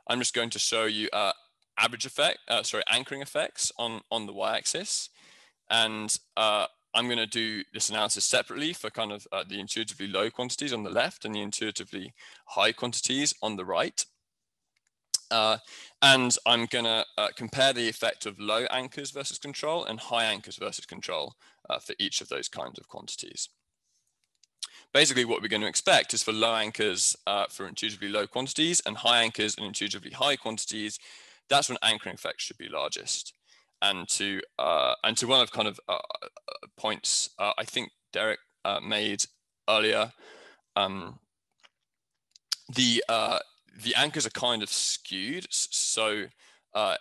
I'm 0.08 0.18
just 0.18 0.34
going 0.34 0.50
to 0.50 0.58
show 0.58 0.84
you 0.84 1.08
uh, 1.12 1.32
average 1.78 2.04
effect, 2.04 2.38
uh, 2.48 2.62
sorry, 2.62 2.82
anchoring 2.90 3.22
effects 3.22 3.70
on, 3.78 4.00
on 4.10 4.26
the 4.26 4.32
y-axis. 4.32 5.10
And 5.70 6.14
uh, 6.36 6.66
I'm 6.94 7.06
going 7.06 7.18
to 7.18 7.26
do 7.26 7.62
this 7.72 7.90
analysis 7.90 8.24
separately 8.24 8.72
for 8.72 8.90
kind 8.90 9.12
of 9.12 9.26
uh, 9.30 9.44
the 9.48 9.60
intuitively 9.60 10.06
low 10.06 10.30
quantities 10.30 10.72
on 10.72 10.82
the 10.82 10.90
left 10.90 11.24
and 11.24 11.34
the 11.34 11.42
intuitively 11.42 12.14
high 12.46 12.72
quantities 12.72 13.34
on 13.42 13.56
the 13.56 13.64
right. 13.64 14.04
Uh, 15.30 15.58
and 16.00 16.36
I'm 16.46 16.64
going 16.66 16.86
to 16.86 17.04
uh, 17.18 17.28
compare 17.36 17.74
the 17.74 17.88
effect 17.88 18.24
of 18.24 18.40
low 18.40 18.64
anchors 18.70 19.10
versus 19.10 19.38
control 19.38 19.84
and 19.84 20.00
high 20.00 20.24
anchors 20.24 20.56
versus 20.56 20.86
control 20.86 21.34
uh, 21.68 21.78
for 21.78 21.94
each 21.98 22.22
of 22.22 22.28
those 22.28 22.48
kinds 22.48 22.78
of 22.78 22.88
quantities. 22.88 23.50
Basically, 24.94 25.26
what 25.26 25.42
we're 25.42 25.48
going 25.48 25.60
to 25.60 25.68
expect 25.68 26.14
is 26.14 26.22
for 26.22 26.32
low 26.32 26.54
anchors 26.54 27.14
uh, 27.26 27.44
for 27.50 27.68
intuitively 27.68 28.08
low 28.08 28.26
quantities 28.26 28.80
and 28.86 28.96
high 28.96 29.22
anchors 29.22 29.54
and 29.58 29.66
intuitively 29.66 30.12
high 30.12 30.36
quantities, 30.36 30.98
that's 31.50 31.68
when 31.68 31.78
anchoring 31.82 32.14
effects 32.14 32.44
should 32.44 32.56
be 32.56 32.68
largest 32.68 33.34
and 33.82 34.08
to 34.08 34.40
uh, 34.58 34.94
and 35.04 35.16
to 35.16 35.26
one 35.26 35.40
of 35.40 35.52
kind 35.52 35.68
of 35.68 35.80
uh, 35.88 35.98
points 36.76 37.30
uh, 37.38 37.52
I 37.58 37.64
think 37.64 37.90
Derek 38.12 38.40
uh, 38.64 38.80
made 38.80 39.24
earlier. 39.68 40.12
Um, 40.76 41.18
the 42.74 43.04
uh, 43.08 43.38
the 43.82 43.94
anchors 43.94 44.26
are 44.26 44.30
kind 44.30 44.62
of 44.62 44.68
skewed, 44.68 45.46
so 45.50 46.24
uh, 46.74 46.96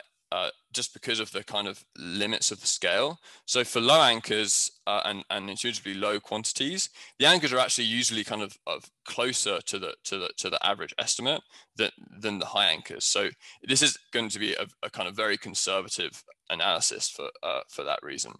just 0.73 0.93
because 0.93 1.19
of 1.19 1.31
the 1.31 1.43
kind 1.43 1.67
of 1.67 1.83
limits 1.97 2.51
of 2.51 2.59
the 2.59 2.67
scale. 2.67 3.17
So 3.45 3.63
for 3.63 3.79
low 3.79 4.01
anchors 4.01 4.69
and, 4.85 5.23
and 5.29 5.49
intuitively 5.49 5.93
low 5.93 6.19
quantities, 6.19 6.89
the 7.17 7.25
anchors 7.25 7.53
are 7.53 7.59
actually 7.59 7.85
usually 7.85 8.23
kind 8.23 8.41
of, 8.41 8.57
of 8.67 8.89
closer 9.05 9.61
to 9.61 9.79
the 9.79 9.93
to 10.03 10.17
the 10.17 10.29
to 10.37 10.49
the 10.49 10.65
average 10.65 10.93
estimate 10.99 11.41
than 11.77 11.91
than 12.19 12.39
the 12.39 12.45
high 12.45 12.67
anchors. 12.67 13.05
So 13.05 13.29
this 13.63 13.81
is 13.81 13.97
going 14.11 14.29
to 14.29 14.39
be 14.39 14.53
a, 14.53 14.67
a 14.83 14.89
kind 14.89 15.07
of 15.07 15.15
very 15.15 15.37
conservative 15.37 16.23
analysis 16.49 17.09
for 17.09 17.29
uh, 17.43 17.61
for 17.69 17.83
that 17.83 17.99
reason. 18.03 18.33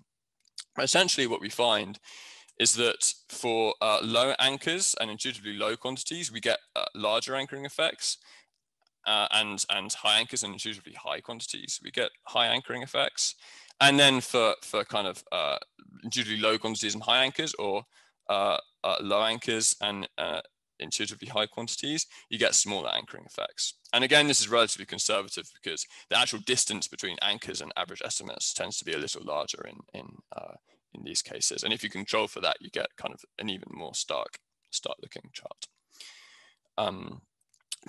Essentially, 0.79 1.27
what 1.27 1.41
we 1.41 1.49
find 1.49 1.99
is 2.59 2.73
that 2.73 3.13
for 3.29 3.75
uh, 3.81 3.99
low 4.01 4.33
anchors 4.39 4.95
and 4.99 5.11
intuitively 5.11 5.53
low 5.53 5.75
quantities, 5.75 6.31
we 6.31 6.39
get 6.39 6.59
uh, 6.75 6.85
larger 6.95 7.35
anchoring 7.35 7.65
effects 7.65 8.17
uh, 9.05 9.27
and 9.31 9.65
and 9.69 9.93
high 9.93 10.19
anchors 10.19 10.43
and 10.43 10.53
intuitively 10.53 10.93
high 10.93 11.21
quantities, 11.21 11.79
we 11.83 11.91
get 11.91 12.09
high 12.23 12.47
anchoring 12.47 12.83
effects. 12.83 13.35
And 13.79 13.99
then 13.99 14.21
for 14.21 14.55
for 14.63 14.83
kind 14.83 15.07
of 15.07 15.23
uh, 15.31 15.57
usually 16.13 16.39
low 16.39 16.57
quantities 16.57 16.93
and 16.93 17.03
high 17.03 17.23
anchors, 17.23 17.53
or 17.57 17.83
uh, 18.29 18.57
low 19.01 19.23
anchors 19.23 19.75
and 19.81 20.07
intuitively 20.79 21.27
high 21.27 21.47
quantities, 21.47 22.07
you 22.29 22.37
get 22.37 22.55
smaller 22.55 22.89
anchoring 22.93 23.25
effects. 23.25 23.73
And 23.93 24.03
again, 24.03 24.27
this 24.27 24.41
is 24.41 24.49
relatively 24.49 24.85
conservative 24.85 25.49
because 25.53 25.85
the 26.09 26.19
actual 26.19 26.39
distance 26.39 26.87
between 26.87 27.17
anchors 27.21 27.61
and 27.61 27.71
average 27.75 28.01
estimates 28.03 28.53
tends 28.53 28.77
to 28.77 28.85
be 28.85 28.93
a 28.93 28.97
little 28.97 29.23
larger 29.23 29.65
in 29.67 29.77
in 29.93 30.07
uh, 30.35 30.55
in 30.93 31.03
these 31.03 31.21
cases. 31.21 31.63
And 31.63 31.73
if 31.73 31.83
you 31.83 31.89
control 31.89 32.27
for 32.27 32.41
that, 32.41 32.57
you 32.61 32.69
get 32.69 32.95
kind 32.97 33.13
of 33.13 33.23
an 33.39 33.49
even 33.49 33.69
more 33.71 33.93
stark, 33.93 34.39
stark 34.71 34.97
looking 35.01 35.29
chart. 35.33 35.67
Um, 36.77 37.21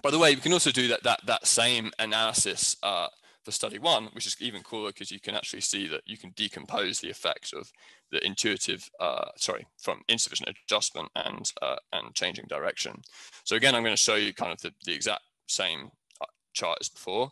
by 0.03 0.11
the 0.11 0.19
way, 0.19 0.35
we 0.35 0.41
can 0.41 0.53
also 0.53 0.71
do 0.71 0.89
that 0.89 1.03
that 1.03 1.21
that 1.27 1.47
same 1.47 1.91
analysis 1.99 2.77
uh, 2.83 3.09
for 3.49 3.53
study 3.53 3.79
one, 3.79 4.11
which 4.13 4.27
is 4.27 4.37
even 4.41 4.63
cooler 4.63 4.91
because 4.91 5.11
you 5.11 5.21
can 5.21 5.35
actually 5.35 5.63
see 5.63 5.89
that 5.89 6.03
you 6.05 6.19
can 6.19 6.35
decompose 6.37 7.01
the 7.01 7.09
effect 7.09 7.55
of 7.55 7.73
the 8.13 8.23
intuitive, 8.27 8.91
uh, 9.01 9.31
sorry, 9.37 9.67
from 9.79 10.03
insufficient 10.07 10.51
adjustment 10.51 11.09
and 11.17 11.51
uh, 11.63 11.77
and 11.95 12.15
changing 12.15 12.45
direction. 12.47 13.01
So 13.45 13.57
again, 13.57 13.75
I'm 13.75 13.83
going 13.83 13.97
to 13.97 14.03
show 14.03 14.17
you 14.17 14.35
kind 14.35 14.53
of 14.53 14.61
the, 14.61 14.75
the 14.85 14.93
exact 14.93 15.23
same 15.47 15.93
uh, 16.21 16.27
chart 16.53 16.77
as 16.83 16.91
before. 16.91 17.31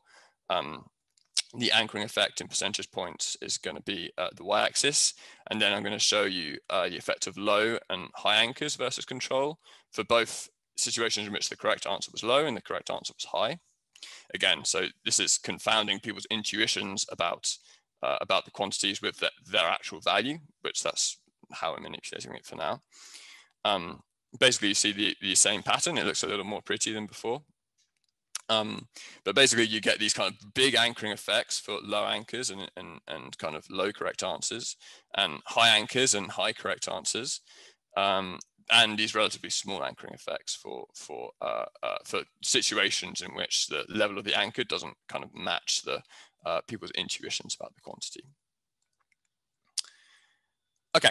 Um, 0.49 0.87
the 1.59 1.71
anchoring 1.73 2.05
effect 2.05 2.41
in 2.41 2.49
percentage 2.49 2.91
points 2.91 3.37
is 3.43 3.59
going 3.59 3.77
to 3.77 3.83
be 3.83 4.11
uh, 4.17 4.29
the 4.35 4.45
y-axis. 4.45 5.13
And 5.51 5.61
then 5.61 5.75
I'm 5.75 5.83
going 5.83 5.93
to 5.93 5.99
show 5.99 6.25
you 6.25 6.59
uh, 6.71 6.89
the 6.89 6.97
effect 6.97 7.27
of 7.27 7.37
low 7.37 7.79
and 7.91 8.09
high 8.15 8.37
anchors 8.37 8.75
versus 8.75 9.05
control 9.05 9.59
for 9.93 10.03
both 10.03 10.49
situations 10.79 11.27
in 11.27 11.33
which 11.35 11.51
the 11.51 11.57
correct 11.57 11.87
answer 11.87 12.11
was 12.11 12.25
low 12.25 12.47
and 12.47 12.57
the 12.57 12.63
correct 12.63 12.91
answer 12.91 13.13
was 13.15 13.27
high. 13.27 13.59
Again, 14.35 14.65
so 14.65 14.87
this 15.05 15.19
is 15.19 15.39
confounding 15.39 16.01
people's 16.01 16.27
intuitions 16.31 17.07
about 17.11 17.49
uh, 18.03 18.19
about 18.21 18.45
the 18.45 18.51
quantities 18.51 19.01
with 19.01 19.19
the, 19.19 19.31
their 19.51 19.67
actual 19.67 20.01
value, 20.01 20.39
which 20.63 20.83
that's 20.83 21.19
how 21.53 21.75
I'm 21.75 21.83
manipulating 21.83 22.35
it 22.35 22.45
for 22.45 22.57
now. 22.57 22.83
Um, 23.65 24.01
basically 24.39 24.69
you 24.69 24.75
see 24.75 24.93
the, 24.93 25.17
the 25.21 25.35
same 25.35 25.63
pattern. 25.63 25.99
It 25.99 26.07
looks 26.07 26.23
a 26.23 26.29
little 26.29 26.45
more 26.45 26.63
pretty 26.63 26.93
than 26.93 27.07
before. 27.07 27.43
Um, 28.49 28.87
but 29.25 29.35
basically 29.35 29.67
you 29.67 29.81
get 29.81 29.99
these 29.99 30.13
kind 30.13 30.33
of 30.33 30.55
big 30.55 30.77
anchoring 30.77 31.13
effects 31.13 31.59
for 31.59 31.79
low 31.83 32.05
anchors 32.05 32.51
and, 32.51 32.71
and, 32.77 33.01
and 33.09 33.37
kind 33.39 33.57
of 33.57 33.69
low 33.71 33.91
correct 33.91 34.23
answers 34.23 34.77
and 35.17 35.41
high 35.47 35.77
anchors 35.77 36.15
and 36.15 36.31
high 36.31 36.53
correct 36.53 36.89
answers. 36.89 37.41
Um, 37.97 38.39
and 38.71 38.99
these 38.99 39.15
relatively 39.15 39.51
small 39.51 39.85
anchoring 39.85 40.15
effects 40.15 40.55
for 40.55 40.87
for 40.95 41.31
uh, 41.41 41.67
uh, 41.83 41.99
for 42.05 42.23
situations 42.43 43.21
in 43.21 43.35
which 43.35 43.67
the 43.69 43.85
level 43.89 44.19
of 44.19 44.25
the 44.25 44.39
anchor 44.39 44.65
doesn't 44.65 44.97
kind 45.09 45.25
of 45.25 45.35
match 45.35 45.83
the 45.83 46.03
uh, 46.45 46.61
people's 46.67 46.93
intuitions 46.93 47.57
about 47.59 47.75
the 47.75 47.81
quantity. 47.81 48.25
Okay, 50.97 51.11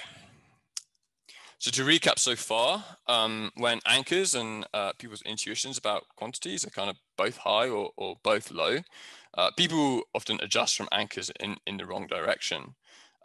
so 1.65 1.71
to 1.71 1.83
recap 1.83 2.19
so 2.19 2.35
far, 2.35 2.83
um, 3.07 3.51
when 3.55 3.79
anchors 3.87 4.35
and 4.35 4.67
uh, 4.73 4.91
people's 4.99 5.23
intuitions 5.23 5.79
about 5.79 6.03
quantities 6.15 6.63
are 6.63 6.69
kind 6.69 6.89
of 6.89 6.97
both 7.17 7.37
high 7.37 7.69
or, 7.69 7.91
or 7.97 8.17
both 8.21 8.51
low, 8.51 8.79
uh, 9.35 9.51
people 9.57 10.03
often 10.13 10.37
adjust 10.43 10.75
from 10.75 10.89
anchors 10.91 11.31
in, 11.39 11.55
in 11.65 11.77
the 11.77 11.85
wrong 11.87 12.07
direction. 12.07 12.75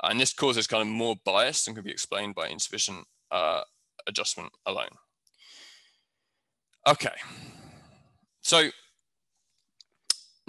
And 0.02 0.18
this 0.18 0.32
causes 0.32 0.66
kind 0.66 0.80
of 0.80 0.88
more 0.88 1.16
bias 1.24 1.64
than 1.64 1.74
can 1.74 1.84
be 1.84 1.90
explained 1.90 2.34
by 2.34 2.48
insufficient 2.48 3.06
uh, 3.30 3.62
adjustment 4.11 4.52
alone. 4.66 4.90
Okay, 6.86 7.14
so 8.42 8.70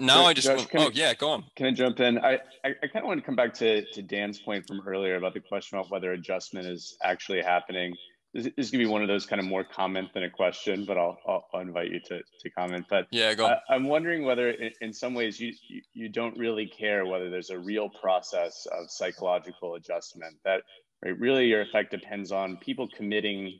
now 0.02 0.24
I 0.24 0.34
just 0.34 0.48
Josh, 0.48 0.58
want, 0.58 0.70
oh 0.74 0.88
I, 0.88 0.90
yeah, 0.94 1.14
go 1.14 1.30
on. 1.30 1.44
Can 1.56 1.66
I 1.66 1.70
jump 1.70 2.00
in? 2.00 2.18
I, 2.18 2.38
I, 2.64 2.70
I 2.82 2.86
kind 2.88 3.04
of 3.04 3.04
want 3.04 3.20
to 3.20 3.24
come 3.24 3.36
back 3.36 3.54
to, 3.54 3.84
to 3.84 4.02
Dan's 4.02 4.40
point 4.40 4.66
from 4.66 4.80
earlier 4.86 5.16
about 5.16 5.34
the 5.34 5.40
question 5.40 5.78
about 5.78 5.90
whether 5.90 6.12
adjustment 6.12 6.66
is 6.66 6.96
actually 7.04 7.40
happening. 7.40 7.94
This, 8.34 8.44
this 8.44 8.66
is 8.66 8.70
going 8.72 8.80
to 8.80 8.88
be 8.88 8.92
one 8.92 9.02
of 9.02 9.08
those 9.08 9.26
kind 9.26 9.38
of 9.38 9.46
more 9.46 9.62
comment 9.62 10.08
than 10.12 10.24
a 10.24 10.30
question, 10.30 10.84
but 10.86 10.98
I'll, 10.98 11.18
I'll, 11.28 11.44
I'll 11.54 11.60
invite 11.60 11.90
you 11.90 12.00
to, 12.06 12.20
to 12.40 12.50
comment. 12.50 12.86
But 12.90 13.06
yeah, 13.12 13.34
go 13.34 13.46
on. 13.46 13.56
I, 13.68 13.76
am 13.76 13.84
wondering 13.84 14.24
whether 14.24 14.50
in, 14.50 14.72
in 14.80 14.92
some 14.92 15.14
ways 15.14 15.38
you, 15.38 15.52
you, 15.68 15.82
you 15.92 16.08
don't 16.08 16.36
really 16.36 16.66
care 16.66 17.06
whether 17.06 17.30
there's 17.30 17.50
a 17.50 17.58
real 17.58 17.88
process 17.88 18.66
of 18.72 18.90
psychological 18.90 19.76
adjustment 19.76 20.36
that 20.44 20.62
right, 21.04 21.18
really 21.18 21.46
your 21.46 21.62
effect 21.62 21.90
depends 21.90 22.32
on 22.32 22.56
people 22.58 22.88
committing 22.96 23.58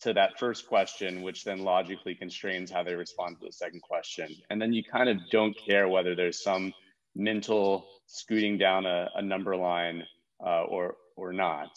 to 0.00 0.12
that 0.12 0.38
first 0.38 0.66
question, 0.66 1.22
which 1.22 1.44
then 1.44 1.60
logically 1.60 2.14
constrains 2.14 2.70
how 2.70 2.82
they 2.82 2.94
respond 2.94 3.38
to 3.38 3.46
the 3.46 3.52
second 3.52 3.80
question. 3.80 4.28
And 4.50 4.60
then 4.60 4.72
you 4.72 4.82
kind 4.84 5.08
of 5.08 5.18
don't 5.30 5.56
care 5.66 5.88
whether 5.88 6.14
there's 6.14 6.42
some 6.42 6.72
mental 7.14 7.86
scooting 8.06 8.58
down 8.58 8.86
a, 8.86 9.08
a 9.14 9.22
number 9.22 9.56
line 9.56 10.02
uh, 10.44 10.64
or 10.64 10.96
or 11.16 11.32
not. 11.32 11.70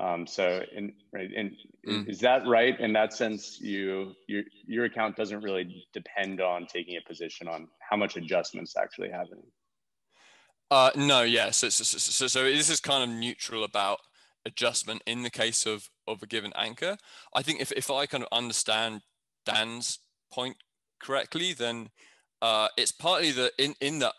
Um, 0.00 0.26
so, 0.26 0.62
in, 0.74 0.92
right, 1.12 1.30
and 1.36 1.52
mm. 1.86 2.08
is 2.08 2.20
that 2.20 2.46
right? 2.46 2.78
In 2.80 2.92
that 2.94 3.12
sense, 3.12 3.60
you 3.60 4.12
your 4.28 4.42
your 4.66 4.84
account 4.86 5.16
doesn't 5.16 5.42
really 5.42 5.86
depend 5.92 6.40
on 6.40 6.66
taking 6.66 6.96
a 6.96 7.08
position 7.08 7.48
on 7.48 7.68
how 7.78 7.96
much 7.96 8.16
adjustments 8.16 8.76
actually 8.76 9.10
happening. 9.10 9.44
Uh, 10.70 10.90
no, 10.94 11.22
yeah. 11.22 11.50
So, 11.50 11.68
so, 11.68 11.82
so, 11.82 12.26
so 12.28 12.44
this 12.44 12.70
is 12.70 12.80
kind 12.80 13.02
of 13.02 13.18
neutral 13.18 13.64
about 13.64 13.98
adjustment 14.46 15.02
in 15.06 15.22
the 15.22 15.30
case 15.30 15.66
of 15.66 15.90
of 16.06 16.22
a 16.22 16.26
given 16.26 16.52
anchor. 16.56 16.96
I 17.34 17.42
think 17.42 17.60
if, 17.60 17.72
if 17.72 17.90
I 17.90 18.06
kind 18.06 18.24
of 18.24 18.28
understand 18.36 19.02
Dan's 19.46 19.98
point 20.32 20.56
correctly, 21.02 21.52
then 21.52 21.90
uh, 22.42 22.68
it's 22.76 22.92
partly 22.92 23.32
that 23.32 23.52
in, 23.58 23.74
in 23.80 23.98
that 24.00 24.14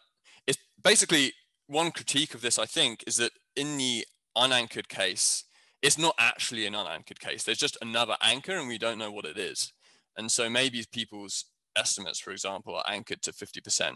it's 0.47 0.57
basically 0.84 1.34
one 1.67 1.91
critique 1.91 2.34
of 2.34 2.41
this, 2.41 2.59
I 2.59 2.65
think, 2.65 3.03
is 3.07 3.17
that 3.17 3.32
in 3.55 3.78
the 3.78 4.05
unanchored 4.36 4.89
case, 4.89 5.45
it's 5.82 5.97
not 5.97 6.15
actually 6.19 6.65
an 6.65 6.76
unanchored 6.76 7.19
case. 7.19 7.43
There's 7.43 7.57
just 7.57 7.78
another 7.82 8.15
anchor 8.22 8.57
and 8.57 8.67
we 8.67 8.78
don't 8.78 8.99
know 8.99 9.11
what 9.11 9.26
it 9.26 9.38
is. 9.38 9.74
And 10.17 10.30
so 10.30 10.49
maybe 10.49 10.84
people's 10.91 11.45
estimates, 11.76 12.19
for 12.19 12.32
example, 12.32 12.76
are 12.76 12.84
anchored 12.88 13.22
to 13.24 13.32
50%. 13.32 13.95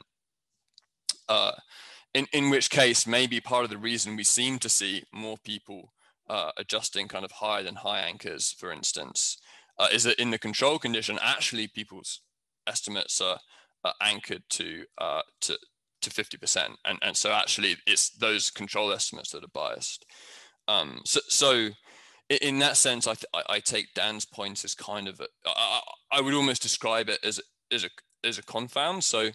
Uh, 1.27 1.51
in, 2.13 2.27
in 2.31 2.49
which 2.49 2.69
case, 2.69 3.05
maybe 3.05 3.39
part 3.41 3.65
of 3.65 3.69
the 3.69 3.77
reason 3.77 4.15
we 4.15 4.23
seem 4.23 4.57
to 4.59 4.69
see 4.69 5.03
more 5.13 5.37
people 5.43 5.91
uh, 6.29 6.51
adjusting 6.57 7.07
kind 7.07 7.25
of 7.25 7.31
higher 7.31 7.63
than 7.63 7.75
high 7.75 7.99
anchors, 7.99 8.55
for 8.57 8.71
instance, 8.71 9.37
uh, 9.77 9.87
is 9.91 10.03
that 10.03 10.19
in 10.19 10.31
the 10.31 10.37
control 10.37 10.79
condition, 10.79 11.19
actually 11.21 11.67
people's 11.67 12.21
estimates 12.67 13.21
are, 13.21 13.39
are 13.83 13.93
anchored 14.01 14.43
to, 14.49 14.85
uh, 14.97 15.21
to, 15.41 15.57
to 16.01 16.09
50%. 16.09 16.67
And, 16.85 16.99
and 17.01 17.15
so 17.15 17.31
actually 17.31 17.77
it's 17.85 18.09
those 18.09 18.49
control 18.49 18.91
estimates 18.91 19.31
that 19.31 19.43
are 19.43 19.49
biased. 19.53 20.05
Um, 20.67 21.01
so, 21.05 21.19
so 21.27 21.69
in 22.29 22.59
that 22.59 22.77
sense, 22.77 23.07
I, 23.07 23.13
th- 23.13 23.45
I 23.47 23.59
take 23.59 23.93
Dan's 23.93 24.25
point 24.25 24.63
as 24.63 24.73
kind 24.73 25.07
of, 25.07 25.19
a, 25.19 25.27
I, 25.45 25.81
I 26.11 26.21
would 26.21 26.33
almost 26.33 26.61
describe 26.61 27.09
it 27.09 27.19
as, 27.23 27.39
as 27.71 27.83
a, 27.83 27.89
as 28.23 28.39
a 28.39 28.43
confound. 28.43 29.03
So 29.03 29.29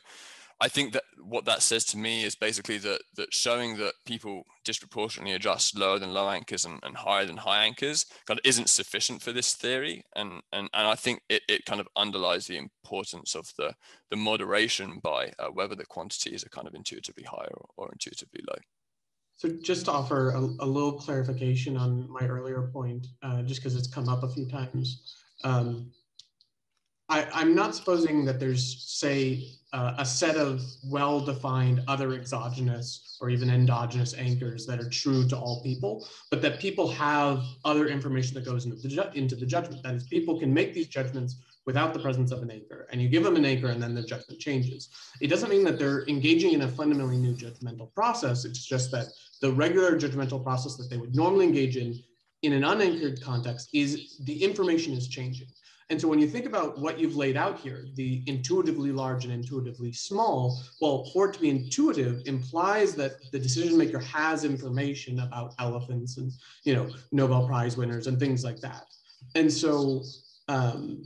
I 0.62 0.68
think 0.68 0.92
that 0.92 1.04
what 1.22 1.46
that 1.46 1.62
says 1.62 1.84
to 1.86 1.96
me 1.96 2.24
is 2.24 2.34
basically 2.34 2.78
that 2.78 3.00
that 3.16 3.32
showing 3.32 3.78
that 3.78 3.94
people 4.04 4.44
disproportionately 4.64 5.34
adjust 5.34 5.78
lower 5.78 5.98
than 5.98 6.12
low 6.12 6.28
anchors 6.28 6.64
and, 6.66 6.78
and 6.82 6.96
higher 6.96 7.24
than 7.24 7.38
high 7.38 7.64
anchors 7.64 8.04
kind 8.26 8.38
of 8.38 8.44
isn't 8.44 8.68
sufficient 8.68 9.22
for 9.22 9.32
this 9.32 9.54
theory. 9.54 10.04
And 10.16 10.42
and, 10.52 10.68
and 10.74 10.86
I 10.86 10.94
think 10.94 11.22
it, 11.28 11.42
it 11.48 11.64
kind 11.64 11.80
of 11.80 11.88
underlies 11.96 12.46
the 12.46 12.58
importance 12.58 13.34
of 13.34 13.50
the 13.56 13.74
the 14.10 14.16
moderation 14.16 15.00
by 15.02 15.32
uh, 15.38 15.48
whether 15.48 15.74
the 15.74 15.86
quantities 15.86 16.44
are 16.44 16.50
kind 16.50 16.68
of 16.68 16.74
intuitively 16.74 17.24
higher 17.24 17.52
or, 17.54 17.68
or 17.76 17.92
intuitively 17.92 18.42
low. 18.46 18.58
So 19.36 19.48
just 19.62 19.86
to 19.86 19.92
offer 19.92 20.32
a, 20.32 20.40
a 20.40 20.66
little 20.66 20.92
clarification 20.92 21.78
on 21.78 22.10
my 22.10 22.26
earlier 22.26 22.68
point, 22.74 23.06
uh, 23.22 23.40
just 23.42 23.60
because 23.60 23.74
it's 23.74 23.88
come 23.88 24.08
up 24.10 24.22
a 24.22 24.28
few 24.28 24.46
times. 24.46 25.14
Um, 25.44 25.90
I, 27.10 27.42
am 27.42 27.54
not 27.56 27.74
supposing 27.74 28.24
that 28.26 28.38
there's, 28.38 28.84
say, 28.86 29.48
uh, 29.72 29.94
a 29.98 30.04
set 30.04 30.36
of 30.36 30.62
well-defined 30.84 31.82
other 31.88 32.12
exogenous 32.12 33.18
or 33.20 33.30
even 33.30 33.50
endogenous 33.50 34.14
anchors 34.14 34.64
that 34.66 34.80
are 34.80 34.88
true 34.88 35.26
to 35.28 35.36
all 35.36 35.62
people, 35.62 36.06
but 36.30 36.40
that 36.42 36.60
people 36.60 36.88
have 36.88 37.42
other 37.64 37.88
information 37.88 38.34
that 38.34 38.44
goes 38.44 38.64
into 38.64 38.76
the, 38.76 39.12
into 39.14 39.34
the 39.34 39.46
judgment. 39.46 39.82
That 39.82 39.94
is, 39.94 40.04
people 40.04 40.38
can 40.38 40.54
make 40.54 40.72
these 40.72 40.86
judgments 40.86 41.36
without 41.66 41.92
the 41.94 42.00
presence 42.00 42.30
of 42.30 42.42
an 42.42 42.50
anchor, 42.50 42.88
and 42.90 43.02
you 43.02 43.08
give 43.08 43.22
them 43.22 43.36
an 43.36 43.44
anchor 43.44 43.68
and 43.68 43.82
then 43.82 43.94
the 43.94 44.02
judgment 44.02 44.40
changes. 44.40 44.88
It 45.20 45.28
doesn't 45.28 45.50
mean 45.50 45.64
that 45.64 45.78
they're 45.78 46.06
engaging 46.08 46.52
in 46.52 46.62
a 46.62 46.68
fundamentally 46.68 47.18
new 47.18 47.34
judgmental 47.34 47.92
process. 47.92 48.44
It's 48.44 48.64
just 48.64 48.90
that 48.92 49.06
the 49.40 49.52
regular 49.52 49.98
judgmental 49.98 50.42
process 50.42 50.76
that 50.76 50.88
they 50.88 50.96
would 50.96 51.14
normally 51.14 51.46
engage 51.46 51.76
in 51.76 52.02
in 52.42 52.54
an 52.54 52.64
unanchored 52.64 53.20
context 53.22 53.68
is 53.74 54.16
the 54.24 54.42
information 54.42 54.94
is 54.94 55.08
changing. 55.08 55.48
And 55.90 56.00
so 56.00 56.06
when 56.06 56.20
you 56.20 56.28
think 56.28 56.46
about 56.46 56.78
what 56.78 57.00
you've 57.00 57.16
laid 57.16 57.36
out 57.36 57.58
here, 57.58 57.84
the 57.96 58.22
intuitively 58.26 58.92
large 58.92 59.24
and 59.24 59.32
intuitively 59.32 59.92
small, 59.92 60.62
well, 60.80 61.10
for 61.12 61.28
it 61.28 61.34
to 61.34 61.40
be 61.40 61.50
intuitive 61.50 62.22
implies 62.26 62.94
that 62.94 63.12
the 63.32 63.38
decision 63.40 63.76
maker 63.76 63.98
has 63.98 64.44
information 64.44 65.18
about 65.18 65.54
elephants 65.58 66.16
and, 66.16 66.30
you 66.62 66.74
know, 66.74 66.88
Nobel 67.10 67.44
Prize 67.44 67.76
winners 67.76 68.06
and 68.06 68.20
things 68.20 68.44
like 68.44 68.60
that. 68.60 68.84
And 69.34 69.52
so 69.52 70.04
um, 70.48 71.02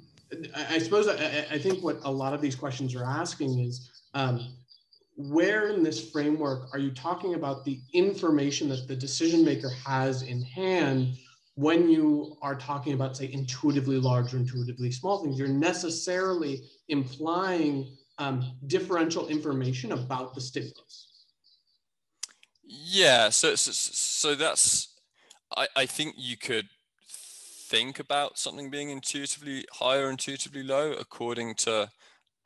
I, 0.55 0.75
I, 0.75 0.79
suppose 0.79 1.09
I, 1.09 1.47
I, 1.51 1.59
think 1.59 1.83
what 1.83 1.99
a 2.05 2.13
lot 2.13 2.35
of 2.35 2.43
these 2.43 2.55
questions 2.55 2.95
are 2.95 3.05
asking 3.05 3.61
is, 3.61 3.91
um, 4.13 4.55
where 5.17 5.69
in 5.69 5.83
this 5.83 6.11
framework 6.11 6.69
are 6.73 6.79
you 6.79 6.91
talking 6.91 7.35
about 7.35 7.65
the 7.65 7.81
information 7.93 8.69
that 8.69 8.87
the 8.89 8.97
decision 8.97 9.45
maker 9.45 9.71
has 9.87 10.23
in 10.23 10.43
hand 10.43 11.17
when 11.57 11.89
you 11.89 12.37
are 12.43 12.57
talking 12.57 12.95
about, 12.95 13.17
say, 13.17 13.31
intuitively 13.33 13.99
large 13.99 14.35
or 14.35 14.39
intuitively 14.39 14.91
small 14.91 15.23
things, 15.23 15.39
you're 15.39 15.49
necessarily 15.49 16.63
implying 16.89 17.97
um, 18.19 18.57
differential 18.67 19.29
information 19.29 19.93
about 19.93 20.35
the 20.35 20.41
stimulus. 20.41 21.11
Yeah, 22.65 23.29
so 23.29 23.55
so, 23.55 23.71
so 23.73 24.35
that's 24.35 24.95
I, 25.57 25.69
I 25.77 25.87
think 25.87 26.15
you 26.17 26.37
could 26.37 26.69
think 27.09 27.99
about 27.99 28.39
something 28.39 28.71
being 28.71 28.91
intuitively 28.91 29.65
high 29.73 29.99
or 29.99 30.11
intuitively 30.11 30.63
low 30.63 30.93
according 30.93 31.55
to 31.55 31.91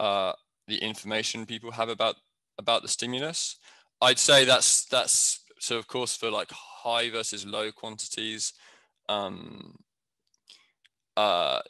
uh, 0.01 0.33
the 0.67 0.79
information 0.79 1.47
people 1.47 1.73
have 1.73 1.89
about 1.89 2.17
about 2.59 2.83
the 2.83 2.89
stimulus. 2.89 3.57
I'd 4.01 4.19
say 4.19 4.45
that's 4.45 4.85
that's 4.87 5.41
so 5.61 5.79
of 5.79 5.87
course 5.87 6.17
for 6.17 6.31
like 6.31 6.51
high 6.51 7.11
versus 7.11 7.47
low 7.47 7.73
quantities 7.73 8.53
um, 9.09 9.77
uh, 11.17 11.61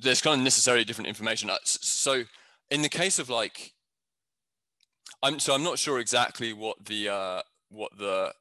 there's 0.00 0.20
kind 0.20 0.40
of 0.40 0.44
necessarily 0.44 0.84
different 0.84 1.08
information. 1.08 1.50
Uh, 1.50 1.56
so 1.64 2.24
in 2.70 2.82
the 2.82 2.88
case 2.88 3.18
of 3.18 3.28
like, 3.28 3.72
I'm 5.22 5.38
so 5.38 5.54
I'm 5.54 5.64
not 5.64 5.78
sure 5.78 5.98
exactly 5.98 6.52
what 6.52 6.84
the 6.84 7.08
uh, 7.08 7.42
what 7.68 7.96
the 7.98 8.32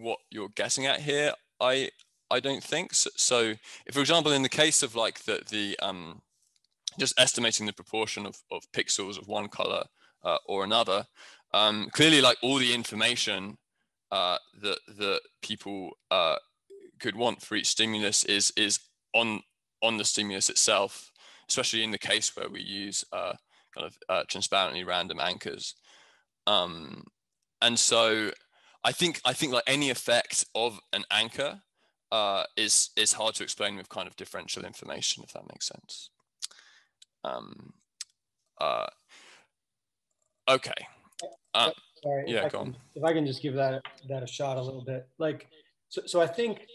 what 0.00 0.18
you're 0.30 0.48
guessing 0.54 0.86
at 0.86 1.00
here. 1.00 1.32
I 1.60 1.90
I 2.30 2.40
don't 2.40 2.62
think 2.62 2.94
so. 2.94 3.10
so 3.16 3.54
if, 3.86 3.94
for 3.94 4.00
example, 4.00 4.32
in 4.32 4.42
the 4.42 4.48
case 4.48 4.82
of 4.82 4.94
like 4.94 5.24
the 5.24 5.42
the 5.48 5.78
um, 5.80 6.22
just 6.98 7.18
estimating 7.18 7.66
the 7.66 7.72
proportion 7.72 8.26
of, 8.26 8.36
of 8.50 8.64
pixels 8.72 9.18
of 9.18 9.28
one 9.28 9.48
color 9.48 9.84
uh, 10.24 10.38
or 10.46 10.64
another, 10.64 11.06
um, 11.54 11.88
clearly 11.92 12.20
like 12.20 12.38
all 12.42 12.58
the 12.58 12.74
information 12.74 13.58
uh, 14.10 14.38
that 14.60 14.78
that 14.98 15.20
people 15.42 15.90
uh, 16.10 16.36
could 17.02 17.16
want 17.16 17.42
for 17.42 17.56
each 17.56 17.66
stimulus 17.66 18.24
is 18.24 18.52
is 18.56 18.78
on 19.12 19.42
on 19.82 19.98
the 19.98 20.04
stimulus 20.04 20.48
itself, 20.48 21.10
especially 21.48 21.82
in 21.82 21.90
the 21.90 21.98
case 21.98 22.36
where 22.36 22.48
we 22.48 22.62
use 22.62 23.04
uh, 23.12 23.34
kind 23.74 23.86
of 23.86 23.96
uh, 24.08 24.22
transparently 24.28 24.84
random 24.84 25.18
anchors. 25.20 25.74
Um, 26.46 27.04
and 27.60 27.78
so 27.78 28.30
I 28.84 28.92
think 28.92 29.20
I 29.24 29.32
think 29.32 29.52
like 29.52 29.64
any 29.66 29.90
effect 29.90 30.46
of 30.54 30.78
an 30.92 31.04
anchor 31.10 31.60
uh, 32.12 32.44
is 32.56 32.90
is 32.96 33.12
hard 33.12 33.34
to 33.36 33.42
explain 33.42 33.76
with 33.76 33.88
kind 33.88 34.06
of 34.06 34.16
differential 34.16 34.64
information, 34.64 35.24
if 35.24 35.32
that 35.32 35.48
makes 35.52 35.66
sense. 35.66 36.10
Um, 37.24 37.72
uh, 38.60 38.86
okay. 40.48 40.86
Uh, 41.54 41.70
Sorry, 42.02 42.24
yeah, 42.26 42.46
if 42.46 42.52
go 42.52 42.58
I 42.58 42.62
can, 42.62 42.68
on. 42.68 42.76
If 42.94 43.04
I 43.04 43.12
can 43.12 43.26
just 43.26 43.42
give 43.42 43.54
that 43.54 43.82
that 44.08 44.22
a 44.22 44.26
shot 44.26 44.56
a 44.56 44.62
little 44.62 44.84
bit, 44.84 45.08
like 45.18 45.48
so. 45.88 46.02
So 46.06 46.20
I 46.20 46.26
think 46.26 46.66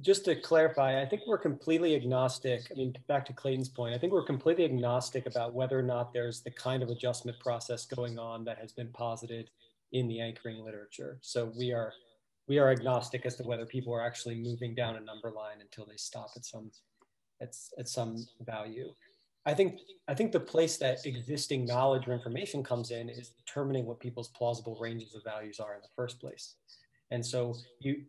just 0.00 0.24
to 0.24 0.34
clarify, 0.34 1.00
I 1.00 1.06
think 1.06 1.22
we're 1.26 1.38
completely 1.38 1.94
agnostic. 1.94 2.62
I 2.70 2.74
mean, 2.74 2.94
back 3.06 3.24
to 3.26 3.32
Clayton's 3.32 3.68
point, 3.68 3.94
I 3.94 3.98
think 3.98 4.12
we're 4.12 4.24
completely 4.24 4.64
agnostic 4.64 5.26
about 5.26 5.54
whether 5.54 5.78
or 5.78 5.82
not 5.82 6.12
there's 6.12 6.42
the 6.42 6.50
kind 6.50 6.82
of 6.82 6.88
adjustment 6.88 7.38
process 7.38 7.86
going 7.86 8.18
on 8.18 8.44
that 8.44 8.58
has 8.58 8.72
been 8.72 8.88
posited 8.88 9.50
in 9.92 10.08
the 10.08 10.20
anchoring 10.20 10.64
literature. 10.64 11.18
So 11.20 11.52
we 11.56 11.72
are 11.72 11.92
we 12.46 12.58
are 12.58 12.70
agnostic 12.70 13.24
as 13.24 13.36
to 13.36 13.44
whether 13.44 13.64
people 13.64 13.94
are 13.94 14.04
actually 14.04 14.34
moving 14.34 14.74
down 14.74 14.96
a 14.96 15.00
number 15.00 15.30
line 15.30 15.60
until 15.60 15.86
they 15.86 15.96
stop 15.96 16.30
at 16.36 16.44
some 16.44 16.70
at, 17.40 17.54
at 17.78 17.88
some 17.88 18.26
value. 18.44 18.92
I 19.46 19.54
think 19.54 19.78
I 20.08 20.14
think 20.14 20.32
the 20.32 20.40
place 20.40 20.76
that 20.78 21.06
existing 21.06 21.66
knowledge 21.66 22.08
or 22.08 22.12
information 22.12 22.64
comes 22.64 22.90
in 22.90 23.08
is 23.08 23.30
determining 23.30 23.86
what 23.86 24.00
people's 24.00 24.28
plausible 24.28 24.76
ranges 24.80 25.14
of 25.14 25.22
values 25.22 25.60
are 25.60 25.74
in 25.74 25.82
the 25.82 25.88
first 25.94 26.20
place. 26.20 26.56
And 27.10 27.24
so 27.24 27.54
you 27.78 28.02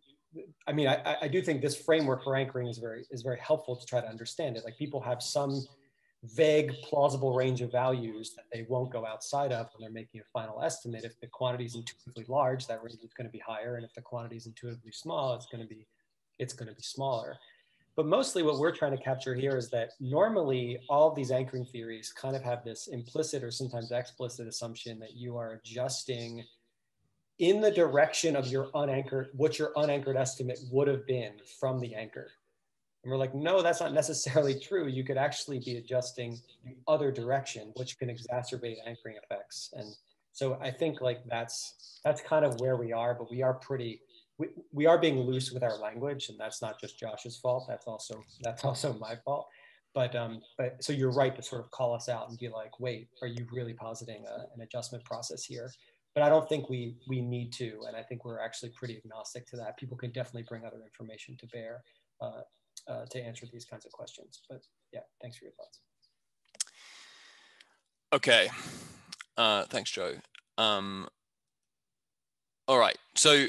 I 0.68 0.74
mean, 0.74 0.88
I, 0.88 1.18
I 1.24 1.28
do 1.28 1.42
think 1.42 1.62
this 1.62 1.76
framework 1.76 2.24
for 2.24 2.36
anchoring 2.36 2.68
is 2.68 2.78
very 2.78 3.06
is 3.12 3.22
very 3.22 3.40
helpful 3.40 3.76
to 3.76 3.86
try 3.86 4.02
to 4.02 4.08
understand 4.08 4.58
it. 4.58 4.66
Like 4.66 4.78
people 4.78 5.02
have 5.02 5.22
some 5.22 5.66
vague, 6.24 6.74
plausible 6.84 7.34
range 7.34 7.62
of 7.62 7.72
values 7.72 8.34
that 8.36 8.46
they 8.52 8.66
won't 8.68 8.92
go 8.92 9.06
outside 9.06 9.52
of 9.52 9.68
when 9.74 9.82
they're 9.82 9.92
making 9.92 10.22
a 10.22 10.24
final 10.34 10.62
estimate. 10.62 11.04
If 11.04 11.20
the 11.20 11.28
quantity 11.28 11.66
is 11.66 11.76
intuitively 11.76 12.26
large, 12.28 12.68
that 12.68 12.84
range 12.84 13.00
is 13.04 13.14
going 13.14 13.28
to 13.28 13.32
be 13.32 13.40
higher, 13.40 13.76
and 13.76 13.86
if 13.86 13.94
the 13.94 14.02
quantity 14.02 14.36
is 14.38 14.48
intuitively 14.48 14.92
small, 14.92 15.36
it's 15.36 15.46
going 15.46 15.62
to 15.62 15.70
be 15.70 15.88
it's 16.40 16.54
going 16.54 16.70
to 16.70 16.76
be 16.76 16.84
smaller. 16.84 17.38
But 17.96 18.08
mostly, 18.08 18.44
what 18.44 18.60
we're 18.60 18.76
trying 18.76 18.98
to 18.98 19.02
capture 19.02 19.34
here 19.34 19.56
is 19.56 19.70
that 19.70 19.92
normally 20.02 20.80
all 20.90 21.14
these 21.14 21.32
anchoring 21.32 21.66
theories 21.66 22.12
kind 22.12 22.36
of 22.36 22.44
have 22.44 22.64
this 22.66 22.88
implicit 22.88 23.42
or 23.42 23.52
sometimes 23.52 23.92
explicit 23.92 24.48
assumption 24.48 25.00
that 25.00 25.16
you 25.16 25.38
are 25.38 25.62
adjusting 25.64 26.44
in 27.40 27.62
the 27.62 27.72
direction 27.72 28.36
of 28.36 28.48
your 28.48 28.70
unanchored, 28.74 29.30
what 29.34 29.60
your 29.60 29.72
unanchored 29.76 30.16
estimate 30.16 30.60
would 30.72 30.88
have 30.88 31.06
been 31.06 31.34
from 31.60 31.80
the 31.80 31.94
anchor. 31.96 32.30
And 33.04 33.12
we're 33.12 33.18
like, 33.18 33.36
no, 33.36 33.62
that's 33.62 33.82
not 33.82 33.94
necessarily 33.94 34.60
true. 34.68 34.88
You 34.88 35.04
could 35.04 35.18
actually 35.18 35.60
be 35.60 35.78
adjusting 35.78 36.40
the 36.64 36.76
other 36.88 37.12
direction, 37.12 37.72
which 37.76 38.00
can 38.00 38.10
exacerbate 38.10 38.78
anchoring 38.86 39.18
effects. 39.24 39.70
And 39.74 39.94
so 40.32 40.58
I 40.62 40.72
think 40.72 41.02
like 41.02 41.24
that's 41.28 42.00
that's 42.04 42.22
kind 42.22 42.44
of 42.44 42.60
where 42.60 42.76
we 42.76 42.92
are, 42.92 43.16
but 43.16 43.32
we 43.32 43.42
are 43.42 43.54
pretty 43.54 44.02
we, 44.38 44.48
we 44.74 44.86
are 44.86 44.98
being 44.98 45.20
loose 45.22 45.52
with 45.52 45.64
our 45.64 45.78
language, 45.78 46.28
and 46.28 46.38
that's 46.38 46.62
not 46.62 46.80
just 46.80 47.00
Josh's 47.00 47.38
fault. 47.38 47.66
That's 47.68 47.88
also 47.88 48.22
that's 48.42 48.66
also 48.66 48.94
my 49.00 49.16
fault. 49.24 49.48
But 49.94 50.14
um, 50.16 50.42
but 50.58 50.84
so 50.84 50.92
you're 50.92 51.12
right 51.12 51.34
to 51.36 51.42
sort 51.42 51.64
of 51.64 51.72
call 51.72 51.94
us 51.94 52.10
out 52.10 52.30
and 52.30 52.38
be 52.38 52.50
like, 52.50 52.80
wait, 52.80 53.08
are 53.22 53.30
you 53.30 53.48
really 53.52 53.74
positing 53.74 54.26
a, 54.28 54.54
an 54.54 54.62
adjustment 54.62 55.06
process 55.06 55.46
here? 55.46 55.72
But 56.16 56.24
I 56.24 56.30
don't 56.30 56.48
think 56.48 56.70
we 56.70 56.96
we 57.08 57.22
need 57.22 57.52
to, 57.54 57.82
and 57.88 57.96
I 57.96 58.02
think 58.02 58.24
we're 58.24 58.40
actually 58.40 58.70
pretty 58.70 58.98
agnostic 58.98 59.46
to 59.48 59.58
that. 59.58 59.78
People 59.78 59.98
can 59.98 60.12
definitely 60.12 60.46
bring 60.48 60.66
other 60.66 60.80
information 60.82 61.36
to 61.38 61.48
bear 61.48 61.84
uh, 62.22 62.42
uh, 62.88 63.06
to 63.12 63.22
answer 63.22 63.46
these 63.52 63.66
kinds 63.66 63.86
of 63.86 63.92
questions. 63.92 64.42
But 64.50 64.62
yeah, 64.94 65.02
thanks 65.22 65.38
for 65.38 65.46
your 65.46 65.54
thoughts. 65.54 65.82
Okay, 68.14 68.50
uh, 69.36 69.66
thanks, 69.66 69.92
Joe. 69.92 70.14
Um, 70.58 71.10
all 72.70 72.80
right, 72.80 72.98
so 73.16 73.48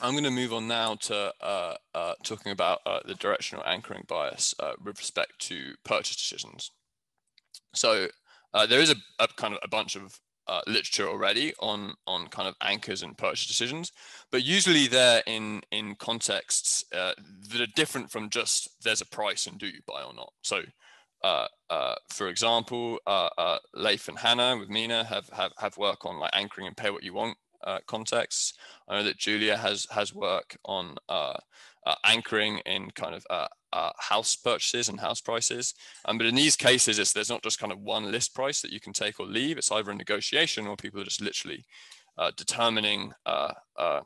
I'm 0.00 0.12
going 0.12 0.22
to 0.22 0.30
move 0.30 0.52
on 0.52 0.68
now 0.68 0.94
to 0.94 1.34
uh, 1.40 1.74
uh, 1.96 2.14
talking 2.22 2.52
about 2.52 2.78
uh, 2.86 3.00
the 3.04 3.16
directional 3.16 3.64
anchoring 3.66 4.04
bias 4.06 4.54
with 4.84 4.98
respect 4.98 5.40
to 5.40 5.74
purchase 5.82 6.14
decisions. 6.14 6.70
So 7.74 8.06
there 8.68 8.80
is 8.80 8.90
a, 8.90 8.96
a, 9.18 9.26
kind 9.36 9.52
of 9.52 9.60
a 9.64 9.68
bunch 9.68 9.96
of 9.96 10.20
uh, 10.48 10.60
literature 10.66 11.08
already 11.08 11.52
on 11.60 11.94
on 12.06 12.28
kind 12.28 12.48
of 12.48 12.54
anchors 12.60 13.02
and 13.02 13.18
purchase 13.18 13.46
decisions, 13.46 13.92
but 14.30 14.44
usually 14.44 14.86
they're 14.86 15.22
in 15.26 15.62
in 15.70 15.94
contexts 15.96 16.84
uh, 16.94 17.12
that 17.50 17.60
are 17.60 17.72
different 17.74 18.10
from 18.10 18.30
just 18.30 18.82
there's 18.82 19.00
a 19.00 19.06
price 19.06 19.46
and 19.46 19.58
do 19.58 19.66
you 19.66 19.80
buy 19.86 20.02
or 20.02 20.14
not. 20.14 20.32
So, 20.42 20.62
uh, 21.24 21.46
uh 21.70 21.94
for 22.10 22.28
example, 22.28 22.98
uh, 23.06 23.28
uh, 23.38 23.58
Leif 23.74 24.08
and 24.08 24.18
Hannah 24.18 24.56
with 24.56 24.70
Minah 24.70 25.04
have 25.06 25.28
have 25.30 25.52
have 25.58 25.76
work 25.76 26.06
on 26.06 26.18
like 26.18 26.32
anchoring 26.34 26.66
and 26.66 26.76
pay 26.76 26.90
what 26.90 27.02
you 27.02 27.14
want 27.14 27.36
contexts. 27.88 28.52
I 28.88 28.96
know 28.96 29.04
that 29.04 29.18
Julia 29.18 29.56
has 29.56 29.86
has 29.90 30.14
work 30.14 30.56
on 30.64 30.96
anchoring 32.04 32.58
in 32.66 32.90
kind 32.90 33.14
of 33.14 33.24
uh, 33.76 33.90
house 33.98 34.36
purchases 34.36 34.88
and 34.88 34.98
house 34.98 35.20
prices. 35.20 35.74
Um, 36.06 36.18
but 36.18 36.26
in 36.26 36.34
these 36.34 36.56
cases, 36.56 36.98
it's, 36.98 37.12
there's 37.12 37.30
not 37.30 37.42
just 37.42 37.58
kind 37.58 37.72
of 37.72 37.80
one 37.80 38.10
list 38.10 38.34
price 38.34 38.62
that 38.62 38.72
you 38.72 38.80
can 38.80 38.92
take 38.92 39.20
or 39.20 39.26
leave. 39.26 39.58
It's 39.58 39.70
either 39.70 39.90
a 39.90 39.94
negotiation 39.94 40.66
or 40.66 40.76
people 40.76 41.00
are 41.00 41.04
just 41.04 41.20
literally 41.20 41.64
uh, 42.18 42.30
determining 42.36 43.12
uh, 43.26 43.52
uh 43.78 44.00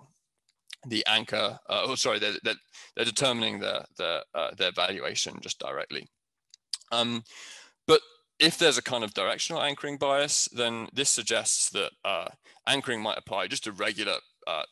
the 0.89 1.05
anchor. 1.07 1.59
Uh, 1.69 1.83
oh, 1.85 1.95
sorry, 1.95 2.19
they're, 2.19 2.37
they're, 2.43 2.55
they're 2.97 3.05
determining 3.05 3.61
the, 3.61 3.85
the, 3.99 4.25
uh, 4.35 4.51
their 4.57 4.73
valuation 4.73 5.37
just 5.43 5.59
directly. 5.59 6.09
Um, 6.91 7.23
but 7.87 8.01
if 8.39 8.57
there's 8.57 8.79
a 8.79 8.83
kind 8.83 9.05
of 9.05 9.13
directional 9.13 9.63
anchoring 9.63 9.99
bias, 9.99 10.49
then 10.53 10.89
this 10.95 11.11
suggests 11.11 11.69
that 11.71 11.91
anchoring 12.67 13.03
might 13.03 13.19
apply 13.19 13.47
just 13.47 13.65
to 13.65 13.73
regular 13.73 14.17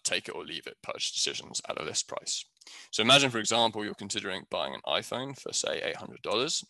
take 0.03 0.29
it 0.29 0.35
or 0.35 0.45
leave 0.45 0.67
it 0.67 0.79
purchase 0.83 1.13
decisions 1.13 1.61
at 1.69 1.79
a 1.79 1.85
list 1.85 2.09
price. 2.09 2.43
So 2.91 3.03
imagine, 3.03 3.31
for 3.31 3.39
example, 3.39 3.85
you're 3.85 3.95
considering 3.95 4.47
buying 4.51 4.75
an 4.75 4.81
iPhone 4.87 5.39
for 5.39 5.53
say 5.53 5.95
$800. 5.97 6.65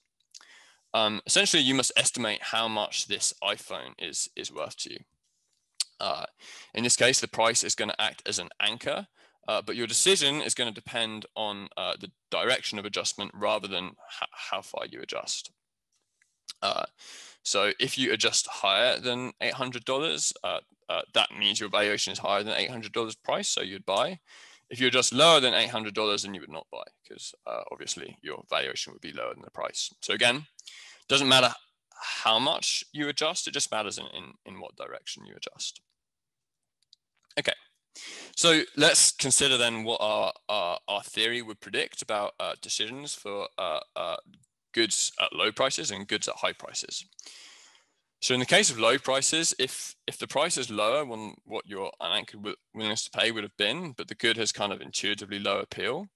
Um, 0.94 1.20
essentially, 1.26 1.62
you 1.62 1.74
must 1.74 1.92
estimate 1.96 2.42
how 2.42 2.68
much 2.68 3.06
this 3.06 3.34
iPhone 3.42 3.92
is, 3.98 4.28
is 4.36 4.52
worth 4.52 4.76
to 4.78 4.92
you. 4.92 4.98
Uh, 6.00 6.24
in 6.74 6.84
this 6.84 6.96
case, 6.96 7.20
the 7.20 7.28
price 7.28 7.62
is 7.62 7.74
going 7.74 7.90
to 7.90 8.00
act 8.00 8.22
as 8.26 8.38
an 8.38 8.48
anchor, 8.60 9.06
uh, 9.48 9.62
but 9.62 9.76
your 9.76 9.86
decision 9.86 10.40
is 10.40 10.54
going 10.54 10.72
to 10.72 10.80
depend 10.80 11.26
on 11.34 11.68
uh, 11.76 11.94
the 12.00 12.10
direction 12.30 12.78
of 12.78 12.84
adjustment 12.84 13.30
rather 13.34 13.68
than 13.68 13.92
how 14.30 14.62
far 14.62 14.86
you 14.86 15.00
adjust. 15.00 15.50
Uh, 16.62 16.84
so 17.42 17.72
if 17.78 17.96
you 17.96 18.12
adjust 18.12 18.46
higher 18.46 18.98
than 18.98 19.32
$800, 19.42 20.32
uh, 20.44 20.60
uh, 20.88 21.02
that 21.14 21.30
means 21.36 21.60
your 21.60 21.68
valuation 21.68 22.12
is 22.12 22.18
higher 22.18 22.42
than 22.42 22.54
$800 22.54 23.16
price, 23.22 23.48
so 23.48 23.62
you'd 23.62 23.86
buy. 23.86 24.18
If 24.70 24.80
you 24.80 24.88
adjust 24.88 25.14
lower 25.14 25.40
than 25.40 25.54
$800, 25.54 26.22
then 26.22 26.34
you 26.34 26.40
would 26.40 26.50
not 26.50 26.66
buy 26.70 26.82
because 27.02 27.34
uh, 27.46 27.60
obviously 27.72 28.16
your 28.22 28.42
valuation 28.50 28.92
would 28.92 29.00
be 29.00 29.12
lower 29.12 29.32
than 29.32 29.42
the 29.42 29.50
price. 29.50 29.92
So 30.02 30.12
again, 30.12 30.46
doesn't 31.08 31.28
matter 31.28 31.52
how 32.00 32.38
much 32.38 32.84
you 32.92 33.08
adjust, 33.08 33.48
it 33.48 33.54
just 33.54 33.72
matters 33.72 33.98
in, 33.98 34.04
in, 34.14 34.32
in 34.44 34.60
what 34.60 34.76
direction 34.76 35.24
you 35.24 35.34
adjust. 35.36 35.80
Okay, 37.38 37.54
so 38.36 38.62
let's 38.76 39.12
consider 39.12 39.56
then 39.56 39.84
what 39.84 40.00
our, 40.00 40.32
our, 40.48 40.78
our 40.86 41.02
theory 41.02 41.42
would 41.42 41.60
predict 41.60 42.02
about 42.02 42.34
uh, 42.38 42.54
decisions 42.60 43.14
for 43.14 43.48
uh, 43.58 43.80
uh 43.96 44.16
goods 44.74 45.12
at 45.20 45.32
low 45.32 45.50
prices 45.50 45.90
and 45.90 46.06
goods 46.06 46.28
at 46.28 46.36
high 46.36 46.52
prices. 46.52 47.04
So 48.20 48.34
in 48.34 48.40
the 48.40 48.46
case 48.46 48.70
of 48.70 48.78
low 48.78 48.98
prices, 48.98 49.54
if 49.58 49.94
if 50.06 50.18
the 50.18 50.26
price 50.26 50.56
is 50.56 50.70
lower 50.70 51.04
than 51.04 51.34
what 51.44 51.66
your 51.66 51.92
unanchored 52.00 52.54
willingness 52.74 53.04
to 53.04 53.10
pay 53.10 53.30
would 53.30 53.44
have 53.44 53.56
been, 53.56 53.92
but 53.92 54.08
the 54.08 54.14
good 54.14 54.36
has 54.36 54.50
kind 54.50 54.72
of 54.72 54.80
intuitively 54.80 55.38
low 55.38 55.60
appeal, 55.60 56.06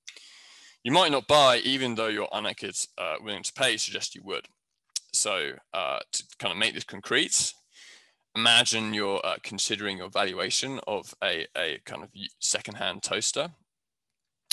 you 0.82 0.90
might 0.90 1.12
not 1.12 1.28
buy 1.28 1.58
even 1.58 1.94
though 1.94 2.08
your 2.08 2.28
unanchored 2.32 2.74
uh, 2.98 3.16
to 3.16 3.52
pay 3.52 3.76
suggests 3.76 4.14
you 4.14 4.22
would. 4.24 4.46
So 5.12 5.52
uh, 5.72 6.00
to 6.12 6.24
kind 6.38 6.50
of 6.50 6.58
make 6.58 6.74
this 6.74 6.84
concrete, 6.84 7.54
imagine 8.34 8.94
you're 8.94 9.24
uh, 9.24 9.36
considering 9.42 9.98
your 9.98 10.10
valuation 10.10 10.80
of 10.86 11.14
a, 11.22 11.46
a 11.56 11.78
kind 11.84 12.02
of 12.02 12.10
secondhand 12.40 13.02
toaster. 13.02 13.50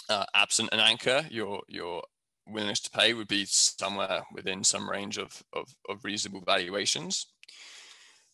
Uh, 0.08 0.26
absent 0.34 0.70
an 0.72 0.80
anchor, 0.80 1.26
your 1.30 1.62
your 1.68 2.04
willingness 2.52 2.80
to 2.82 2.90
pay 2.90 3.14
would 3.14 3.28
be 3.28 3.46
somewhere 3.46 4.24
within 4.34 4.64
some 4.64 4.90
range 4.90 5.18
of, 5.18 5.44
of, 5.54 5.76
of 5.88 6.04
reasonable 6.04 6.42
valuations. 6.46 7.28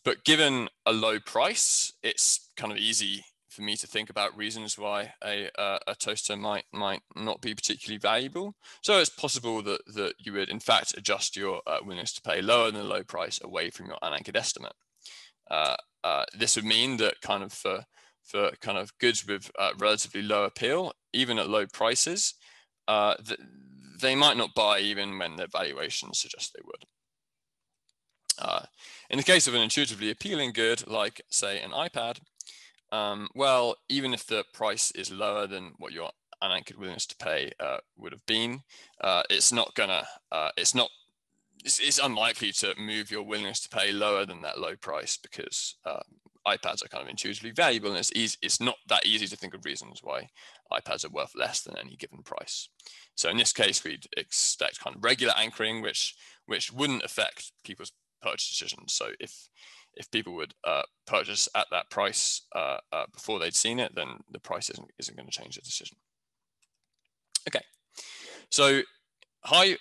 But 0.04 0.24
given 0.24 0.70
a 0.86 0.94
low 0.94 1.20
price, 1.20 1.94
it's 2.04 2.52
kind 2.56 2.72
of 2.72 2.78
easy 2.78 3.24
for 3.50 3.62
me 3.62 3.76
to 3.78 3.88
think 3.88 4.10
about 4.10 4.38
reasons 4.38 4.78
why 4.78 5.14
a, 5.24 5.50
uh, 5.60 5.80
a 5.88 5.96
toaster 5.96 6.36
might 6.36 6.66
might 6.74 7.02
not 7.16 7.42
be 7.42 7.56
particularly 7.56 7.98
valuable. 7.98 8.54
So 8.82 9.00
it's 9.00 9.10
possible 9.10 9.62
that, 9.64 9.82
that 9.96 10.16
you 10.20 10.34
would 10.34 10.50
in 10.50 10.60
fact 10.60 10.96
adjust 10.98 11.38
your 11.38 11.62
uh, 11.66 11.78
willingness 11.82 12.14
to 12.14 12.22
pay 12.22 12.42
lower 12.42 12.70
than 12.70 12.82
the 12.82 12.84
low 12.84 13.04
price 13.04 13.40
away 13.42 13.70
from 13.70 13.88
your 13.88 13.98
unanchored 14.02 14.36
estimate. 14.36 14.74
Uh, 15.50 15.76
uh 16.04 16.26
this 16.38 16.56
would 16.56 16.66
mean 16.66 16.98
that 16.98 17.22
kind 17.22 17.44
of 17.44 17.54
for, 17.54 17.86
for 18.24 18.52
kind 18.62 18.78
of 18.78 18.96
goods 19.00 19.26
with 19.26 19.50
uh, 19.58 19.72
relatively 19.78 20.22
low 20.22 20.44
appeal, 20.44 20.94
even 21.14 21.40
at 21.40 21.50
low 21.50 21.66
prices, 21.66 22.34
uh, 22.88 23.16
the, 23.24 23.38
they 24.02 24.16
might 24.16 24.38
not 24.38 24.56
buy 24.56 24.80
even 24.80 25.18
when 25.18 25.36
their 25.36 25.48
valuations 25.48 26.20
suggest 26.20 26.54
they 26.54 26.62
would. 26.66 26.86
Uh, 28.38 28.66
in 29.10 29.18
the 29.18 29.24
case 29.24 29.48
of 29.48 29.54
an 29.54 29.62
intuitively 29.62 30.10
appealing 30.10 30.52
good, 30.52 30.88
like 30.88 31.22
say 31.30 31.62
an 31.62 31.72
iPad, 31.72 32.20
um, 32.92 33.30
well, 33.34 33.76
even 33.90 34.14
if 34.14 34.26
the 34.26 34.44
price 34.54 34.92
is 34.92 35.12
lower 35.12 35.48
than 35.48 35.74
what 35.78 35.94
your 35.94 36.12
unanchored 36.42 36.78
willingness 36.78 37.06
to 37.08 37.16
pay 37.18 37.52
uh, 37.60 37.78
would 37.98 38.12
have 38.12 38.26
been, 38.26 38.62
uh, 39.02 39.24
it's 39.30 39.52
not 39.52 39.74
gonna, 39.76 40.06
uh, 40.32 40.50
it's 40.58 40.76
not, 40.76 40.90
it's, 41.64 41.80
it's, 41.80 41.98
unlikely 41.98 42.52
to 42.52 42.74
move 42.78 43.10
your 43.10 43.24
willingness 43.24 43.62
to 43.62 43.70
pay 43.70 43.92
lower 43.92 44.26
than 44.26 44.42
that 44.42 44.60
low 44.60 44.76
price 44.76 45.18
because 45.18 45.76
uh, 45.86 46.02
iPads 46.48 46.84
are 46.84 46.90
kind 46.90 47.04
of 47.04 47.10
intuitively 47.10 47.52
valuable 47.52 47.90
and 47.90 47.98
it's 47.98 48.12
easy, 48.16 48.38
it's 48.42 48.62
not 48.62 48.76
that 48.88 49.06
easy 49.06 49.28
to 49.28 49.36
think 49.36 49.54
of 49.54 49.66
reasons 49.66 50.02
why 50.04 50.30
iPads 50.72 51.06
are 51.06 51.10
worth 51.10 51.34
less 51.36 51.62
than 51.62 51.78
any 51.78 51.96
given 51.96 52.22
price. 52.24 52.70
So 53.16 53.30
in 53.30 53.38
this 53.38 53.54
case, 53.54 53.84
we'd 53.84 54.06
expect 54.18 54.80
kind 54.80 54.96
of 54.96 55.04
regular 55.04 55.34
anchoring, 55.38 55.82
which 55.82 56.16
which 56.46 56.72
wouldn't 56.72 57.04
affect 57.04 57.52
people's 57.64 57.92
purchase 58.22 58.50
decisions. 58.50 58.94
So 58.94 59.10
if 59.20 59.50
if 59.96 60.12
people 60.12 60.36
would 60.36 60.54
uh, 60.64 60.84
purchase 61.08 61.48
at 61.56 61.68
that 61.72 61.90
price 61.90 62.42
uh, 62.54 62.78
uh, 62.92 63.06
before 63.14 63.40
they'd 63.40 63.56
seen 63.56 63.80
it, 63.80 63.96
then 63.96 64.20
the 64.30 64.40
price 64.40 64.70
isn't, 64.70 64.92
isn't 65.00 65.16
going 65.16 65.28
to 65.28 65.32
change 65.32 65.56
the 65.56 65.62
decision. 65.62 65.98
Okay, 67.48 67.64
so 68.50 68.82
high 69.44 69.78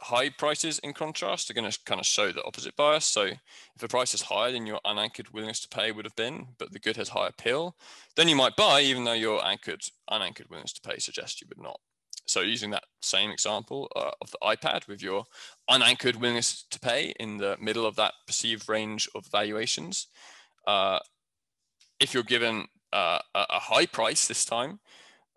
high 0.00 0.30
prices 0.30 0.78
in 0.80 0.92
contrast 0.92 1.50
are 1.50 1.54
going 1.54 1.70
to 1.70 1.78
kind 1.84 2.00
of 2.00 2.06
show 2.06 2.32
the 2.32 2.44
opposite 2.44 2.74
bias. 2.76 3.04
So 3.04 3.22
if 3.22 3.38
the 3.78 3.88
price 3.88 4.14
is 4.14 4.22
higher 4.22 4.50
than 4.50 4.66
your 4.66 4.80
unanchored 4.84 5.30
willingness 5.30 5.60
to 5.60 5.68
pay 5.68 5.92
would 5.92 6.04
have 6.04 6.16
been, 6.16 6.48
but 6.58 6.72
the 6.72 6.78
good 6.78 6.96
has 6.96 7.10
higher 7.10 7.28
appeal, 7.28 7.76
then 8.16 8.28
you 8.28 8.36
might 8.36 8.56
buy 8.56 8.80
even 8.80 9.04
though 9.04 9.12
your 9.12 9.44
anchored 9.44 9.82
unanchored 10.10 10.48
willingness 10.48 10.72
to 10.74 10.80
pay 10.80 10.98
suggests 10.98 11.40
you 11.40 11.46
would 11.48 11.62
not. 11.62 11.78
So 12.26 12.40
using 12.40 12.70
that 12.70 12.84
same 13.02 13.30
example 13.30 13.90
uh, 13.96 14.12
of 14.20 14.30
the 14.30 14.38
iPad 14.42 14.86
with 14.86 15.02
your 15.02 15.24
unanchored 15.68 16.16
willingness 16.16 16.64
to 16.70 16.80
pay 16.80 17.12
in 17.18 17.36
the 17.36 17.56
middle 17.60 17.84
of 17.84 17.96
that 17.96 18.14
perceived 18.26 18.68
range 18.68 19.08
of 19.14 19.26
valuations, 19.26 20.06
uh, 20.66 21.00
if 21.98 22.14
you're 22.14 22.22
given 22.22 22.66
uh, 22.92 23.18
a 23.34 23.58
high 23.58 23.86
price 23.86 24.26
this 24.26 24.44
time, 24.44 24.80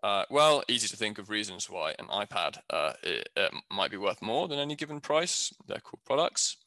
uh, 0.04 0.26
well, 0.30 0.64
easy 0.68 0.88
to 0.88 0.98
think 0.98 1.18
of 1.18 1.30
reasons 1.30 1.70
why 1.70 1.96
an 1.98 2.08
iPad 2.08 2.60
uh, 2.70 2.94
it, 3.04 3.30
it 3.36 3.54
might 3.72 3.92
be 3.92 3.98
worth 3.98 4.22
more 4.22 4.48
than 4.48 4.60
any 4.60 4.76
given 4.76 5.00
price. 5.00 5.54
They're 5.68 5.80
cool 5.80 6.00
products. 6.06 6.58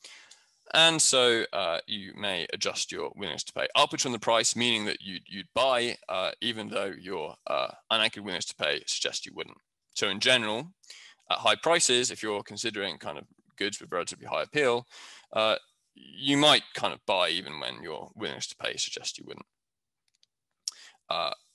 And 0.74 1.00
so 1.00 1.44
uh, 1.52 1.78
you 1.86 2.12
may 2.16 2.46
adjust 2.52 2.90
your 2.90 3.12
willingness 3.14 3.44
to 3.44 3.52
pay 3.52 3.68
upwards 3.76 4.02
from 4.02 4.12
the 4.12 4.18
price, 4.18 4.56
meaning 4.56 4.84
that 4.86 5.00
you'd, 5.00 5.22
you'd 5.28 5.46
buy 5.54 5.96
even 6.40 6.68
though 6.68 6.92
your 6.98 7.36
unanchored 7.90 8.24
willingness 8.24 8.46
to 8.46 8.56
pay 8.56 8.82
suggests 8.86 9.26
you 9.26 9.32
wouldn't. 9.34 9.58
So 9.94 10.08
in 10.08 10.18
general, 10.18 10.72
at 11.30 11.38
high 11.38 11.54
prices, 11.56 12.10
if 12.10 12.22
you're 12.22 12.42
considering 12.42 12.98
kind 12.98 13.18
of 13.18 13.24
goods 13.56 13.80
with 13.80 13.92
relatively 13.92 14.26
high 14.26 14.42
appeal, 14.42 14.86
uh, 15.32 15.56
you 15.94 16.36
might 16.36 16.62
kind 16.74 16.92
of 16.92 17.00
buy 17.06 17.28
even 17.30 17.58
when 17.60 17.82
your 17.82 18.10
willingness 18.14 18.46
to 18.48 18.56
pay 18.56 18.76
suggests 18.76 19.18
you 19.18 19.24
wouldn't. 19.26 19.46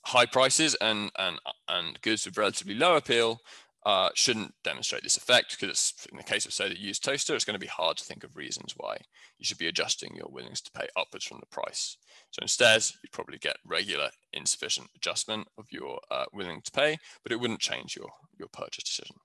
High 0.06 0.26
prices 0.26 0.76
and, 0.76 1.12
and, 1.18 1.40
and 1.68 2.02
goods 2.02 2.26
with 2.26 2.38
relatively 2.38 2.76
low 2.76 2.96
appeal 2.96 3.42
uh, 3.86 4.10
shouldn't 4.14 4.54
demonstrate 4.64 5.04
this 5.04 5.18
effect 5.18 5.58
because 5.60 5.94
in 6.12 6.18
the 6.18 6.24
case 6.24 6.46
of 6.46 6.54
say 6.54 6.70
the 6.70 6.80
used 6.80 7.04
toaster, 7.04 7.34
it's 7.34 7.46
going 7.46 7.56
to 7.56 7.60
be 7.60 7.68
hard 7.68 7.98
to 7.98 8.04
think 8.04 8.24
of 8.24 8.36
reasons 8.36 8.74
why 8.78 8.98
you 9.40 9.46
should 9.46 9.58
be 9.58 9.68
adjusting 9.68 10.16
your 10.16 10.28
willingness 10.30 10.62
to 10.62 10.72
pay 10.72 10.88
upwards 10.96 11.26
from 11.26 11.40
the 11.40 11.48
price. 11.48 11.98
So 12.30 12.40
instead, 12.42 12.84
you'd 13.04 13.12
probably 13.12 13.40
get 13.40 13.58
regular 13.66 14.10
insufficient 14.34 14.90
adjustment 14.96 15.48
of 15.58 15.66
your 15.72 16.00
uh, 16.12 16.26
willing 16.32 16.62
to 16.62 16.72
pay, 16.72 16.98
but 17.24 17.32
it 17.32 17.40
wouldn't 17.40 17.60
change 17.60 17.96
your, 17.96 18.10
your 18.38 18.50
purchase 18.50 18.84
decision. 18.84 19.16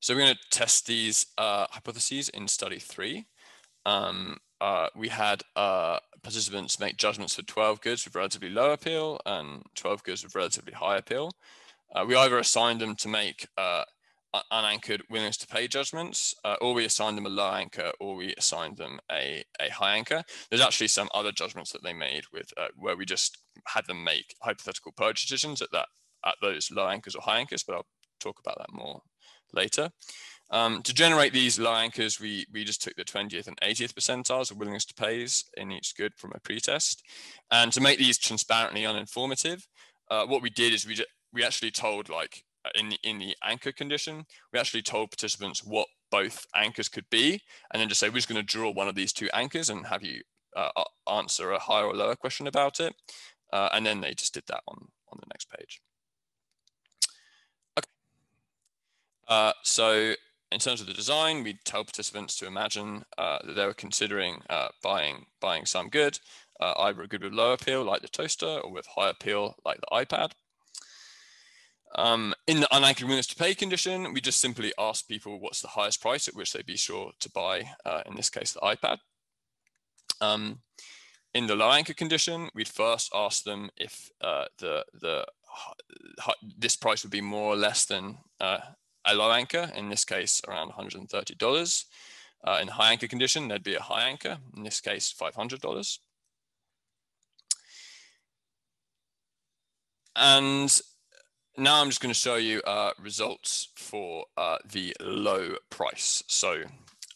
So 0.00 0.14
we're 0.14 0.22
going 0.22 0.34
to 0.34 0.58
test 0.58 0.86
these 0.86 1.26
uh, 1.38 1.66
hypotheses 1.70 2.28
in 2.30 2.48
study 2.48 2.80
three. 2.80 3.26
Um, 3.86 4.38
uh, 4.60 4.88
we 4.94 5.08
had 5.08 5.42
uh, 5.56 5.98
participants 6.22 6.78
make 6.78 6.96
judgments 6.96 7.34
for 7.34 7.42
12 7.42 7.80
goods 7.80 8.04
with 8.04 8.14
relatively 8.14 8.48
low 8.48 8.72
appeal 8.72 9.20
and 9.26 9.62
12 9.74 10.02
goods 10.04 10.22
with 10.22 10.34
relatively 10.34 10.72
high 10.72 10.96
appeal. 10.96 11.32
Uh, 11.94 12.04
we 12.06 12.16
either 12.16 12.38
assigned 12.38 12.80
them 12.80 12.94
to 12.96 13.08
make 13.08 13.48
uh, 13.58 13.84
unanchored 14.50 15.02
willingness 15.10 15.36
to 15.36 15.46
pay 15.46 15.68
judgments, 15.68 16.34
uh, 16.44 16.56
or 16.60 16.74
we 16.74 16.84
assigned 16.84 17.18
them 17.18 17.26
a 17.26 17.30
low 17.30 17.50
anchor, 17.50 17.92
or 18.00 18.16
we 18.16 18.34
assigned 18.38 18.76
them 18.76 18.98
a, 19.10 19.44
a 19.60 19.70
high 19.70 19.96
anchor. 19.96 20.22
There's 20.48 20.62
actually 20.62 20.88
some 20.88 21.08
other 21.12 21.32
judgments 21.32 21.72
that 21.72 21.82
they 21.82 21.92
made 21.92 22.24
with 22.32 22.52
uh, 22.56 22.68
where 22.76 22.96
we 22.96 23.04
just 23.04 23.38
had 23.66 23.86
them 23.86 24.02
make 24.04 24.34
hypothetical 24.40 24.92
purchase 24.92 25.28
decisions 25.28 25.60
at 25.60 25.72
that 25.72 25.88
at 26.24 26.36
those 26.40 26.70
low 26.70 26.88
anchors 26.88 27.14
or 27.14 27.22
high 27.22 27.38
anchors, 27.38 27.64
but 27.64 27.74
I'll 27.74 27.86
talk 28.20 28.38
about 28.38 28.58
that 28.58 28.72
more 28.72 29.02
later. 29.52 29.90
Um, 30.52 30.82
to 30.82 30.92
generate 30.92 31.32
these 31.32 31.58
low 31.58 31.74
anchors, 31.74 32.20
we, 32.20 32.44
we 32.52 32.62
just 32.62 32.82
took 32.82 32.94
the 32.94 33.04
20th 33.04 33.46
and 33.48 33.58
80th 33.62 33.94
percentiles 33.94 34.50
of 34.50 34.58
willingness 34.58 34.84
to 34.84 34.94
pays 34.94 35.44
in 35.56 35.72
each 35.72 35.96
good 35.96 36.12
from 36.14 36.32
a 36.34 36.40
pretest. 36.40 37.02
And 37.50 37.72
to 37.72 37.80
make 37.80 37.98
these 37.98 38.18
transparently 38.18 38.82
uninformative, 38.82 39.62
uh, 40.10 40.26
what 40.26 40.42
we 40.42 40.50
did 40.50 40.74
is 40.74 40.86
we, 40.86 41.02
we 41.32 41.42
actually 41.42 41.70
told 41.70 42.10
like 42.10 42.44
uh, 42.66 42.70
in 42.74 42.90
the, 42.90 42.98
in 43.02 43.18
the 43.18 43.34
anchor 43.42 43.72
condition, 43.72 44.26
we 44.52 44.58
actually 44.58 44.82
told 44.82 45.10
participants 45.10 45.64
what 45.64 45.88
both 46.10 46.46
anchors 46.54 46.90
could 46.90 47.08
be, 47.10 47.40
and 47.72 47.80
then 47.80 47.88
just 47.88 48.00
say, 48.00 48.10
we're 48.10 48.16
just 48.16 48.28
going 48.28 48.36
to 48.36 48.42
draw 48.42 48.70
one 48.70 48.88
of 48.88 48.94
these 48.94 49.14
two 49.14 49.30
anchors 49.32 49.70
and 49.70 49.86
have 49.86 50.02
you 50.02 50.20
uh, 50.54 50.68
answer 51.10 51.52
a 51.52 51.58
higher 51.58 51.86
or 51.86 51.94
lower 51.94 52.14
question 52.14 52.46
about 52.46 52.78
it. 52.78 52.94
Uh, 53.50 53.70
and 53.72 53.86
then 53.86 54.02
they 54.02 54.12
just 54.12 54.34
did 54.34 54.44
that 54.48 54.60
on, 54.68 54.76
on 55.10 55.18
the 55.18 55.26
next 55.32 55.48
page. 55.50 55.80
Okay. 57.78 57.88
Uh, 59.28 59.52
so 59.62 60.14
in 60.52 60.58
terms 60.58 60.80
of 60.80 60.86
the 60.86 60.92
design, 60.92 61.42
we 61.42 61.58
tell 61.64 61.84
participants 61.84 62.36
to 62.38 62.46
imagine 62.46 63.04
uh, 63.18 63.38
that 63.44 63.54
they 63.54 63.66
were 63.66 63.74
considering 63.74 64.42
uh, 64.50 64.68
buying, 64.82 65.26
buying 65.40 65.66
some 65.66 65.88
good, 65.88 66.18
either 66.60 67.02
a 67.02 67.08
good 67.08 67.24
with 67.24 67.32
low 67.32 67.52
appeal 67.52 67.82
like 67.82 68.02
the 68.02 68.08
toaster 68.08 68.46
or 68.46 68.70
with 68.70 68.86
high 68.86 69.10
appeal 69.10 69.56
like 69.64 69.80
the 69.80 69.86
iPad. 69.92 70.32
Um, 71.94 72.34
in 72.46 72.60
the 72.60 72.74
unanchored 72.74 73.04
willingness 73.04 73.26
to 73.28 73.36
pay 73.36 73.54
condition, 73.54 74.12
we 74.14 74.20
just 74.20 74.40
simply 74.40 74.72
ask 74.78 75.06
people 75.06 75.38
what's 75.38 75.60
the 75.60 75.68
highest 75.68 76.00
price 76.00 76.26
at 76.26 76.34
which 76.34 76.52
they'd 76.52 76.64
be 76.64 76.76
sure 76.76 77.12
to 77.20 77.30
buy, 77.30 77.70
uh, 77.84 78.02
in 78.06 78.14
this 78.14 78.30
case, 78.30 78.52
the 78.52 78.60
iPad. 78.60 78.98
Um, 80.20 80.60
in 81.34 81.46
the 81.46 81.56
low 81.56 81.70
anchor 81.70 81.94
condition, 81.94 82.48
we'd 82.54 82.68
first 82.68 83.10
ask 83.14 83.44
them 83.44 83.70
if 83.76 84.10
uh, 84.20 84.46
the, 84.58 84.84
the, 85.00 85.26
this 86.56 86.76
price 86.76 87.02
would 87.02 87.12
be 87.12 87.20
more 87.20 87.52
or 87.52 87.56
less 87.56 87.84
than 87.84 88.18
uh, 88.40 88.58
a 89.04 89.14
low 89.14 89.32
anchor, 89.32 89.70
in 89.74 89.88
this 89.88 90.04
case, 90.04 90.40
around 90.46 90.72
$130. 90.72 91.84
Uh, 92.44 92.58
in 92.60 92.68
high 92.68 92.92
anchor 92.92 93.06
condition, 93.06 93.48
there'd 93.48 93.62
be 93.62 93.74
a 93.74 93.82
high 93.82 94.08
anchor, 94.08 94.38
in 94.56 94.62
this 94.62 94.80
case, 94.80 95.14
$500. 95.18 95.98
And 100.14 100.80
now 101.56 101.80
I'm 101.80 101.88
just 101.88 102.00
going 102.00 102.12
to 102.12 102.18
show 102.18 102.36
you 102.36 102.60
uh, 102.62 102.92
results 102.98 103.68
for 103.76 104.26
uh, 104.36 104.58
the 104.70 104.94
low 105.00 105.56
price. 105.70 106.22
So 106.26 106.62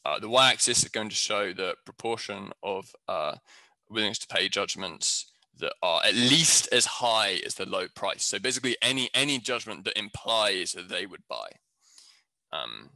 uh, 0.05 0.19
the 0.19 0.29
y-axis 0.29 0.85
is 0.85 0.89
going 0.89 1.09
to 1.09 1.15
show 1.15 1.53
the 1.53 1.75
proportion 1.85 2.53
of 2.63 2.95
uh, 3.09 3.37
willingness 3.91 4.19
to 4.21 4.29
pay 4.29 4.49
judgments 4.49 5.27
that 5.59 5.73
are 5.83 6.03
at 6.05 6.15
least 6.15 6.69
as 6.71 6.87
high 6.87 7.41
as 7.45 7.55
the 7.55 7.67
low 7.67 7.89
price. 7.89 8.25
So 8.25 8.39
basically 8.39 8.77
any, 8.83 9.11
any 9.15 9.39
judgment 9.39 9.85
that 9.85 9.99
implies 9.99 10.73
that 10.73 10.89
they 10.89 11.07
would 11.07 11.27
buy. 11.29 11.49
Um, 12.57 12.91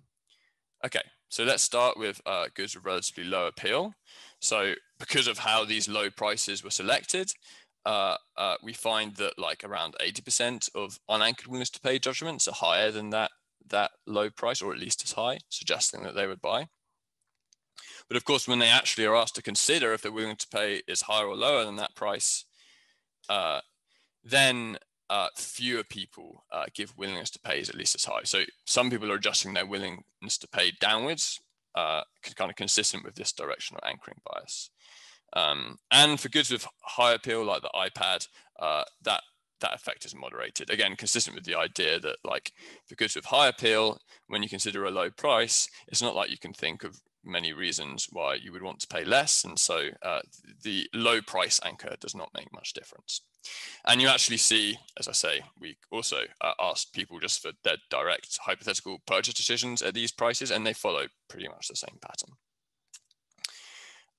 okay, 0.84 1.02
so 1.28 1.44
let's 1.44 1.62
start 1.62 1.98
with 1.98 2.20
uh, 2.26 2.46
goods 2.54 2.74
with 2.74 2.84
relatively 2.84 3.24
low 3.24 3.46
appeal. 3.46 3.92
So 4.40 4.74
because 4.98 5.26
of 5.26 5.38
how 5.38 5.64
these 5.64 5.88
low 5.88 6.11
prices 6.11 6.64
were 6.64 6.70
selected, 6.70 7.32
uh, 7.86 8.16
uh, 8.36 8.56
we 8.62 8.72
find 8.72 9.16
that 9.16 9.38
like 9.38 9.64
around 9.64 9.96
80% 10.00 10.68
of 10.74 10.98
unanchored 11.08 11.46
willingness 11.46 11.70
to 11.70 11.80
pay 11.80 11.98
judgments 11.98 12.48
are 12.48 12.54
higher 12.54 12.90
than 12.90 13.11
that, 13.11 13.30
that 13.68 13.92
low 14.06 14.30
price, 14.30 14.61
or 14.61 14.72
at 14.72 14.78
least 14.78 15.02
as 15.04 15.12
high, 15.12 15.38
suggesting 15.48 16.02
that 16.02 16.14
they 16.14 16.26
would 16.26 16.40
buy. 16.40 16.66
But 18.08 18.16
of 18.16 18.24
course, 18.24 18.48
when 18.48 18.58
they 18.58 18.68
actually 18.68 19.06
are 19.06 19.16
asked 19.16 19.36
to 19.36 19.42
consider 19.42 19.92
if 19.92 20.02
they're 20.02 20.12
willing 20.12 20.36
to 20.36 20.48
pay 20.48 20.82
is 20.88 21.02
higher 21.02 21.26
or 21.26 21.36
lower 21.36 21.64
than 21.64 21.76
that 21.76 21.94
price, 21.94 22.44
uh, 23.28 23.61
then 24.24 24.78
uh, 25.11 25.28
fewer 25.34 25.82
people 25.82 26.44
uh, 26.52 26.66
give 26.72 26.96
willingness 26.96 27.30
to 27.30 27.40
pay 27.40 27.58
is 27.58 27.68
at 27.68 27.74
least 27.74 27.96
as 27.96 28.04
high. 28.04 28.22
So 28.22 28.44
some 28.64 28.90
people 28.90 29.11
are 29.11 29.16
adjusting 29.16 29.52
their 29.52 29.66
willingness 29.66 30.38
to 30.38 30.48
pay 30.48 30.72
downwards, 30.80 31.40
uh, 31.74 32.02
kind 32.36 32.48
of 32.48 32.56
consistent 32.56 33.04
with 33.04 33.16
this 33.16 33.32
directional 33.32 33.82
anchoring 33.84 34.20
bias. 34.24 34.70
Um, 35.32 35.78
and 35.90 36.18
for 36.18 36.28
goods 36.28 36.50
with 36.50 36.66
high 36.82 37.12
appeal 37.12 37.44
like 37.44 37.62
the 37.62 37.70
iPad, 37.74 38.26
uh, 38.61 38.84
that 39.02 39.22
that 39.61 39.74
effect 39.74 40.04
is 40.04 40.14
moderated. 40.14 40.70
Again, 40.70 40.96
consistent 40.96 41.34
with 41.34 41.44
the 41.44 41.56
idea 41.56 42.00
that 42.00 42.16
like 42.24 42.52
for 42.86 42.94
goods 42.94 43.16
with 43.16 43.26
high 43.26 43.48
appeal, 43.48 43.98
when 44.28 44.42
you 44.42 44.48
consider 44.48 44.84
a 44.84 44.90
low 44.90 45.11
price, 45.11 45.68
it's 45.88 46.00
not 46.00 46.14
like 46.14 46.30
you 46.30 46.38
can 46.38 46.52
think 46.52 46.84
of 46.84 46.98
many 47.24 47.52
reasons 47.52 48.08
why 48.10 48.34
you 48.34 48.52
would 48.52 48.62
want 48.62 48.80
to 48.80 48.86
pay 48.86 49.04
less. 49.04 49.44
And 49.44 49.58
so 49.58 49.90
uh, 50.02 50.20
the 50.62 50.88
low 50.94 51.20
price 51.20 51.60
anchor 51.64 51.96
does 52.00 52.14
not 52.14 52.30
make 52.34 52.52
much 52.52 52.72
difference. 52.72 53.22
And 53.86 54.00
you 54.00 54.08
actually 54.08 54.36
see, 54.36 54.78
as 54.98 55.08
I 55.08 55.12
say, 55.12 55.40
we 55.58 55.76
also 55.90 56.18
uh, 56.40 56.52
asked 56.60 56.92
people 56.92 57.18
just 57.18 57.40
for 57.40 57.52
their 57.64 57.76
direct 57.90 58.38
hypothetical 58.42 58.98
purchase 59.06 59.34
decisions 59.34 59.82
at 59.82 59.94
these 59.94 60.12
prices, 60.12 60.50
and 60.50 60.66
they 60.66 60.74
follow 60.74 61.06
pretty 61.28 61.48
much 61.48 61.68
the 61.68 61.76
same 61.76 61.98
pattern. 62.02 62.34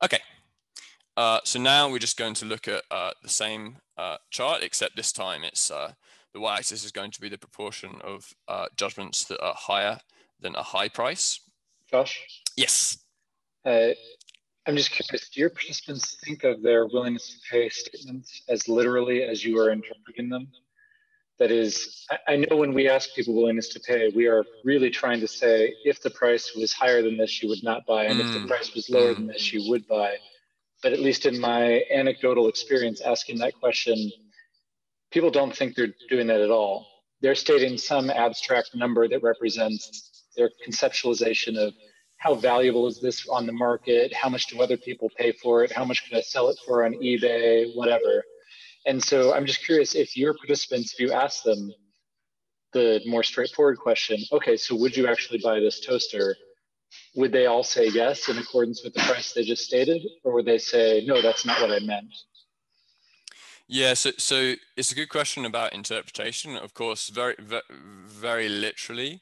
Okay, 0.03 0.19
uh, 1.17 1.39
so 1.43 1.59
now 1.59 1.89
we're 1.89 1.99
just 1.99 2.17
going 2.17 2.33
to 2.33 2.45
look 2.45 2.67
at 2.67 2.83
uh, 2.89 3.11
the 3.21 3.29
same 3.29 3.77
uh, 3.97 4.17
chart, 4.31 4.63
except 4.63 4.95
this 4.95 5.11
time 5.11 5.43
it's 5.43 5.69
uh, 5.69 5.93
the 6.33 6.39
y-axis 6.39 6.83
is 6.83 6.91
going 6.91 7.11
to 7.11 7.21
be 7.21 7.29
the 7.29 7.37
proportion 7.37 7.99
of 8.03 8.33
uh, 8.47 8.65
judgments 8.75 9.25
that 9.25 9.39
are 9.41 9.53
higher 9.55 9.99
than 10.39 10.55
a 10.55 10.63
high 10.63 10.89
price. 10.89 11.39
Josh? 11.91 12.25
Yes. 12.55 12.97
Uh, 13.65 13.89
I'm 14.67 14.77
just 14.77 14.91
curious, 14.91 15.29
do 15.29 15.39
your 15.39 15.49
participants 15.49 16.17
think 16.23 16.43
of 16.43 16.61
their 16.61 16.85
willingness 16.85 17.29
to 17.29 17.37
pay 17.49 17.69
statements 17.69 18.43
as 18.47 18.67
literally 18.67 19.23
as 19.23 19.43
you 19.43 19.57
are 19.59 19.71
interpreting 19.71 20.29
them? 20.29 20.47
That 21.39 21.51
is, 21.51 22.05
I 22.27 22.35
know 22.35 22.55
when 22.57 22.73
we 22.73 22.87
ask 22.87 23.15
people 23.15 23.33
willingness 23.33 23.69
to 23.69 23.79
pay, 23.79 24.11
we 24.15 24.27
are 24.27 24.45
really 24.63 24.91
trying 24.91 25.19
to 25.21 25.27
say 25.27 25.73
if 25.83 26.01
the 26.01 26.11
price 26.11 26.53
was 26.55 26.71
higher 26.71 27.01
than 27.01 27.17
this, 27.17 27.41
you 27.41 27.49
would 27.49 27.63
not 27.63 27.85
buy, 27.87 28.05
and 28.05 28.19
mm. 28.19 28.25
if 28.25 28.33
the 28.33 28.39
mm. 28.39 28.47
price 28.47 28.75
was 28.75 28.89
lower 28.91 29.13
mm. 29.13 29.15
than 29.15 29.27
this, 29.27 29.51
you 29.51 29.67
would 29.69 29.87
buy. 29.87 30.17
But 30.83 30.93
at 30.93 30.99
least 30.99 31.25
in 31.25 31.39
my 31.39 31.83
anecdotal 31.91 32.47
experience 32.47 33.01
asking 33.01 33.39
that 33.39 33.59
question, 33.59 34.11
people 35.09 35.31
don't 35.31 35.55
think 35.55 35.75
they're 35.75 35.93
doing 36.09 36.27
that 36.27 36.41
at 36.41 36.51
all. 36.51 36.85
They're 37.21 37.35
stating 37.35 37.77
some 37.77 38.11
abstract 38.11 38.75
number 38.75 39.07
that 39.07 39.23
represents 39.23 40.10
their 40.35 40.49
conceptualization 40.67 41.57
of 41.57 41.73
how 42.17 42.35
valuable 42.35 42.87
is 42.87 43.01
this 43.01 43.27
on 43.27 43.45
the 43.45 43.53
market? 43.53 44.13
How 44.13 44.29
much 44.29 44.47
do 44.47 44.61
other 44.61 44.77
people 44.77 45.09
pay 45.17 45.31
for 45.31 45.63
it? 45.63 45.71
How 45.71 45.83
much 45.83 46.07
can 46.07 46.17
I 46.17 46.21
sell 46.21 46.49
it 46.49 46.57
for 46.65 46.85
on 46.85 46.93
eBay? 46.93 47.75
Whatever. 47.75 48.23
And 48.85 49.03
so 49.03 49.33
I'm 49.33 49.45
just 49.45 49.65
curious 49.65 49.95
if 49.95 50.15
your 50.15 50.33
participants, 50.35 50.93
if 50.93 50.99
you 50.99 51.11
ask 51.11 51.43
them 51.43 51.71
the 52.73 53.01
more 53.05 53.23
straightforward 53.23 53.79
question, 53.79 54.19
okay, 54.31 54.55
so 54.55 54.75
would 54.75 54.95
you 54.95 55.07
actually 55.07 55.39
buy 55.43 55.59
this 55.59 55.79
toaster? 55.79 56.35
Would 57.15 57.31
they 57.31 57.45
all 57.45 57.63
say 57.63 57.87
yes 57.87 58.29
in 58.29 58.37
accordance 58.37 58.83
with 58.83 58.93
the 58.93 59.01
price 59.01 59.33
they 59.33 59.43
just 59.43 59.65
stated? 59.65 60.01
Or 60.23 60.33
would 60.33 60.45
they 60.45 60.57
say, 60.57 61.03
no, 61.05 61.21
that's 61.21 61.45
not 61.45 61.61
what 61.61 61.71
I 61.71 61.79
meant? 61.79 62.13
Yeah, 63.67 63.93
so 63.93 64.11
so 64.17 64.55
it's 64.75 64.91
a 64.91 64.95
good 64.95 65.07
question 65.07 65.45
about 65.45 65.71
interpretation. 65.71 66.57
Of 66.57 66.73
course, 66.73 67.07
very 67.07 67.35
very, 67.39 67.61
very 68.05 68.49
literally, 68.49 69.21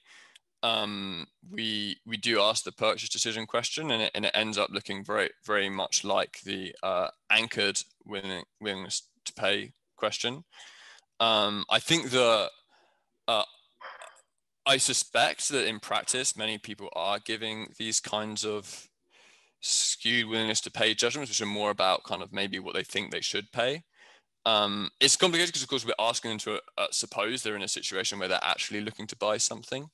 um, 0.64 1.26
we 1.50 1.98
we 2.06 2.18
do 2.18 2.42
ask 2.42 2.64
the 2.64 2.72
purchase 2.72 3.10
decision 3.10 3.46
question, 3.46 3.92
and 3.92 4.04
it, 4.04 4.12
and 4.14 4.26
it 4.26 4.32
ends 4.34 4.58
up 4.58 4.70
looking 4.72 5.04
very 5.04 5.30
very 5.46 5.70
much 5.70 6.04
like 6.04 6.40
the 6.44 6.76
uh, 6.84 7.08
anchored 7.30 7.82
willing, 8.06 8.44
willingness 8.60 9.08
to 9.26 9.34
pay 9.34 9.72
question. 9.96 10.44
Um, 11.20 11.66
I 11.70 11.80
think 11.80 12.10
the 12.10 12.50
uh, 13.28 13.44
I 14.66 14.78
suspect 14.78 15.50
that 15.50 15.68
in 15.68 15.80
practice, 15.80 16.38
many 16.38 16.58
people 16.58 16.90
are 16.94 17.20
giving 17.20 17.74
these 17.78 18.00
kinds 18.00 18.46
of 18.46 18.88
skewed 19.62 20.28
willingness 20.28 20.62
to 20.62 20.72
pay 20.72 20.94
judgments, 20.94 21.32
which 21.32 21.42
are 21.42 21.46
more 21.46 21.72
about 21.72 22.04
kind 22.04 22.22
of 22.22 22.32
maybe 22.32 22.60
what 22.60 22.76
they 22.76 22.84
think 22.84 23.12
they 23.12 23.22
should 23.22 23.52
pay. 23.52 23.84
Um, 24.46 24.90
it's 25.00 25.16
complicated 25.16 25.50
because, 25.50 25.64
of 25.64 25.70
course, 25.70 25.86
we're 25.86 25.94
asking 26.00 26.32
them 26.32 26.38
to 26.40 26.62
uh, 26.78 26.88
suppose 26.92 27.44
they're 27.44 27.56
in 27.56 27.62
a 27.62 27.68
situation 27.68 28.20
where 28.20 28.28
they're 28.28 28.40
actually 28.42 28.82
looking 28.82 29.08
to 29.08 29.16
buy 29.16 29.38
something. 29.38 29.90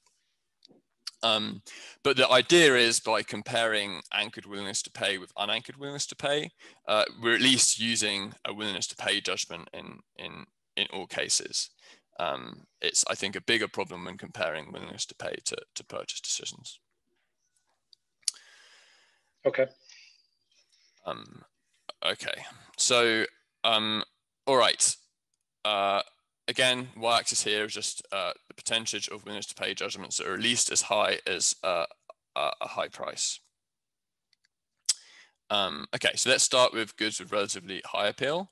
Um, 1.23 1.61
but 2.03 2.17
the 2.17 2.29
idea 2.29 2.75
is 2.75 2.99
by 2.99 3.23
comparing 3.23 4.01
anchored 4.13 4.45
willingness 4.45 4.83
to 4.83 4.91
pay 4.91 5.17
with 5.17 5.31
unanchored 5.37 5.77
willingness 5.77 6.05
to 6.07 6.15
pay, 6.15 6.51
uh, 6.87 7.05
we're 7.21 7.35
at 7.35 7.41
least 7.41 7.79
using 7.79 8.33
a 8.45 8.53
willingness 8.53 8.87
to 8.87 8.95
pay 8.95 9.21
judgment 9.21 9.67
in, 9.73 9.99
in, 10.17 10.45
in 10.77 10.87
all 10.93 11.07
cases. 11.07 11.71
Um, 12.19 12.67
it's, 12.81 13.03
I 13.09 13.15
think, 13.15 13.35
a 13.35 13.41
bigger 13.41 13.67
problem 13.67 14.05
when 14.05 14.17
comparing 14.17 14.71
willingness 14.71 15.05
to 15.07 15.15
pay 15.15 15.35
to, 15.45 15.57
to 15.75 15.83
purchase 15.83 16.21
decisions. 16.21 16.79
Okay. 19.45 19.67
Um, 21.05 21.43
okay. 22.03 22.45
So, 22.77 23.25
um, 23.63 24.03
all 24.47 24.57
right. 24.57 24.95
Uh, 25.63 26.01
again, 26.47 26.89
y-axis 26.95 27.43
here 27.43 27.65
is 27.65 27.73
just 27.73 28.05
uh, 28.11 28.31
percentage 28.55 29.07
of 29.09 29.23
willingness 29.23 29.47
to 29.47 29.55
pay 29.55 29.73
judgments 29.73 30.17
that 30.17 30.27
are 30.27 30.33
at 30.33 30.39
least 30.39 30.71
as 30.71 30.83
high 30.83 31.19
as 31.27 31.55
uh, 31.63 31.85
a 32.35 32.67
high 32.67 32.87
price. 32.87 33.39
Um, 35.49 35.85
okay, 35.95 36.11
so 36.15 36.29
let's 36.29 36.43
start 36.43 36.73
with 36.73 36.97
goods 36.97 37.19
with 37.19 37.31
relatively 37.31 37.81
high 37.85 38.07
appeal. 38.07 38.51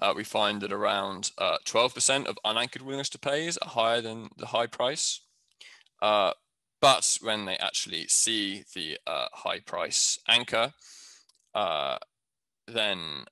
Uh, 0.00 0.12
we 0.14 0.24
find 0.24 0.60
that 0.60 0.72
around 0.72 1.30
12% 1.40 2.26
uh, 2.26 2.30
of 2.30 2.38
unanchored 2.44 2.82
willingness 2.82 3.08
to 3.10 3.18
pay 3.18 3.46
is 3.46 3.58
higher 3.62 4.00
than 4.00 4.28
the 4.36 4.46
high 4.46 4.66
price. 4.66 5.20
Uh, 6.02 6.32
but 6.80 7.18
when 7.22 7.44
they 7.44 7.56
actually 7.56 8.06
see 8.08 8.64
the 8.74 8.98
uh, 9.06 9.26
high 9.32 9.60
price 9.60 10.18
anchor, 10.28 10.72
then 12.66 13.24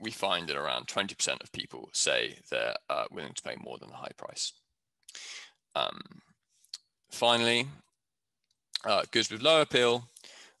we 0.00 0.10
find 0.10 0.48
that 0.48 0.56
around 0.56 0.86
20% 0.86 1.42
of 1.42 1.52
people 1.52 1.90
say 1.92 2.38
they're 2.50 2.74
uh, 2.88 3.04
willing 3.10 3.34
to 3.34 3.42
pay 3.42 3.54
more 3.62 3.78
than 3.78 3.90
the 3.90 3.96
high 3.96 4.12
price. 4.16 4.52
Um, 5.74 6.00
finally, 7.10 7.66
uh, 8.84 9.02
goods 9.10 9.30
with 9.30 9.42
low 9.42 9.60
appeal, 9.60 10.08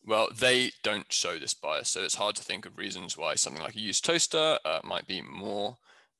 well, 0.06 0.28
they 0.34 0.72
don't 0.82 1.12
show 1.12 1.38
this 1.38 1.54
bias. 1.54 1.90
So 1.90 2.02
it's 2.02 2.14
hard 2.14 2.36
to 2.36 2.42
think 2.42 2.66
of 2.66 2.78
reasons 2.78 3.16
why 3.16 3.34
something 3.34 3.62
like 3.62 3.76
a 3.76 3.80
used 3.80 4.04
toaster 4.04 4.58
uh, 4.64 4.80
might 4.82 5.06
be 5.06 5.22
more 5.22 5.76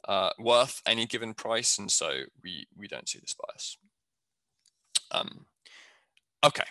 uh, 0.06 0.30
worth 0.38 0.82
any 0.86 1.06
given 1.06 1.34
price. 1.34 1.78
And 1.78 1.90
so 1.90 2.22
we, 2.42 2.66
we 2.76 2.88
don't 2.88 3.08
see 3.08 3.18
this 3.18 3.34
bias. 3.34 3.76
Um, 5.10 5.46
okay. 6.44 6.64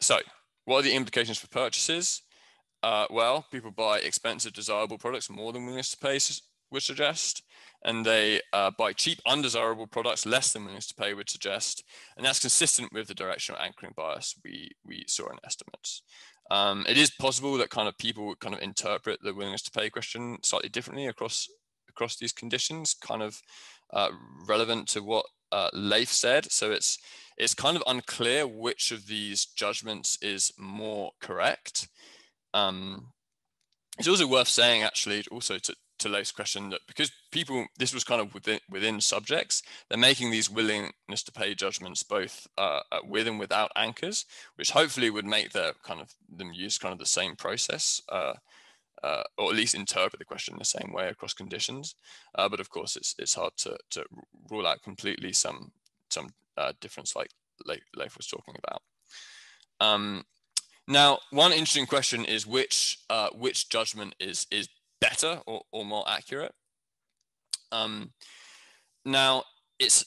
So 0.00 0.18
what 0.64 0.80
are 0.80 0.82
the 0.82 0.94
implications 0.94 1.38
for 1.38 1.48
purchases? 1.48 2.22
Uh, 2.82 3.06
well, 3.10 3.46
people 3.50 3.70
buy 3.70 3.98
expensive, 3.98 4.52
desirable 4.52 4.98
products 4.98 5.28
more 5.28 5.52
than 5.52 5.62
willingness 5.62 5.90
to 5.90 5.96
pay 5.96 6.18
would 6.70 6.82
suggest, 6.82 7.42
and 7.84 8.04
they 8.04 8.40
uh, 8.52 8.70
buy 8.76 8.92
cheap, 8.92 9.20
undesirable 9.26 9.86
products 9.86 10.26
less 10.26 10.52
than 10.52 10.62
willingness 10.62 10.88
to 10.88 10.94
pay 10.94 11.14
would 11.14 11.30
suggest, 11.30 11.84
and 12.16 12.26
that's 12.26 12.40
consistent 12.40 12.92
with 12.92 13.08
the 13.08 13.14
directional 13.14 13.60
anchoring 13.60 13.94
bias 13.96 14.34
we 14.44 14.70
we 14.84 15.04
saw 15.06 15.28
in 15.30 15.38
estimates. 15.44 16.02
Um, 16.50 16.86
it 16.88 16.96
is 16.96 17.10
possible 17.10 17.58
that 17.58 17.70
kind 17.70 17.88
of 17.88 17.98
people 17.98 18.26
would 18.26 18.40
kind 18.40 18.54
of 18.54 18.62
interpret 18.62 19.20
the 19.22 19.34
willingness 19.34 19.62
to 19.62 19.70
pay 19.70 19.90
question 19.90 20.38
slightly 20.42 20.68
differently 20.68 21.06
across 21.06 21.48
across 21.88 22.16
these 22.16 22.32
conditions, 22.32 22.94
kind 22.94 23.22
of 23.22 23.40
uh, 23.92 24.10
relevant 24.46 24.88
to 24.88 25.02
what 25.02 25.26
uh, 25.52 25.70
Leif 25.72 26.12
said. 26.12 26.50
So 26.50 26.70
it's 26.70 26.98
it's 27.36 27.54
kind 27.54 27.76
of 27.76 27.82
unclear 27.86 28.46
which 28.46 28.92
of 28.92 29.06
these 29.06 29.46
judgments 29.46 30.18
is 30.22 30.52
more 30.58 31.12
correct. 31.20 31.88
Um, 32.54 33.12
it's 33.98 34.08
also 34.08 34.26
worth 34.26 34.48
saying, 34.48 34.82
actually, 34.82 35.24
also 35.30 35.58
to, 35.58 35.74
to 35.98 36.08
Leif's 36.08 36.32
question, 36.32 36.70
that 36.70 36.80
because 36.86 37.10
people, 37.30 37.66
this 37.78 37.94
was 37.94 38.04
kind 38.04 38.20
of 38.20 38.34
within, 38.34 38.60
within 38.70 39.00
subjects, 39.00 39.62
they're 39.88 39.98
making 39.98 40.30
these 40.30 40.50
willingness 40.50 41.22
to 41.24 41.32
pay 41.32 41.54
judgments 41.54 42.02
both 42.02 42.46
uh, 42.56 42.80
uh, 42.92 43.00
with 43.04 43.26
and 43.26 43.38
without 43.38 43.72
anchors, 43.76 44.24
which 44.56 44.70
hopefully 44.70 45.10
would 45.10 45.26
make 45.26 45.52
the 45.52 45.74
kind 45.82 46.00
of 46.00 46.12
them 46.28 46.52
use 46.52 46.78
kind 46.78 46.92
of 46.92 46.98
the 46.98 47.06
same 47.06 47.36
process. 47.36 48.00
Uh, 48.08 48.34
uh, 49.04 49.22
or 49.36 49.50
at 49.50 49.56
least 49.56 49.76
interpret 49.76 50.18
the 50.18 50.24
question 50.24 50.56
the 50.58 50.64
same 50.64 50.92
way 50.92 51.08
across 51.08 51.32
conditions. 51.32 51.94
Uh, 52.34 52.48
but 52.48 52.58
of 52.58 52.68
course, 52.68 52.96
it's 52.96 53.14
it's 53.16 53.34
hard 53.34 53.52
to 53.56 53.78
to 53.90 54.04
rule 54.50 54.66
out 54.66 54.82
completely 54.82 55.32
some 55.32 55.70
some 56.10 56.30
uh, 56.56 56.72
difference 56.80 57.14
like 57.14 57.30
Leif 57.64 58.16
was 58.16 58.26
talking 58.26 58.56
about. 58.58 58.82
Um, 59.80 60.24
now, 60.86 61.18
one 61.30 61.52
interesting 61.52 61.86
question 61.86 62.24
is 62.24 62.46
which 62.46 62.98
uh, 63.10 63.28
which 63.34 63.68
judgment 63.68 64.14
is 64.18 64.46
is 64.50 64.68
better 65.00 65.40
or, 65.46 65.62
or 65.72 65.84
more 65.84 66.04
accurate. 66.08 66.52
Um, 67.72 68.12
now, 69.04 69.44
it's 69.78 70.04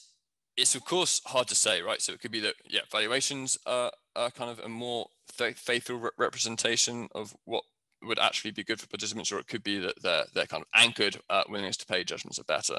it's 0.56 0.74
of 0.74 0.84
course 0.84 1.20
hard 1.26 1.48
to 1.48 1.54
say, 1.54 1.82
right? 1.82 2.00
So 2.00 2.12
it 2.12 2.20
could 2.20 2.30
be 2.30 2.40
that 2.40 2.54
yeah, 2.68 2.80
valuations 2.90 3.58
are, 3.66 3.90
are 4.14 4.30
kind 4.30 4.50
of 4.50 4.58
a 4.60 4.68
more 4.68 5.06
faithful 5.32 5.96
re 5.96 6.10
representation 6.18 7.08
of 7.14 7.34
what 7.44 7.64
would 8.02 8.18
actually 8.18 8.50
be 8.50 8.64
good 8.64 8.80
for 8.80 8.88
participants, 8.88 9.32
or 9.32 9.38
it 9.38 9.46
could 9.46 9.62
be 9.62 9.78
that 9.78 10.02
their 10.02 10.24
their 10.34 10.46
kind 10.46 10.62
of 10.62 10.68
anchored 10.74 11.18
uh, 11.30 11.44
willingness 11.48 11.76
to 11.78 11.86
pay 11.86 12.04
judgments 12.04 12.38
are 12.38 12.44
better. 12.44 12.78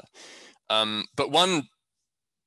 Um, 0.70 1.04
but 1.16 1.30
one 1.30 1.68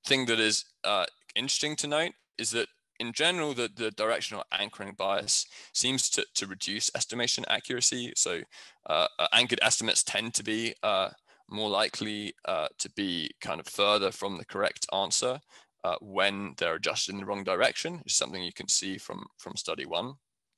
thing 0.05 0.25
that 0.27 0.39
is 0.39 0.65
uh, 0.83 1.05
interesting 1.35 1.75
to 1.77 1.87
note 1.87 2.13
is 2.37 2.51
that 2.51 2.67
in 2.99 3.13
general, 3.13 3.53
the, 3.53 3.69
the 3.75 3.91
directional 3.91 4.43
anchoring 4.51 4.93
bias 4.97 5.45
seems 5.73 6.09
to, 6.11 6.25
to 6.35 6.47
reduce 6.47 6.91
estimation 6.95 7.45
accuracy. 7.49 8.13
So 8.15 8.41
uh, 8.89 9.07
uh, 9.19 9.27
anchored 9.33 9.59
estimates 9.61 10.03
tend 10.03 10.33
to 10.35 10.43
be 10.43 10.73
uh, 10.83 11.09
more 11.49 11.69
likely 11.69 12.33
uh, 12.45 12.67
to 12.79 12.89
be 12.91 13.31
kind 13.41 13.59
of 13.59 13.67
further 13.67 14.11
from 14.11 14.37
the 14.37 14.45
correct 14.45 14.85
answer 14.93 15.39
uh, 15.83 15.95
when 16.01 16.53
they're 16.57 16.75
adjusted 16.75 17.13
in 17.13 17.19
the 17.19 17.25
wrong 17.25 17.43
direction 17.43 18.01
is 18.05 18.13
something 18.13 18.43
you 18.43 18.53
can 18.53 18.67
see 18.67 18.97
from 18.97 19.25
from 19.37 19.55
study 19.55 19.85
one, 19.85 20.13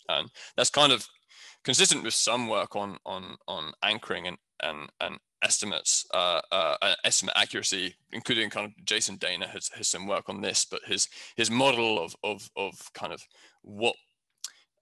and 0.07 0.29
that's 0.55 0.69
kind 0.69 0.91
of 0.91 1.05
consistent 1.63 2.03
with 2.03 2.13
some 2.13 2.47
work 2.47 2.75
on 2.75 2.97
on 3.05 3.35
on 3.47 3.71
anchoring 3.83 4.27
and 4.27 4.37
and 4.63 4.89
and 5.01 5.19
estimates, 5.43 6.05
uh, 6.13 6.41
uh, 6.51 6.95
estimate 7.03 7.35
accuracy, 7.37 7.95
including 8.11 8.49
kind 8.49 8.65
of 8.65 8.85
Jason 8.85 9.15
Dana 9.17 9.47
has, 9.47 9.69
has 9.75 9.87
some 9.87 10.07
work 10.07 10.29
on 10.29 10.41
this, 10.41 10.65
but 10.65 10.81
his 10.85 11.07
his 11.35 11.49
model 11.49 12.03
of 12.03 12.15
of 12.23 12.49
of 12.55 12.73
kind 12.93 13.13
of 13.13 13.21
what 13.61 13.95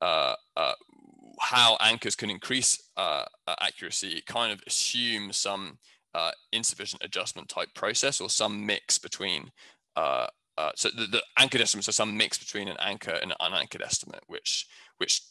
uh, 0.01 0.35
uh, 0.55 0.73
how 1.39 1.77
anchors 1.79 2.15
can 2.15 2.29
increase 2.29 2.89
uh, 2.97 3.25
uh, 3.47 3.55
accuracy 3.61 4.21
kind 4.25 4.51
of 4.51 4.61
assumes 4.67 5.37
some 5.37 5.77
uh, 6.13 6.31
insufficient 6.51 7.03
adjustment 7.03 7.47
type 7.49 7.69
process 7.75 8.19
or 8.19 8.29
some 8.29 8.65
mix 8.65 8.97
between 8.97 9.51
uh, 9.95 10.27
uh, 10.57 10.71
so 10.75 10.89
the, 10.89 11.05
the, 11.05 11.23
anchored 11.37 11.61
estimates 11.61 11.87
are 11.87 11.93
some 11.93 12.17
mix 12.17 12.37
between 12.37 12.67
an 12.67 12.77
anchor 12.79 13.11
and 13.21 13.31
an 13.31 13.37
unanchored 13.39 13.83
estimate, 13.83 14.23
which 14.25 14.67
which 14.97 15.21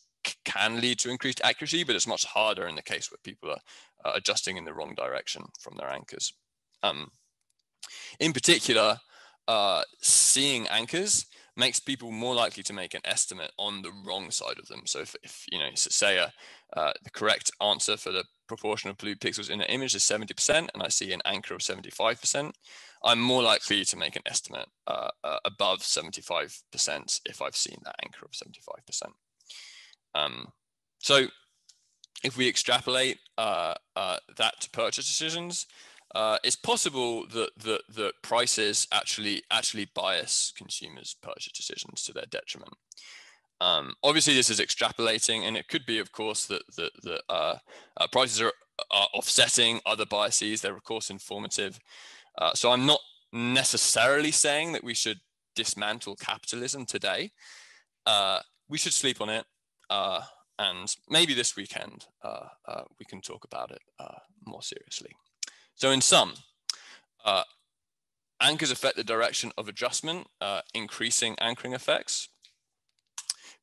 can 0.44 0.80
lead 0.80 0.98
to 1.00 1.10
increased 1.10 1.40
accuracy, 1.44 1.84
but 1.84 1.94
it's 1.94 2.06
much 2.06 2.24
harder 2.24 2.66
in 2.66 2.74
the 2.74 2.82
case 2.82 3.10
where 3.10 3.18
people 3.22 3.50
are 3.50 4.16
adjusting 4.16 4.56
in 4.56 4.64
the 4.64 4.74
wrong 4.74 4.94
direction 4.94 5.42
from 5.60 5.76
their 5.76 5.90
anchors. 5.90 6.32
Um, 6.82 7.10
in 8.20 8.32
particular, 8.32 8.98
seeing 10.00 10.66
anchors 10.68 11.26
makes 11.56 11.80
people 11.80 12.10
more 12.10 12.34
likely 12.34 12.62
to 12.62 12.72
make 12.72 12.94
an 12.94 13.00
estimate 13.04 13.50
on 13.58 13.82
the 13.82 13.92
wrong 14.04 14.30
side 14.30 14.58
of 14.58 14.68
them. 14.68 14.82
So 14.84 15.00
if, 15.00 15.16
if 15.22 15.44
you 15.50 15.58
know, 15.58 15.70
so 15.74 15.88
say 15.90 16.18
a, 16.18 16.32
uh, 16.78 16.92
the 17.02 17.10
correct 17.10 17.50
answer 17.62 17.96
for 17.96 18.12
the 18.12 18.24
proportion 18.46 18.90
of 18.90 18.98
blue 18.98 19.16
pixels 19.16 19.50
in 19.50 19.60
an 19.60 19.66
image 19.68 19.94
is 19.94 20.02
70% 20.02 20.68
and 20.72 20.82
I 20.82 20.88
see 20.88 21.12
an 21.12 21.22
anchor 21.24 21.54
of 21.54 21.60
75%, 21.60 22.52
I'm 23.04 23.20
more 23.20 23.42
likely 23.42 23.84
to 23.84 23.96
make 23.96 24.16
an 24.16 24.22
estimate 24.26 24.68
uh, 24.86 25.08
uh, 25.24 25.38
above 25.44 25.80
75% 25.80 27.20
if 27.24 27.40
I've 27.40 27.56
seen 27.56 27.78
that 27.84 27.96
anchor 28.04 28.24
of 28.24 28.32
75%. 28.32 29.12
Um, 30.16 30.48
so 31.00 31.26
if 32.24 32.36
we 32.36 32.48
extrapolate 32.48 33.18
uh, 33.38 33.74
uh, 33.94 34.16
that 34.36 34.60
to 34.60 34.70
purchase 34.70 35.06
decisions, 35.06 35.66
uh, 36.14 36.38
it's 36.42 36.56
possible 36.56 37.26
that, 37.28 37.50
that 37.94 38.12
prices 38.22 38.86
actually 38.92 39.42
actually 39.50 39.88
bias 39.94 40.52
consumers' 40.56 41.16
purchase 41.22 41.52
decisions 41.52 42.02
to 42.04 42.12
their 42.12 42.24
detriment. 42.30 42.72
Um, 43.60 43.94
obviously, 44.02 44.34
this 44.34 44.50
is 44.50 44.60
extrapolating, 44.60 45.42
and 45.42 45.56
it 45.56 45.68
could 45.68 45.86
be, 45.86 45.98
of 45.98 46.12
course, 46.12 46.46
that 46.46 46.62
that 46.76 47.22
uh, 47.28 47.56
uh, 47.96 48.06
prices 48.12 48.40
are, 48.40 48.52
are 48.90 49.08
offsetting 49.14 49.80
other 49.84 50.06
biases. 50.06 50.60
They're 50.60 50.76
of 50.76 50.84
course 50.84 51.10
informative. 51.10 51.78
Uh, 52.38 52.54
so 52.54 52.70
I'm 52.70 52.86
not 52.86 53.00
necessarily 53.32 54.30
saying 54.30 54.72
that 54.72 54.84
we 54.84 54.94
should 54.94 55.20
dismantle 55.54 56.16
capitalism 56.16 56.84
today. 56.84 57.32
Uh, 58.04 58.40
we 58.68 58.78
should 58.78 58.92
sleep 58.92 59.20
on 59.20 59.28
it, 59.28 59.44
uh, 59.90 60.22
and 60.58 60.94
maybe 61.08 61.34
this 61.34 61.56
weekend 61.56 62.06
we 62.98 63.04
can 63.04 63.20
talk 63.20 63.44
about 63.44 63.70
it 63.70 63.82
more 64.46 64.62
seriously. 64.62 65.10
So 65.74 65.90
in 65.90 66.00
sum, 66.00 66.34
uh, 67.24 67.42
anchors 68.40 68.70
affect 68.70 68.96
the 68.96 69.04
direction 69.04 69.52
of 69.58 69.68
adjustment, 69.68 70.26
uh, 70.40 70.62
increasing 70.72 71.36
anchoring 71.40 71.74
effects. 71.74 72.28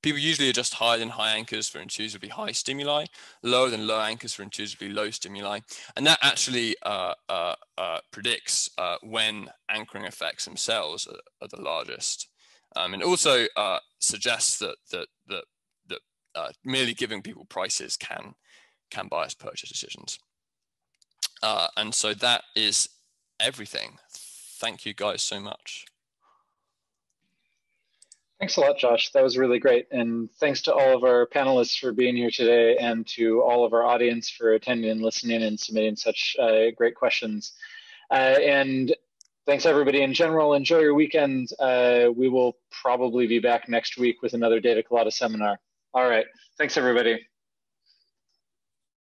People 0.04 0.20
usually 0.20 0.50
adjust 0.50 0.76
higher 0.76 1.00
than 1.00 1.10
high 1.10 1.32
anchors 1.32 1.70
for 1.70 1.80
intuitively 1.80 2.28
high 2.28 2.52
stimuli, 2.52 3.06
lower 3.42 3.70
than 3.70 3.88
low 3.88 4.02
anchors 4.02 4.34
for 4.34 4.44
intuitively 4.44 4.90
low 4.90 5.10
stimuli. 5.10 5.62
And 5.96 6.06
that 6.06 6.20
actually 6.22 6.76
uh, 6.84 7.14
uh, 7.30 7.56
uh 7.78 8.00
predicts 8.12 8.70
uh, 8.78 8.98
when 9.02 9.50
anchoring 9.70 10.04
effects 10.04 10.44
themselves 10.44 11.08
are, 11.08 11.22
are 11.42 11.48
the 11.48 11.62
largest. 11.62 12.28
Um, 12.76 12.94
and 12.94 13.02
also 13.02 13.46
uh, 13.56 13.80
suggests 14.00 14.58
that, 14.60 14.76
that, 14.92 15.08
that, 15.28 15.46
that 16.36 16.56
merely 16.64 16.94
giving 16.94 17.22
people 17.22 17.46
prices 17.46 17.98
can, 17.98 18.36
can 18.90 19.08
bias 19.08 19.34
purchase 19.34 19.70
decisions. 19.70 20.20
Uh, 21.42 21.68
and 21.76 21.94
so 21.94 22.14
that 22.14 22.44
is 22.56 22.90
everything. 23.40 23.98
Thank 24.12 24.86
you 24.86 24.94
guys 24.94 25.22
so 25.22 25.40
much. 25.40 25.86
Thanks 28.40 28.58
a 28.58 28.62
lot, 28.62 28.78
Josh. 28.78 29.12
That 29.12 29.24
was 29.24 29.38
really 29.38 29.60
great. 29.60 29.88
And 29.92 30.30
thanks 30.40 30.62
to 30.64 30.74
all 30.74 30.96
of 30.96 31.04
our 31.04 31.28
panelists 31.28 31.80
for 31.80 31.94
being 31.94 32.16
here 32.16 32.30
today 32.30 32.76
and 32.78 33.08
to 33.08 33.42
all 33.42 33.64
of 33.64 33.74
our 33.74 33.86
audience 33.86 34.30
for 34.30 34.54
attending 34.54 34.92
and 34.92 35.02
listening 35.02 35.44
and 35.44 35.60
submitting 35.60 35.96
such 35.96 36.36
uh, 36.42 36.72
great 36.76 36.96
questions. 36.96 37.54
Uh, 38.12 38.36
and 38.42 38.94
thanks 39.46 39.66
everybody 39.66 40.02
in 40.02 40.14
general. 40.14 40.54
Enjoy 40.54 40.80
your 40.80 40.94
weekend. 40.94 41.52
Uh, 41.58 42.10
we 42.14 42.28
will 42.28 42.58
probably 42.70 43.28
be 43.28 43.40
back 43.40 43.70
next 43.70 43.98
week 43.98 44.22
with 44.22 44.34
another 44.34 44.60
Data 44.60 44.84
Colada 44.84 45.12
seminar. 45.12 45.60
All 45.94 46.08
right. 46.10 46.26
Thanks 46.58 46.78
everybody. 46.78 47.20